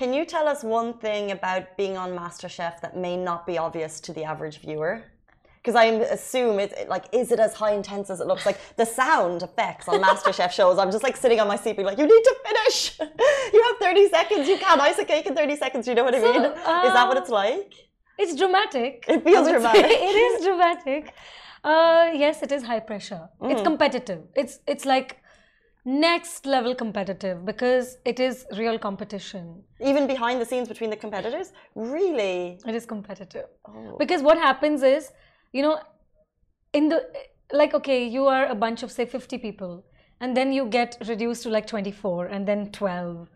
Can 0.00 0.10
you 0.16 0.24
tell 0.30 0.46
us 0.52 0.60
one 0.78 0.88
thing 1.04 1.24
about 1.34 1.62
being 1.82 1.94
on 2.00 2.08
MasterChef 2.22 2.74
that 2.84 2.94
may 3.04 3.12
not 3.28 3.40
be 3.50 3.54
obvious 3.66 3.92
to 4.06 4.10
the 4.16 4.24
average 4.32 4.56
viewer? 4.64 4.90
Because 5.58 5.76
I 5.82 5.86
assume 6.16 6.58
it's 6.64 6.74
like, 6.94 7.06
is 7.20 7.28
it 7.36 7.40
as 7.46 7.52
high 7.60 7.72
intense 7.78 8.06
as 8.14 8.18
it 8.24 8.26
looks? 8.30 8.44
Like 8.50 8.58
the 8.82 8.88
sound 9.00 9.38
effects 9.48 9.86
on 9.92 9.96
MasterChef 10.08 10.50
shows, 10.58 10.74
I'm 10.82 10.92
just 10.96 11.04
like 11.08 11.16
sitting 11.24 11.40
on 11.44 11.48
my 11.54 11.58
seat, 11.62 11.74
being 11.78 11.88
like, 11.92 12.00
you 12.02 12.08
need 12.14 12.24
to 12.30 12.34
finish. 12.48 12.76
you 13.54 13.60
have 13.68 13.76
30 13.86 14.04
seconds. 14.18 14.42
You 14.52 14.58
can't 14.66 14.80
ice 14.90 14.98
a 15.04 15.06
cake 15.12 15.26
in 15.30 15.34
30 15.40 15.56
seconds. 15.64 15.82
You 15.88 15.94
know 15.98 16.04
what 16.08 16.14
I 16.18 16.20
So, 16.26 16.30
mean? 16.34 16.44
is 16.88 16.92
that 16.98 17.06
what 17.08 17.16
uh, 17.16 17.22
it's 17.22 17.32
like? 17.42 17.70
it's 18.22 18.34
dramatic 18.42 18.92
It 19.14 19.24
feels 19.28 19.46
say. 19.46 19.52
dramatic. 19.56 19.86
it 20.10 20.16
is 20.26 20.44
dramatic 20.48 21.02
uh, 21.64 22.10
yes 22.14 22.42
it 22.42 22.52
is 22.52 22.62
high 22.64 22.80
pressure 22.80 23.28
it's 23.42 23.60
Mm. 23.60 23.64
competitive 23.70 24.20
it's 24.34 24.58
it's 24.66 24.84
like 24.84 25.16
next 25.84 26.46
level 26.46 26.74
competitive 26.74 27.44
because 27.44 27.98
it 28.04 28.18
is 28.18 28.44
real 28.56 28.76
competition. 28.76 29.62
Even 29.80 30.08
behind 30.08 30.40
the 30.40 30.44
scenes 30.44 30.66
between 30.66 30.90
the 30.90 30.96
competitors? 30.96 31.52
Really? 31.76 32.58
It 32.66 32.74
is 32.74 32.84
competitive. 32.86 33.44
Oh. 33.68 33.94
Because 33.96 34.20
what 34.20 34.36
happens 34.36 34.82
is, 34.82 35.12
you 35.52 35.62
know, 35.62 35.78
in 36.72 36.88
the 36.88 37.06
like, 37.52 37.72
okay, 37.72 38.04
you 38.04 38.26
are 38.26 38.46
a 38.46 38.54
bunch 38.56 38.82
of 38.82 38.90
say 38.90 39.06
50 39.06 39.38
people, 39.38 39.84
and 40.20 40.36
then 40.36 40.52
you 40.52 40.66
get 40.66 40.96
reduced 41.06 41.44
to 41.44 41.50
like 41.50 41.68
24 41.68 42.26
and 42.26 42.48
then 42.48 42.72
12. 42.72 43.28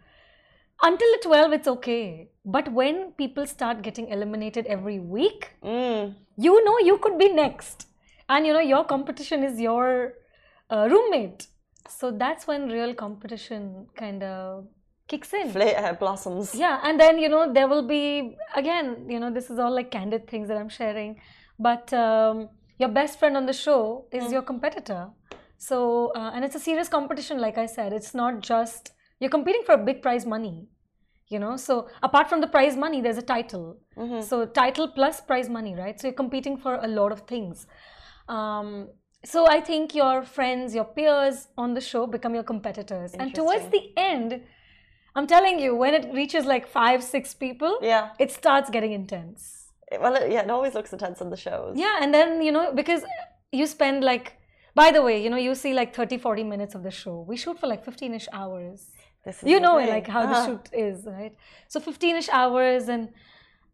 Until 0.82 1.08
the 1.12 1.20
12, 1.22 1.52
it's 1.52 1.68
okay. 1.68 2.30
But 2.44 2.72
when 2.72 3.12
people 3.12 3.46
start 3.46 3.82
getting 3.82 4.08
eliminated 4.08 4.66
every 4.66 4.98
week, 4.98 5.50
Mm. 5.62 6.16
you 6.36 6.64
know 6.64 6.78
you 6.80 6.98
could 6.98 7.16
be 7.16 7.32
next. 7.32 7.86
And 8.30 8.46
you 8.46 8.52
know, 8.56 8.60
your 8.74 8.84
competition 8.84 9.42
is 9.42 9.60
your 9.60 10.14
uh, 10.70 10.88
roommate. 10.90 11.48
So 11.88 12.12
that's 12.12 12.46
when 12.46 12.68
real 12.68 12.94
competition 12.94 13.88
kind 13.96 14.22
of 14.22 14.66
kicks 15.08 15.32
in. 15.34 15.50
Fla- 15.50 15.78
uh, 15.84 15.92
blossoms. 15.94 16.54
Yeah, 16.54 16.78
and 16.84 16.98
then 17.02 17.18
you 17.18 17.28
know 17.28 17.52
there 17.52 17.68
will 17.72 17.86
be 17.96 18.36
again, 18.54 18.86
you 19.14 19.18
know, 19.22 19.30
this 19.38 19.50
is 19.50 19.58
all 19.58 19.74
like 19.74 19.90
candid 19.90 20.28
things 20.32 20.46
that 20.48 20.56
I'm 20.56 20.68
sharing, 20.68 21.20
but 21.58 21.92
um, 21.92 22.48
your 22.78 22.88
best 23.00 23.18
friend 23.18 23.36
on 23.36 23.46
the 23.46 23.52
show 23.52 24.06
is 24.12 24.30
your 24.32 24.42
competitor. 24.42 25.02
So 25.58 26.12
uh, 26.14 26.30
and 26.34 26.44
it's 26.44 26.54
a 26.54 26.64
serious 26.68 26.88
competition, 26.88 27.38
like 27.46 27.58
I 27.58 27.66
said. 27.66 27.92
It's 27.92 28.14
not 28.14 28.40
just 28.52 28.92
you're 29.18 29.34
competing 29.38 29.64
for 29.66 29.74
a 29.80 29.82
big 29.90 30.02
prize 30.02 30.24
money, 30.24 30.68
you 31.34 31.40
know. 31.40 31.56
So 31.56 31.88
apart 32.08 32.28
from 32.28 32.40
the 32.40 32.46
prize 32.56 32.76
money, 32.76 33.00
there's 33.00 33.18
a 33.18 33.28
title. 33.36 33.78
So 34.22 34.46
title 34.46 34.88
plus 34.88 35.20
prize 35.20 35.48
money, 35.48 35.74
right? 35.74 36.00
So 36.00 36.06
you're 36.06 36.20
competing 36.24 36.56
for 36.56 36.76
a 36.76 36.88
lot 36.88 37.10
of 37.12 37.22
things. 37.22 37.66
Um, 38.36 38.68
so 39.32 39.38
I 39.56 39.60
think 39.60 39.84
your 40.02 40.16
friends, 40.36 40.74
your 40.78 40.88
peers 40.96 41.36
on 41.62 41.68
the 41.74 41.80
show 41.90 42.02
become 42.16 42.32
your 42.38 42.46
competitors, 42.54 43.10
and 43.20 43.34
towards 43.40 43.66
the 43.76 43.82
end. 44.12 44.30
I'm 45.16 45.26
telling 45.36 45.56
you, 45.64 45.70
when 45.82 45.92
it 45.98 46.04
reaches 46.20 46.44
like 46.54 46.64
five, 46.80 47.00
six 47.14 47.24
people, 47.44 47.72
Yeah. 47.82 48.04
it 48.24 48.30
starts 48.40 48.68
getting 48.70 48.92
intense. 48.92 49.40
Well, 50.02 50.14
it, 50.14 50.30
yeah, 50.34 50.42
it 50.46 50.50
always 50.50 50.74
looks 50.78 50.92
intense 50.96 51.18
on 51.24 51.28
the 51.34 51.36
shows. 51.46 51.72
Yeah, 51.84 51.96
and 52.02 52.14
then, 52.14 52.28
you 52.46 52.52
know, 52.56 52.64
because 52.80 53.02
you 53.58 53.66
spend 53.66 54.04
like, 54.12 54.26
by 54.82 54.88
the 54.96 55.02
way, 55.02 55.16
you 55.24 55.28
know, 55.32 55.36
you 55.48 55.52
see 55.56 55.72
like 55.80 55.90
30, 55.92 56.16
40 56.18 56.44
minutes 56.44 56.76
of 56.76 56.84
the 56.84 56.92
show. 57.02 57.16
We 57.30 57.36
shoot 57.36 57.58
for 57.58 57.66
like 57.66 57.82
15 57.84 58.14
ish 58.14 58.28
hours. 58.32 58.78
This 59.24 59.42
is 59.42 59.50
You 59.52 59.58
know, 59.58 59.76
like 59.94 60.06
how 60.06 60.22
Ah. 60.22 60.26
the 60.32 60.46
shoot 60.46 60.66
is, 60.72 60.96
right? 61.18 61.34
So 61.66 61.80
15 61.80 62.14
ish 62.22 62.28
hours 62.40 62.88
and 62.88 63.08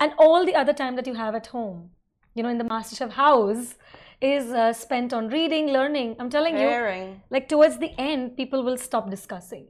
and 0.00 0.10
all 0.18 0.40
the 0.50 0.54
other 0.54 0.72
time 0.82 0.94
that 0.96 1.06
you 1.06 1.14
have 1.24 1.34
at 1.34 1.46
home, 1.48 1.90
you 2.34 2.42
know, 2.42 2.48
in 2.54 2.58
the 2.62 2.68
MasterChef 2.74 3.10
house 3.26 3.74
is 4.20 4.50
uh, 4.50 4.72
spent 4.72 5.12
on 5.12 5.29
reading, 5.29 5.68
learning. 5.68 6.16
I'm 6.18 6.31
telling 6.31 6.57
you, 6.57 7.20
like 7.31 7.48
towards 7.48 7.79
the 7.79 7.92
end, 7.98 8.37
people 8.37 8.62
will 8.62 8.76
stop 8.76 9.11
discussing 9.11 9.66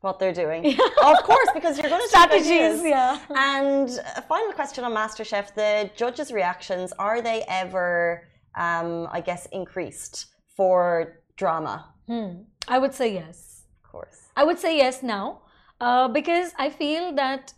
what 0.00 0.18
they're 0.18 0.32
doing. 0.32 0.66
of 1.02 1.18
course, 1.22 1.48
because 1.54 1.78
you're 1.78 1.88
going 1.88 2.02
to 2.02 2.08
strategies. 2.08 2.82
Yeah. 2.82 3.18
And 3.34 3.88
a 4.16 4.22
final 4.22 4.52
question 4.52 4.84
on 4.84 4.92
MasterChef: 4.92 5.54
the 5.54 5.90
judges' 5.96 6.32
reactions 6.32 6.92
are 6.98 7.20
they 7.22 7.44
ever, 7.48 8.28
um, 8.56 9.08
I 9.10 9.20
guess, 9.20 9.46
increased 9.52 10.26
for 10.56 11.22
drama? 11.36 11.76
Hmm. 12.06 12.32
I 12.68 12.78
would 12.78 12.94
say 12.94 13.12
yes. 13.12 13.64
Of 13.84 13.90
course. 13.90 14.18
I 14.36 14.44
would 14.44 14.58
say 14.58 14.76
yes 14.76 15.02
now 15.02 15.42
uh, 15.80 16.08
because 16.08 16.52
I 16.58 16.70
feel 16.70 17.12
that, 17.14 17.52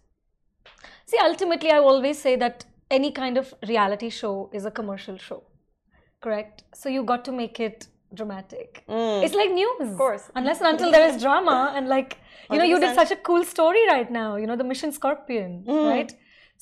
see, 1.07 1.19
ultimately, 1.23 1.71
I 1.71 1.79
always 1.79 2.19
say 2.19 2.37
that 2.37 2.65
any 2.91 3.11
kind 3.11 3.37
of 3.37 3.55
reality 3.67 4.11
show 4.11 4.51
is 4.53 4.65
a 4.65 4.71
commercial 4.71 5.17
show, 5.19 5.43
correct? 6.27 6.57
So 6.81 6.89
you 6.97 7.03
got 7.13 7.25
to 7.29 7.33
make 7.43 7.57
it 7.69 7.79
dramatic. 8.21 8.69
It's 9.25 9.37
like 9.41 9.51
news. 9.61 9.79
Of 9.87 9.89
Mm. 9.89 9.97
course. 10.03 10.25
Unless 10.41 10.59
and 10.61 10.69
until 10.73 10.91
there 10.97 11.07
is 11.11 11.17
drama 11.27 11.59
and 11.77 11.85
like, 11.97 12.11
you 12.53 12.59
know, 12.61 12.69
you 12.73 12.79
did 12.85 12.95
such 13.03 13.13
a 13.17 13.21
cool 13.29 13.43
story 13.55 13.83
right 13.95 14.11
now, 14.23 14.31
you 14.41 14.47
know, 14.51 14.57
the 14.63 14.69
Mission 14.73 14.91
Scorpion, 14.99 15.51
Mm. 15.75 15.85
right? 15.95 16.11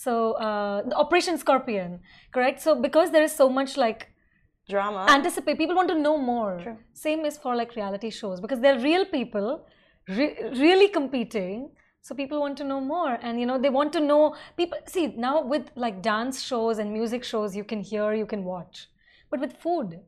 So, 0.04 0.12
uh, 0.46 0.78
the 0.90 0.96
Operation 1.04 1.34
Scorpion, 1.44 1.90
correct? 2.34 2.58
So, 2.66 2.70
because 2.86 3.08
there 3.14 3.24
is 3.28 3.34
so 3.42 3.46
much 3.58 3.72
like 3.86 4.00
Drama. 4.74 5.02
anticipate 5.16 5.54
people 5.62 5.76
want 5.80 5.90
to 5.94 5.98
know 6.06 6.16
more 6.34 6.52
True. 6.64 6.76
same 7.06 7.20
is 7.30 7.34
for 7.42 7.52
like 7.60 7.70
reality 7.80 8.10
shows 8.20 8.38
because 8.44 8.60
they're 8.62 8.80
real 8.90 9.04
people 9.18 9.48
re- 10.18 10.36
really 10.64 10.88
competing 10.98 11.58
so 12.06 12.10
people 12.20 12.38
want 12.44 12.56
to 12.62 12.64
know 12.70 12.80
more 12.94 13.12
and 13.26 13.32
you 13.40 13.46
know 13.50 13.58
they 13.64 13.72
want 13.78 13.90
to 13.98 14.00
know 14.10 14.22
people 14.60 14.78
see 14.94 15.04
now 15.26 15.34
with 15.52 15.64
like 15.84 15.96
dance 16.12 16.36
shows 16.48 16.74
and 16.84 16.88
music 16.98 17.22
shows 17.32 17.48
you 17.60 17.66
can 17.72 17.80
hear 17.90 18.06
you 18.22 18.28
can 18.34 18.42
watch 18.54 18.76
but 19.34 19.40
with 19.40 19.54
food 19.66 20.00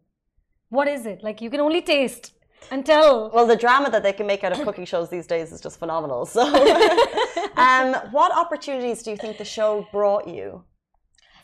what 0.69 0.89
is 0.97 1.07
it 1.13 1.23
like 1.29 1.41
you 1.45 1.51
can 1.51 1.61
only 1.69 1.83
taste 1.83 2.33
and 2.71 2.85
tell 2.85 3.31
well, 3.33 3.47
the 3.47 3.57
drama 3.57 3.91
that 3.91 4.03
they 4.03 4.13
can 4.13 4.27
make 4.27 4.43
out 4.45 4.53
of 4.53 4.63
cooking 4.63 4.85
shows 4.85 5.09
these 5.09 5.27
days 5.27 5.53
is 5.53 5.61
just 5.61 5.79
phenomenal. 5.79 6.27
So, 6.27 6.43
um, 7.57 7.95
what 8.11 8.33
opportunities 8.37 9.03
do 9.03 9.11
you 9.11 9.17
think 9.17 9.39
the 9.39 9.45
show 9.45 9.87
brought 9.93 10.27
you? 10.27 10.65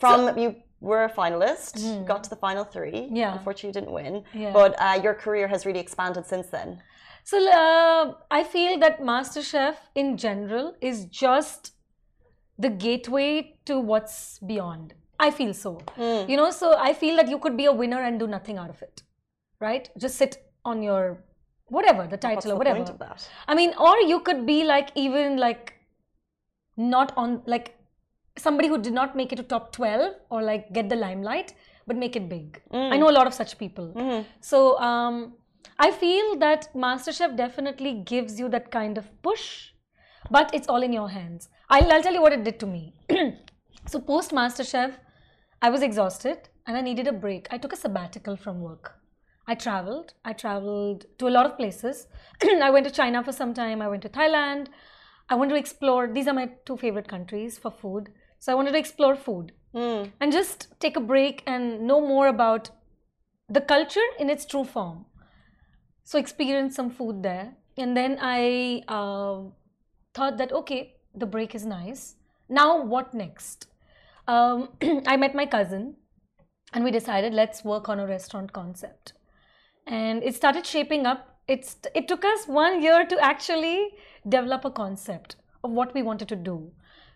From 0.01 0.37
you 0.37 0.57
were 0.81 1.05
a 1.05 1.11
finalist, 1.11 2.07
got 2.07 2.25
to 2.25 2.31
the 2.31 2.37
final 2.37 2.65
three. 2.65 3.09
Yeah. 3.13 3.35
Unfortunately, 3.35 3.69
you 3.69 3.73
didn't 3.73 3.93
win. 3.93 4.25
Yeah. 4.35 4.53
But 4.53 4.75
uh, 4.81 5.01
your 5.01 5.15
career 5.15 5.47
has 5.47 5.65
really 5.65 5.79
expanded 5.79 6.27
since 6.27 6.49
then. 6.49 6.83
So 7.25 7.37
uh, 7.49 8.15
I 8.31 8.43
feel 8.43 8.81
that 8.81 9.01
MasterChef 9.01 9.77
in 9.95 10.17
general 10.17 10.75
is 10.81 11.05
just 11.05 11.73
the 12.59 12.71
gateway 12.71 13.59
to 13.67 13.79
what's 13.79 14.41
beyond. 14.41 14.95
I 15.27 15.31
feel 15.31 15.53
so. 15.55 15.73
Hmm. 15.97 16.31
You 16.31 16.37
know, 16.37 16.51
so 16.51 16.77
I 16.79 16.93
feel 16.93 17.17
that 17.17 17.29
you 17.29 17.39
could 17.39 17.57
be 17.57 17.67
a 17.67 17.73
winner 17.73 18.01
and 18.03 18.19
do 18.19 18.27
nothing 18.27 18.59
out 18.59 18.71
of 18.71 18.83
it, 18.83 19.03
right? 19.61 19.89
Just 19.99 20.17
sit 20.17 20.39
on 20.65 20.83
your 20.83 21.25
whatever 21.69 22.07
the 22.07 22.17
title 22.17 22.37
What's 22.37 22.47
or 22.47 22.51
the 22.51 22.57
whatever. 22.57 22.79
point 22.79 22.91
of 22.91 22.99
that? 22.99 23.29
I 23.49 23.55
mean, 23.55 23.75
or 23.79 23.97
you 24.13 24.21
could 24.21 24.47
be 24.47 24.65
like 24.65 24.91
even 24.95 25.37
like 25.39 25.75
not 26.77 27.13
on 27.17 27.43
like 27.47 27.77
somebody 28.37 28.69
who 28.69 28.79
did 28.79 28.93
not 28.93 29.15
make 29.15 29.33
it 29.33 29.37
to 29.37 29.43
top 29.43 29.73
12 29.73 30.15
or 30.31 30.43
like 30.43 30.73
get 30.73 30.89
the 30.89 30.97
limelight 30.97 31.55
but 31.87 31.97
make 31.97 32.17
it 32.17 32.29
big. 32.29 32.61
I 32.73 32.97
know 32.97 33.11
a 33.11 33.17
lot 33.19 33.27
of 33.27 33.35
such 33.35 33.59
people. 33.59 34.25
So 34.41 34.79
um, 34.79 35.35
I 35.79 35.91
feel 35.91 36.37
that 36.37 36.73
MasterChef 36.75 37.37
definitely 37.37 38.03
gives 38.07 38.39
you 38.39 38.49
that 38.51 38.71
kind 38.71 38.99
of 38.99 39.11
push, 39.23 39.71
but 40.31 40.55
it's 40.55 40.69
all 40.69 40.83
in 40.83 40.93
your 40.93 41.09
hands. 41.09 41.49
I'll, 41.69 41.91
I'll 41.93 42.03
tell 42.03 42.15
you 42.15 42.23
what 42.23 42.33
it 42.33 42.45
did 42.45 42.61
to 42.61 42.67
me. 42.67 42.95
so 43.87 44.01
post 44.01 44.31
MasterChef, 44.31 44.93
I 45.65 45.71
was 45.71 45.81
exhausted 45.81 46.49
and 46.67 46.77
I 46.77 46.81
needed 46.81 47.07
a 47.07 47.13
break. 47.13 47.47
I 47.53 47.57
took 47.57 47.73
a 47.73 47.77
sabbatical 47.77 48.37
from 48.37 48.61
work. 48.61 48.97
I 49.47 49.55
traveled. 49.55 50.13
I 50.25 50.33
traveled 50.33 51.07
to 51.19 51.29
a 51.29 51.35
lot 51.37 51.47
of 51.47 51.57
places. 51.57 52.09
I 52.43 52.71
went 52.71 52.85
to 52.87 52.93
China 52.93 53.23
for 53.23 53.31
some 53.31 53.55
time. 53.55 53.81
I 53.81 53.87
went 53.87 54.03
to 54.03 54.09
Thailand. 54.09 54.67
I 55.29 55.37
wanted 55.37 55.51
to 55.51 55.61
explore. 55.61 56.09
These 56.09 56.27
are 56.27 56.35
my 56.35 56.51
two 56.65 56.77
favorite 56.77 57.07
countries 57.07 57.59
for 57.59 57.71
food. 57.71 58.09
So 58.41 58.51
I 58.51 58.57
wanted 58.57 58.73
to 58.73 58.79
explore 58.79 59.15
food 59.15 59.53
and 60.21 60.33
just 60.33 60.67
take 60.81 60.97
a 60.97 61.01
break 61.01 61.45
and 61.47 61.83
know 61.83 62.01
more 62.01 62.27
about 62.27 62.71
the 63.49 63.61
culture 63.61 64.09
in 64.19 64.29
its 64.29 64.45
true 64.45 64.65
form. 64.65 65.07
So 66.03 66.19
experience 66.19 66.75
some 66.75 66.91
food 66.91 67.23
there, 67.23 67.55
and 67.79 67.97
then 67.97 68.19
I 68.21 68.83
uh, 68.89 69.43
thought 70.13 70.39
that 70.39 70.53
okay, 70.53 70.97
the 71.15 71.27
break 71.27 71.55
is 71.55 71.65
nice. 71.65 72.17
Now 72.49 72.83
what 72.83 73.15
next? 73.15 73.69
Um, 74.29 74.69
I 75.07 75.17
met 75.17 75.35
my 75.35 75.47
cousin, 75.47 75.97
and 76.73 76.85
we 76.85 76.91
decided 76.91 77.35
let's 77.35 77.65
work 77.65 77.89
on 77.89 77.99
a 78.01 78.07
restaurant 78.07 78.53
concept, 78.53 79.13
and 79.87 80.23
it 80.23 80.35
started 80.35 80.67
shaping 80.67 81.07
up. 81.07 81.29
It's 81.49 81.77
it 81.95 82.07
took 82.09 82.25
us 82.25 82.47
one 82.47 82.83
year 82.83 83.05
to 83.07 83.19
actually 83.21 83.91
develop 84.29 84.65
a 84.65 84.71
concept 84.71 85.37
of 85.65 85.71
what 85.73 85.93
we 85.95 86.03
wanted 86.03 86.29
to 86.29 86.37
do, 86.37 86.71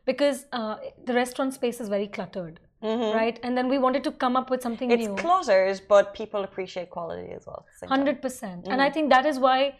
because 0.04 0.46
uh, 0.52 0.76
the 1.04 1.14
restaurant 1.14 1.54
space 1.54 1.80
is 1.80 1.88
very 1.88 2.08
cluttered, 2.08 2.58
right? 2.82 3.38
And 3.42 3.56
then 3.56 3.68
we 3.68 3.78
wanted 3.78 4.02
to 4.04 4.10
come 4.10 4.36
up 4.36 4.50
with 4.50 4.62
something 4.62 4.90
It's 4.90 5.06
new. 5.06 5.14
cluttered, 5.14 5.80
but 5.88 6.12
people 6.12 6.42
appreciate 6.42 6.90
quality 6.90 7.30
as 7.32 7.46
well. 7.46 7.64
at 7.66 7.72
the 7.72 7.78
same 7.78 7.88
time. 7.88 7.98
Hundred 7.98 8.20
percent, 8.22 8.66
and 8.68 8.82
I 8.82 8.90
think 8.90 9.10
that 9.10 9.26
is 9.26 9.38
why 9.38 9.76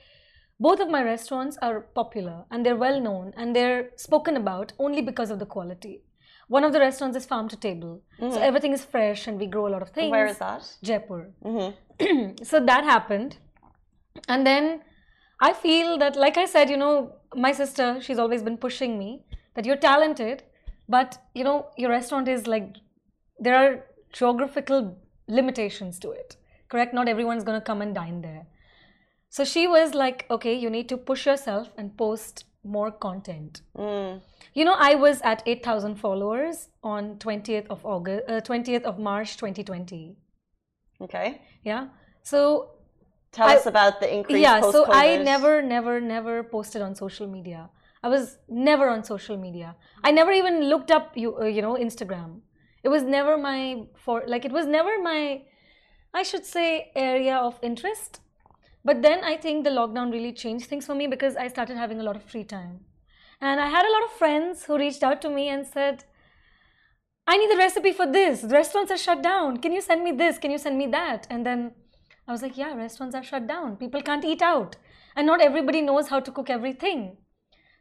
both 0.61 0.81
of 0.81 0.89
my 0.89 1.03
restaurants 1.03 1.59
are 1.61 1.81
popular 1.81 2.45
and 2.51 2.65
they're 2.65 2.77
well 2.77 3.01
known 3.01 3.35
and 3.37 3.55
they're 3.55 3.91
spoken 3.97 4.37
about 4.37 4.73
only 4.79 5.03
because 5.03 5.31
of 5.31 5.39
the 5.41 5.45
quality. 5.47 6.03
One 6.49 6.65
of 6.65 6.73
the 6.73 6.79
restaurants 6.79 7.17
is 7.17 7.27
farm 7.27 7.49
to 7.49 7.57
table, 7.57 8.03
so 8.19 8.25
mm-hmm. 8.27 8.39
everything 8.39 8.73
is 8.73 8.85
fresh 8.85 9.27
and 9.27 9.39
we 9.39 9.47
grow 9.47 9.67
a 9.67 9.73
lot 9.75 9.83
of 9.83 9.91
things. 9.91 10.11
Where 10.11 10.27
is 10.27 10.39
that? 10.39 10.77
Jaipur. 10.83 11.31
Mm-hmm. 11.45 12.37
so 12.45 12.61
that 12.65 12.85
happened, 12.85 13.39
and 14.29 14.47
then 14.47 14.83
I 15.41 15.53
feel 15.53 15.99
that, 15.99 16.17
like 16.17 16.37
I 16.37 16.47
said, 16.47 16.71
you 16.71 16.77
know, 16.77 17.17
my 17.35 17.53
sister, 17.53 18.01
she's 18.01 18.19
always 18.19 18.43
been 18.43 18.57
pushing 18.57 18.99
me 18.99 19.25
that 19.55 19.65
you're 19.65 19.77
talented, 19.77 20.45
but 20.89 21.19
you 21.35 21.45
know, 21.45 21.67
your 21.77 21.91
restaurant 21.91 22.29
is 22.29 22.47
like 22.47 22.77
there 23.39 23.57
are 23.57 23.85
geographical 24.13 24.97
limitations 25.29 25.99
to 26.01 26.11
it. 26.13 26.37
Correct? 26.69 26.95
Not 26.95 27.09
everyone's 27.09 27.45
gonna 27.45 27.61
come 27.61 27.83
and 27.83 27.95
dine 27.95 28.23
there. 28.23 28.47
So 29.29 29.45
she 29.45 29.67
was 29.67 29.95
like, 29.95 30.25
okay, 30.31 30.55
you 30.55 30.71
need 30.71 30.89
to 30.89 30.97
push 30.97 31.27
yourself 31.27 31.69
and 31.77 31.97
post 31.97 32.45
more 32.67 32.91
content. 32.91 33.63
You 34.55 34.65
know, 34.65 34.75
I 34.79 34.95
was 34.95 35.21
at 35.23 35.43
8,000 35.47 35.97
followers 35.97 36.69
on 36.83 37.17
20th 37.19 37.67
of 37.69 37.85
August, 37.85 38.25
uh, 38.29 38.41
20th 38.41 38.83
of 38.85 38.99
March 38.99 39.37
2020. 39.37 40.17
Okay. 41.01 41.41
Yeah. 41.65 41.89
So 42.23 42.71
Tell 43.33 43.49
I- 43.49 43.57
us 43.57 43.67
about 43.67 44.01
the 44.01 44.09
increase. 44.17 44.41
yeah 44.41 44.61
so 44.75 44.87
i 44.89 45.17
never 45.19 45.61
never 45.61 46.01
never 46.01 46.43
posted 46.43 46.81
on 46.81 46.95
social 46.95 47.27
media 47.27 47.69
i 48.03 48.09
was 48.09 48.39
never 48.49 48.89
on 48.89 49.03
social 49.05 49.37
media 49.37 49.75
i 50.03 50.11
never 50.11 50.33
even 50.33 50.55
looked 50.71 50.91
up 50.91 51.17
you 51.23 51.37
uh, 51.37 51.45
you 51.45 51.61
know 51.61 51.75
instagram 51.87 52.41
it 52.83 52.89
was 52.89 53.03
never 53.03 53.37
my 53.37 53.83
for 54.05 54.23
like 54.27 54.47
it 54.47 54.53
was 54.53 54.67
never 54.67 54.93
my 55.03 55.43
i 56.15 56.23
should 56.23 56.47
say 56.47 56.91
area 56.95 57.37
of 57.37 57.59
interest 57.63 58.21
but 58.89 59.03
then 59.07 59.25
i 59.31 59.37
think 59.45 59.65
the 59.65 59.77
lockdown 59.79 60.13
really 60.17 60.33
changed 60.43 60.67
things 60.73 60.87
for 60.91 60.97
me 61.01 61.07
because 61.15 61.37
i 61.45 61.47
started 61.55 61.77
having 61.85 62.01
a 62.01 62.09
lot 62.09 62.21
of 62.21 62.29
free 62.35 62.45
time 62.57 62.75
and 63.41 63.61
i 63.61 63.71
had 63.77 63.87
a 63.87 63.95
lot 63.95 64.05
of 64.09 64.19
friends 64.23 64.65
who 64.65 64.79
reached 64.85 65.09
out 65.09 65.21
to 65.27 65.31
me 65.39 65.49
and 65.55 65.67
said 65.79 66.05
I 67.29 67.37
need 67.39 67.51
the 67.51 67.57
recipe 67.57 67.93
for 67.93 68.07
this. 68.07 68.43
The 68.43 68.49
restaurants 68.49 68.93
are 68.93 68.97
shut 68.97 69.21
down. 69.21 69.57
Can 69.57 69.73
you 69.73 69.81
send 69.81 70.05
me 70.05 70.13
this? 70.13 70.39
Can 70.39 70.53
you 70.53 70.59
send 70.59 70.79
me 70.79 70.87
that? 70.89 71.27
And 71.29 71.45
then 71.45 71.73
I 72.29 72.33
was 72.33 72.41
like, 72.41 72.57
yeah, 72.57 72.73
restaurants 72.75 73.17
are 73.17 73.25
shut 73.25 73.49
down. 73.49 73.77
People 73.77 74.01
can't 74.01 74.25
eat 74.25 74.43
out. 74.43 74.77
And 75.17 75.27
not 75.27 75.41
everybody 75.41 75.83
knows 75.83 76.09
how 76.09 76.21
to 76.21 76.31
cook 76.31 76.51
everything. 76.51 77.17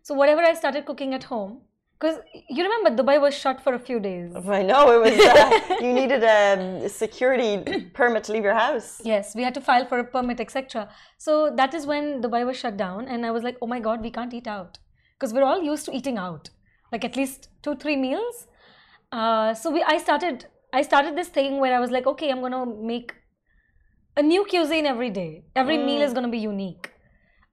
So 0.02 0.16
whatever 0.16 0.42
I 0.42 0.56
started 0.56 0.86
cooking 0.86 1.14
at 1.14 1.26
home, 1.26 1.62
because 2.06 2.22
you 2.50 2.64
remember 2.64 2.90
Dubai 3.02 3.20
was 3.20 3.34
shut 3.34 3.62
for 3.66 3.74
a 3.74 3.80
few 3.80 4.00
days. 4.00 4.36
I 4.36 4.62
know 4.62 4.84
it 4.96 5.02
was. 5.06 5.20
Uh, 5.20 5.76
you 5.86 5.92
needed 5.94 6.24
a 6.24 6.88
security 6.88 7.54
permit 7.94 8.26
to 8.26 8.34
leave 8.34 8.44
your 8.44 8.54
house. 8.54 9.02
Yes, 9.04 9.36
we 9.36 9.44
had 9.44 9.56
to 9.56 9.62
file 9.62 9.86
for 9.92 9.98
a 10.00 10.04
permit, 10.04 10.40
etc. 10.40 10.90
So 11.18 11.52
that 11.60 11.74
is 11.74 11.88
when 11.88 12.22
Dubai 12.22 12.46
was 12.46 12.58
shut 12.58 12.78
down, 12.78 13.08
and 13.08 13.26
I 13.26 13.32
was 13.32 13.44
like, 13.44 13.58
oh 13.62 13.68
my 13.68 13.80
god, 13.80 14.02
we 14.02 14.12
can't 14.12 14.34
eat 14.34 14.48
out 14.48 14.78
because 15.16 15.34
we're 15.34 15.48
all 15.52 15.62
used 15.62 15.86
to 15.86 15.96
eating 16.00 16.18
out, 16.18 16.50
like 16.92 17.04
at 17.10 17.16
least 17.16 17.50
two, 17.64 17.76
three 17.76 17.96
meals. 17.96 18.48
Uh, 19.12 19.54
so 19.54 19.72
we, 19.72 19.82
I 19.84 19.98
started, 19.98 20.46
I 20.74 20.82
started 20.84 21.18
this 21.18 21.30
thing 21.30 21.60
where 21.60 21.74
I 21.76 21.80
was 21.80 21.92
like, 21.92 22.06
okay, 22.14 22.30
I'm 22.30 22.42
gonna 22.42 22.66
make 22.94 23.14
a 24.18 24.22
new 24.22 24.44
cuisine 24.46 24.86
every 24.86 25.10
day. 25.10 25.46
Every 25.56 25.78
meal 25.78 26.02
is 26.02 26.14
gonna 26.14 26.36
be 26.40 26.44
unique. 26.54 26.92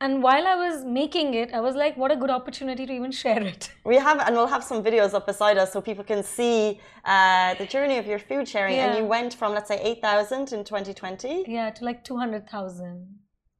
And 0.04 0.20
while 0.20 0.46
I 0.48 0.56
was 0.56 0.84
making 0.84 1.34
it, 1.34 1.54
I 1.54 1.60
was 1.60 1.76
like, 1.76 1.96
what 1.96 2.10
a 2.10 2.16
good 2.16 2.32
opportunity 2.38 2.84
to 2.86 2.92
even 2.92 3.12
share 3.12 3.42
it. 3.52 3.70
We 3.92 3.96
have, 4.06 4.18
and 4.26 4.34
we'll 4.36 4.52
have 4.56 4.64
some 4.64 4.82
videos 4.82 5.14
up 5.14 5.26
beside 5.32 5.56
us 5.58 5.72
so 5.72 5.80
people 5.80 6.02
can 6.12 6.24
see 6.24 6.80
uh, 7.04 7.54
the 7.54 7.66
journey 7.66 7.98
of 7.98 8.06
your 8.12 8.18
food 8.18 8.48
sharing. 8.48 8.78
And 8.78 8.98
you 8.98 9.04
went 9.04 9.32
from, 9.34 9.52
let's 9.52 9.68
say, 9.68 9.78
8,000 9.80 10.52
in 10.52 10.64
2020. 10.64 11.44
Yeah, 11.46 11.70
to 11.70 11.84
like 11.84 12.02
200,000. 12.02 13.06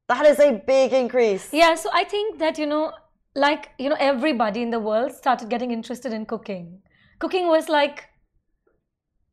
That 0.09 0.25
is 0.25 0.39
a 0.39 0.51
big 0.67 0.91
increase. 0.91 1.47
Yeah, 1.53 1.75
so 1.75 1.89
I 1.93 2.03
think 2.03 2.39
that, 2.39 2.57
you 2.57 2.65
know, 2.65 2.91
like, 3.35 3.69
you 3.77 3.87
know, 3.87 3.97
everybody 3.97 4.61
in 4.61 4.69
the 4.69 4.81
world 4.81 5.13
started 5.13 5.47
getting 5.49 5.71
interested 5.71 6.11
in 6.11 6.25
cooking. 6.25 6.81
Cooking 7.19 7.47
was 7.47 7.69
like, 7.69 8.09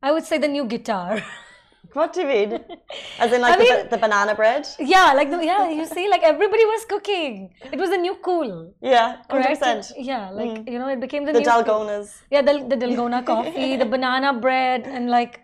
I 0.01 0.13
would 0.13 0.23
say 0.23 0.37
the 0.37 0.47
new 0.47 0.63
guitar. 0.63 1.21
What 1.93 2.13
do 2.13 2.21
you 2.21 2.27
mean? 2.27 2.59
As 3.19 3.31
in, 3.33 3.41
like 3.41 3.57
the, 3.57 3.63
mean- 3.63 3.89
the 3.89 3.97
banana 3.97 4.33
bread? 4.35 4.67
yeah, 4.79 5.13
like, 5.13 5.29
the, 5.29 5.43
yeah, 5.43 5.69
you 5.69 5.85
see, 5.85 6.09
like 6.09 6.23
everybody 6.23 6.65
was 6.65 6.85
cooking. 6.85 7.53
It 7.71 7.79
was 7.79 7.89
the 7.89 7.97
new 7.97 8.15
cool. 8.15 8.73
Yeah, 8.81 9.17
100%. 9.29 9.59
Correct? 9.59 9.93
Yeah, 9.97 10.29
like, 10.29 10.69
you 10.69 10.79
know, 10.79 10.87
it 10.87 10.99
became 10.99 11.25
the, 11.25 11.33
The 11.33 11.39
new 11.39 11.45
cool. 11.45 11.63
Dalgonas. 11.63 12.21
Yeah, 12.29 12.41
the, 12.41 12.53
the 12.67 12.77
Dalgona 12.77 13.25
coffee, 13.33 13.75
the 13.77 13.85
banana 13.85 14.33
bread, 14.39 14.87
and 14.87 15.09
like 15.09 15.41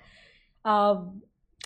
um, 0.66 1.22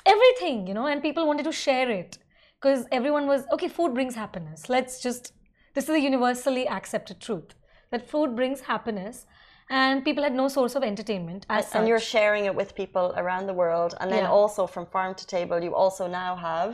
everything, 0.05 0.67
you 0.67 0.73
know, 0.73 0.88
and 0.88 1.01
people 1.01 1.27
wanted 1.27 1.43
to 1.43 1.51
share 1.51 1.89
it 1.89 2.17
because 2.59 2.86
everyone 2.91 3.27
was 3.27 3.43
okay, 3.53 3.67
food 3.67 3.93
brings 3.93 4.15
happiness. 4.15 4.69
Let's 4.69 5.01
just, 5.01 5.34
this 5.73 5.86
is 5.86 5.91
a 5.91 5.99
universally 5.99 6.67
accepted 6.67 7.19
truth 7.19 7.55
that 7.91 8.09
food 8.09 8.36
brings 8.36 8.61
happiness, 8.61 9.25
and 9.72 10.03
people 10.03 10.22
had 10.22 10.36
no 10.36 10.47
source 10.49 10.76
of 10.76 10.84
entertainment 10.84 11.45
as. 11.49 11.74
And 11.74 11.88
you're 11.88 12.05
sharing 12.15 12.45
it 12.45 12.53
with 12.53 12.76
people 12.76 13.13
around 13.17 13.47
the 13.47 13.53
world. 13.53 13.95
And 13.99 14.11
then 14.11 14.24
Yeah. 14.24 14.39
also 14.39 14.67
from 14.67 14.86
farm 14.86 15.15
to 15.15 15.26
table, 15.26 15.63
you 15.67 15.74
also 15.84 16.07
now 16.07 16.36
have 16.36 16.72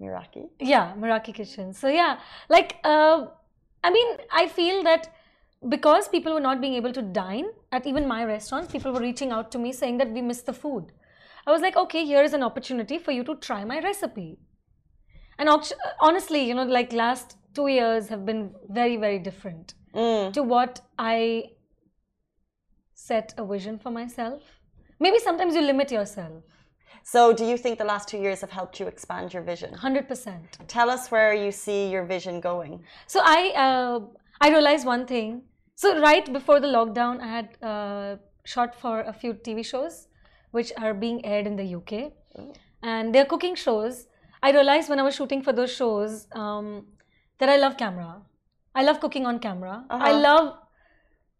Meraki. 0.00 0.48
Yeah, 0.58 0.94
Meraki 0.98 1.32
Kitchen. 1.34 1.72
So 1.72 1.88
yeah, 1.88 2.18
like 2.48 2.78
uh, 2.84 3.26
I 3.84 3.90
mean, 3.90 4.08
I 4.32 4.48
feel 4.48 4.82
that 4.84 5.12
because 5.68 6.08
people 6.08 6.32
were 6.34 6.46
not 6.48 6.60
being 6.60 6.74
able 6.74 6.92
to 6.92 7.02
dine 7.02 7.46
at 7.70 7.86
even 7.86 8.08
my 8.08 8.24
restaurants, 8.24 8.72
people 8.72 8.92
were 8.92 9.00
reaching 9.00 9.30
out 9.30 9.52
to 9.52 9.58
me 9.58 9.72
saying 9.72 9.98
that 9.98 10.10
we 10.10 10.22
miss 10.22 10.42
the 10.42 10.52
food. 10.52 10.92
I 11.46 11.50
was 11.52 11.60
like, 11.60 11.76
okay, 11.76 12.04
here 12.04 12.22
is 12.22 12.32
an 12.32 12.42
opportunity 12.42 12.98
for 12.98 13.12
you 13.12 13.22
to 13.24 13.36
try 13.36 13.64
my 13.64 13.78
recipe. 13.80 14.38
And 15.38 15.48
honestly, 16.00 16.42
you 16.48 16.54
know, 16.54 16.64
like 16.64 16.92
last 16.92 17.36
two 17.54 17.68
years 17.68 18.08
have 18.08 18.24
been 18.24 18.54
very, 18.80 18.96
very 18.96 19.18
different 19.18 19.74
Mm. 19.94 20.32
to 20.32 20.42
what 20.42 20.80
I 20.98 21.51
set 23.08 23.34
a 23.42 23.44
vision 23.54 23.74
for 23.82 23.90
myself. 24.00 24.40
Maybe 25.04 25.18
sometimes 25.18 25.54
you 25.56 25.62
limit 25.62 25.90
yourself. 25.98 26.42
So, 27.14 27.20
do 27.40 27.44
you 27.50 27.56
think 27.62 27.78
the 27.78 27.88
last 27.92 28.04
two 28.08 28.18
years 28.24 28.40
have 28.44 28.52
helped 28.58 28.78
you 28.80 28.86
expand 28.86 29.34
your 29.34 29.42
vision? 29.52 29.70
100%. 29.74 30.66
Tell 30.68 30.88
us 30.96 31.10
where 31.10 31.32
you 31.44 31.50
see 31.64 31.80
your 31.94 32.04
vision 32.04 32.34
going. 32.50 32.74
So 33.12 33.18
I 33.38 33.40
uh, 33.66 33.96
I 34.44 34.50
realized 34.56 34.84
one 34.86 35.04
thing. 35.14 35.42
So 35.82 35.88
right 36.08 36.26
before 36.38 36.58
the 36.64 36.68
lockdown, 36.78 37.14
I 37.20 37.28
had 37.36 37.48
uh, 37.70 38.10
shot 38.44 38.70
for 38.82 38.94
a 39.12 39.12
few 39.20 39.32
TV 39.46 39.64
shows, 39.72 39.94
which 40.56 40.70
are 40.84 40.94
being 40.94 41.18
aired 41.30 41.46
in 41.50 41.56
the 41.62 41.68
UK, 41.78 41.92
and 42.92 43.12
they're 43.14 43.30
cooking 43.34 43.56
shows. 43.66 44.06
I 44.46 44.52
realized 44.58 44.88
when 44.90 44.98
I 45.00 45.02
was 45.08 45.14
shooting 45.18 45.42
for 45.42 45.52
those 45.52 45.72
shows 45.80 46.26
um, 46.42 46.66
that 47.38 47.48
I 47.48 47.56
love 47.64 47.76
camera. 47.76 48.12
I 48.74 48.82
love 48.88 49.00
cooking 49.00 49.26
on 49.26 49.38
camera. 49.48 49.74
I 49.90 49.94
Uh-huh. 49.96 50.20
love 50.28 50.46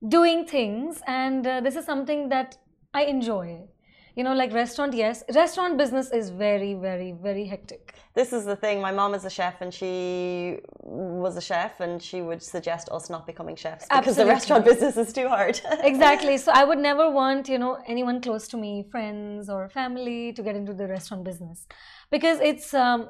doing 0.09 0.47
things, 0.47 1.03
and 1.07 1.47
uh, 1.47 1.61
this 1.61 1.77
is 1.77 1.85
something 1.85 2.29
that 2.31 2.59
I 2.95 3.05
enjoy. 3.05 3.69
You 4.15 4.25
know, 4.25 4.35
like 4.35 4.53
restaurant, 4.53 4.93
yes, 4.93 5.25
restaurant 5.35 5.79
business 5.79 6.11
is 6.11 6.29
very, 6.29 6.75
very, 6.75 7.13
very 7.13 7.47
hectic. 7.47 7.95
This 8.15 8.35
is 8.35 8.45
the 8.45 8.57
thing. 8.57 8.83
My 8.83 8.93
mom 8.93 9.15
is 9.15 9.25
a 9.25 9.31
chef, 9.31 9.63
and 9.63 9.73
she 9.73 10.59
was 10.83 11.39
a 11.39 11.41
chef, 11.41 11.81
and 11.81 12.03
she 12.03 12.21
would 12.21 12.43
suggest 12.43 12.91
us 12.91 13.09
not 13.09 13.27
becoming 13.27 13.57
chefs 13.57 13.87
because 13.87 14.19
Absolutely. 14.19 14.25
the 14.25 14.31
restaurant 14.31 14.65
business 14.71 14.97
is 14.99 15.13
too 15.15 15.29
hard. 15.29 15.61
exactly 15.83 16.37
so 16.37 16.53
i 16.53 16.65
would 16.65 16.79
never 16.79 17.11
want 17.11 17.49
you 17.49 17.59
know 17.59 17.79
anyone 17.87 18.21
close 18.21 18.47
to 18.49 18.57
me 18.57 18.85
friends 18.91 19.49
or 19.49 19.69
family 19.69 20.33
to 20.33 20.43
get 20.43 20.55
into 20.57 20.75
the 20.75 20.87
restaurant 20.87 21.25
business 21.25 21.67
because 22.11 22.39
it's 22.41 22.75
um 22.75 23.09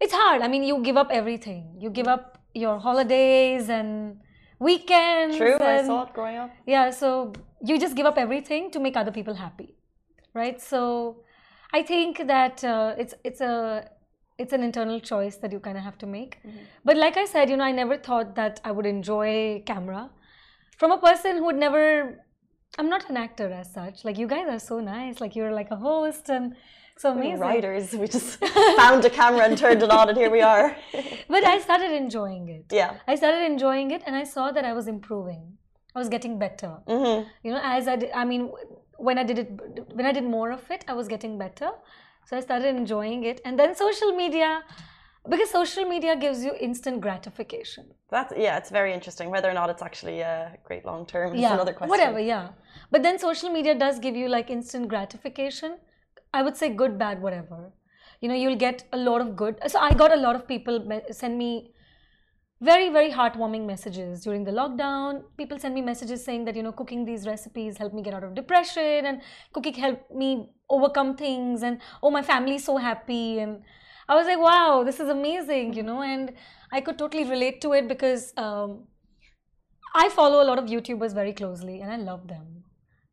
it's 0.00 0.12
hard 0.12 0.42
i 0.42 0.48
mean 0.48 0.62
you 0.62 0.82
give 0.82 0.96
up 0.96 1.08
everything 1.10 1.76
you 1.78 1.90
give 1.90 2.06
up 2.06 2.38
your 2.54 2.78
holidays 2.78 3.68
and 3.68 4.20
weekends 4.58 5.36
True, 5.36 5.56
I 5.60 5.82
saw 5.84 6.02
it 6.04 6.12
growing 6.14 6.36
up. 6.36 6.50
yeah 6.66 6.90
so 6.90 7.32
you 7.64 7.78
just 7.78 7.94
give 7.96 8.06
up 8.06 8.18
everything 8.18 8.70
to 8.72 8.80
make 8.80 8.96
other 8.96 9.10
people 9.12 9.34
happy 9.34 9.74
right? 10.34 10.60
So 10.60 11.22
i 11.78 11.82
think 11.82 12.26
that 12.26 12.62
uh, 12.64 12.94
it's 12.98 13.14
it's 13.24 13.40
a 13.40 13.88
it's 14.38 14.52
an 14.52 14.62
internal 14.62 15.00
choice 15.00 15.36
that 15.38 15.50
you 15.52 15.58
kind 15.60 15.76
of 15.76 15.82
have 15.82 15.98
to 15.98 16.06
make. 16.06 16.38
But 16.84 16.96
like 16.96 17.16
i 17.16 17.24
said 17.24 17.50
you 17.50 17.56
know 17.56 17.64
i 17.64 17.72
never 17.72 17.96
thought 17.96 18.34
that 18.36 18.60
i 18.64 18.70
would 18.70 18.86
enjoy 18.86 19.62
camera. 19.66 20.10
From 20.76 20.92
a 20.92 20.98
person 20.98 21.38
who 21.38 21.44
would 21.46 21.56
never 21.56 21.84
i'm 22.78 22.88
not 22.88 23.08
an 23.10 23.16
actor 23.16 23.48
as 23.50 23.72
such. 23.72 24.04
Like 24.04 24.16
you 24.18 24.28
guys 24.28 24.46
are 24.48 24.60
so 24.60 24.78
nice. 24.80 25.20
Like 25.20 25.34
you're 25.34 25.52
like 25.60 25.70
a 25.72 25.76
host 25.76 26.28
and 26.28 26.54
so 26.98 27.12
We're 27.12 27.20
amazing. 27.20 27.40
Writers, 27.40 27.92
we 27.92 28.06
just 28.08 28.44
found 28.76 29.04
a 29.04 29.10
camera 29.10 29.44
and 29.44 29.56
turned 29.56 29.82
it 29.82 29.90
on, 29.90 30.08
and 30.08 30.18
here 30.18 30.30
we 30.30 30.40
are. 30.40 30.76
but 31.34 31.44
i 31.44 31.58
started 31.60 31.92
enjoying 31.92 32.48
it. 32.48 32.64
Yeah. 32.72 32.96
i 33.06 33.14
started 33.14 33.44
enjoying 33.52 33.90
it 33.92 34.02
and 34.06 34.16
i 34.16 34.24
saw 34.24 34.50
that 34.50 34.64
i 34.64 34.72
was 34.72 34.88
improving. 34.88 35.42
I 35.94 35.98
was 35.98 36.08
getting 36.08 36.38
better. 36.38 36.72
Hmm 36.86 37.18
you 37.44 37.52
know 37.52 37.60
as 37.62 37.88
i 37.88 37.96
did 37.96 38.10
i 38.22 38.24
mean 38.24 38.50
when 39.08 39.16
i 39.22 39.24
did 39.30 39.38
it 39.38 39.48
when 39.94 40.06
i 40.06 40.12
did 40.18 40.24
more 40.36 40.50
of 40.58 40.70
it 40.70 40.84
i 40.88 40.94
was 41.00 41.08
getting 41.14 41.38
better. 41.38 41.70
So 42.26 42.36
i 42.36 42.40
started 42.40 42.76
enjoying 42.76 43.24
it. 43.24 43.40
And 43.44 43.58
then 43.58 43.74
social 43.74 44.12
media 44.22 44.62
because 45.32 45.50
social 45.50 45.84
media 45.84 46.16
gives 46.16 46.44
you 46.44 46.52
instant 46.68 47.00
gratification. 47.00 47.84
That's 48.10 48.32
yeah, 48.36 48.56
it's 48.60 48.70
very 48.70 48.92
interesting. 48.98 49.30
Whether 49.30 49.50
or 49.50 49.54
not 49.54 49.68
it's 49.70 49.82
actually 49.82 50.22
uh, 50.22 50.48
great 50.64 50.84
long 50.84 51.06
term 51.06 51.34
is 51.34 51.40
yeah 51.40 51.54
another 51.54 51.72
question. 51.72 51.90
whatever 51.90 52.20
yeah. 52.20 52.48
But 52.90 53.02
then 53.02 53.18
social 53.18 53.50
media 53.50 53.74
does 53.74 53.98
give 53.98 54.16
you 54.16 54.28
like 54.28 54.50
instant 54.50 54.88
gratification 54.88 55.76
i 56.38 56.42
would 56.42 56.56
say 56.62 56.68
good 56.82 56.98
bad 57.02 57.22
whatever 57.26 57.58
you 58.20 58.28
know 58.28 58.38
you'll 58.42 58.62
get 58.66 58.84
a 58.92 59.00
lot 59.08 59.24
of 59.26 59.34
good 59.42 59.58
so 59.74 59.78
i 59.88 59.92
got 60.02 60.12
a 60.18 60.20
lot 60.26 60.36
of 60.40 60.46
people 60.52 60.78
send 61.22 61.38
me 61.38 61.50
very 62.68 62.88
very 62.94 63.10
heartwarming 63.16 63.66
messages 63.66 64.22
during 64.24 64.44
the 64.44 64.54
lockdown 64.60 65.22
people 65.36 65.58
send 65.64 65.74
me 65.74 65.82
messages 65.88 66.24
saying 66.24 66.44
that 66.44 66.56
you 66.56 66.62
know 66.62 66.72
cooking 66.80 67.04
these 67.04 67.26
recipes 67.26 67.78
helped 67.78 67.94
me 67.94 68.02
get 68.02 68.14
out 68.14 68.24
of 68.24 68.34
depression 68.34 69.10
and 69.10 69.20
cooking 69.52 69.74
helped 69.74 70.10
me 70.22 70.30
overcome 70.68 71.14
things 71.16 71.62
and 71.62 71.80
oh 72.02 72.10
my 72.10 72.22
family's 72.30 72.64
so 72.64 72.76
happy 72.76 73.38
and 73.38 73.62
i 74.08 74.16
was 74.20 74.26
like 74.26 74.40
wow 74.48 74.82
this 74.84 74.98
is 74.98 75.08
amazing 75.08 75.72
you 75.72 75.84
know 75.84 76.02
and 76.02 76.32
i 76.72 76.80
could 76.80 76.98
totally 76.98 77.24
relate 77.24 77.60
to 77.60 77.72
it 77.72 77.86
because 77.86 78.32
um, 78.36 78.80
I 79.94 80.08
follow 80.10 80.42
a 80.42 80.46
lot 80.48 80.58
of 80.58 80.66
YouTubers 80.66 81.14
very 81.14 81.32
closely 81.32 81.80
and 81.80 81.90
I 81.90 81.96
love 81.96 82.28
them. 82.28 82.64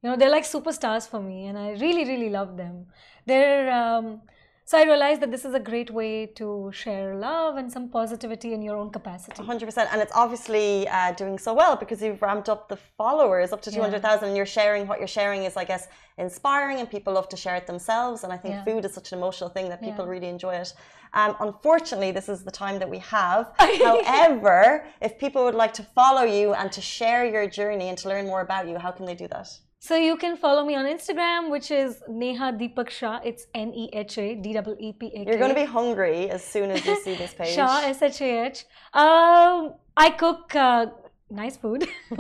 You 0.02 0.10
know, 0.10 0.18
they're 0.18 0.30
like 0.30 0.44
superstars 0.44 1.10
for 1.10 1.20
me 1.20 1.48
and 1.48 1.58
I 1.58 1.72
really, 1.72 2.06
really 2.06 2.30
love 2.30 2.58
them. 2.58 2.88
They're, 3.26 3.72
um, 3.72 4.22
So 4.68 4.80
I 4.80 4.84
realized 4.84 5.22
that 5.22 5.30
this 5.30 5.46
is 5.46 5.54
a 5.54 5.60
great 5.60 5.92
way 5.92 6.26
to 6.38 6.72
share 6.74 7.14
love 7.14 7.58
and 7.58 7.72
some 7.72 7.88
positivity 7.88 8.52
in 8.52 8.64
your 8.64 8.78
own 8.78 8.90
capacity. 8.90 9.44
100%. 9.44 9.88
And 9.92 10.02
it's 10.02 10.12
obviously 10.16 10.88
uh, 10.88 11.12
doing 11.12 11.38
so 11.38 11.54
well 11.54 11.76
because 11.76 12.02
you've 12.02 12.20
ramped 12.20 12.50
up 12.50 12.68
the 12.68 12.76
followers 12.76 13.54
up 13.54 13.62
to 13.62 13.72
200,000 13.72 14.02
yeah. 14.02 14.28
and 14.28 14.36
you're 14.36 14.48
sharing 14.48 14.88
what 14.88 14.98
you're 14.98 15.08
sharing 15.08 15.44
is, 15.44 15.56
I 15.56 15.66
guess, 15.66 15.88
inspiring 16.18 16.80
and 16.80 16.90
people 16.90 17.14
love 17.14 17.30
to 17.30 17.38
share 17.38 17.56
it 17.56 17.68
themselves. 17.68 18.24
And 18.24 18.34
I 18.34 18.38
think 18.38 18.56
yeah. 18.56 18.64
food 18.64 18.86
is 18.86 18.94
such 18.96 19.12
an 19.12 19.20
emotional 19.20 19.52
thing 19.52 19.70
that 19.70 19.82
people 19.82 20.06
yeah. 20.06 20.12
really 20.14 20.30
enjoy 20.30 20.56
it. 20.56 20.74
Um, 21.14 21.36
unfortunately, 21.42 22.12
this 22.12 22.28
is 22.28 22.44
the 22.44 22.52
time 22.52 22.80
that 22.80 22.90
we 22.90 22.98
have. 23.00 23.52
However, 23.60 24.88
if 25.00 25.20
people 25.20 25.44
would 25.44 25.54
like 25.54 25.74
to 25.74 25.84
follow 25.84 26.24
you 26.24 26.56
and 26.56 26.72
to 26.72 26.82
share 26.82 27.24
your 27.24 27.48
journey 27.48 27.90
and 27.90 27.98
to 28.00 28.10
learn 28.10 28.26
more 28.26 28.42
about 28.42 28.68
you, 28.68 28.80
how 28.80 28.90
can 28.90 29.06
they 29.06 29.16
do 29.16 29.28
that? 29.28 29.48
So 29.88 29.96
you 29.96 30.16
can 30.18 30.36
follow 30.36 30.64
me 30.70 30.76
on 30.82 30.86
Instagram, 30.86 31.52
which 31.52 31.70
is 31.70 32.02
Neha 32.10 32.48
Deepak 32.60 32.90
Shah. 32.90 33.20
It's 33.24 33.44
N 33.54 33.70
E 33.82 33.86
H 33.94 34.18
A 34.18 34.34
D 34.34 34.48
E 34.58 34.88
E 34.88 34.94
P 35.00 35.12
A. 35.16 35.20
You're 35.28 35.44
going 35.44 35.56
to 35.58 35.62
be 35.66 35.70
hungry 35.80 36.22
as 36.38 36.44
soon 36.44 36.72
as 36.72 36.84
you 36.88 36.96
see 37.04 37.14
this 37.14 37.34
page. 37.40 37.54
Shah 37.54 37.82
S 37.96 38.02
H 38.02 38.22
A 38.22 38.32
H. 38.48 38.66
Um, 38.96 39.76
I 40.06 40.10
cook 40.24 40.56
uh, 40.56 40.88
nice 41.30 41.58
food. 41.58 41.88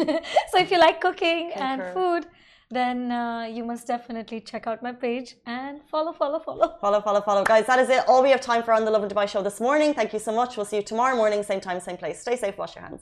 so 0.52 0.56
if 0.64 0.70
you 0.70 0.78
like 0.78 1.02
cooking 1.02 1.50
Concur. 1.54 1.66
and 1.70 1.94
food, 1.96 2.24
then 2.70 3.12
uh, 3.12 3.46
you 3.56 3.64
must 3.72 3.88
definitely 3.88 4.42
check 4.42 4.68
out 4.68 4.84
my 4.84 4.92
page 4.92 5.30
and 5.48 5.82
follow, 5.90 6.14
follow, 6.14 6.40
follow. 6.48 6.78
Follow, 6.80 7.02
follow, 7.02 7.22
follow. 7.22 7.44
Guys, 7.44 7.66
that 7.66 7.80
is 7.80 7.90
it. 7.90 8.04
All 8.08 8.22
we 8.22 8.30
have 8.30 8.42
time 8.42 8.62
for 8.62 8.74
on 8.74 8.86
the 8.86 8.92
Lovin 8.92 9.10
Dubai 9.10 9.28
show 9.28 9.42
this 9.42 9.60
morning. 9.60 9.96
Thank 9.96 10.14
you 10.14 10.20
so 10.20 10.32
much. 10.32 10.56
We'll 10.56 10.68
see 10.72 10.78
you 10.82 10.84
tomorrow 10.84 11.16
morning, 11.16 11.42
same 11.42 11.62
time, 11.62 11.80
same 11.80 11.98
place. 11.98 12.20
Stay 12.22 12.36
safe, 12.36 12.60
wash 12.60 12.76
your 12.76 12.86
hands. 12.88 13.02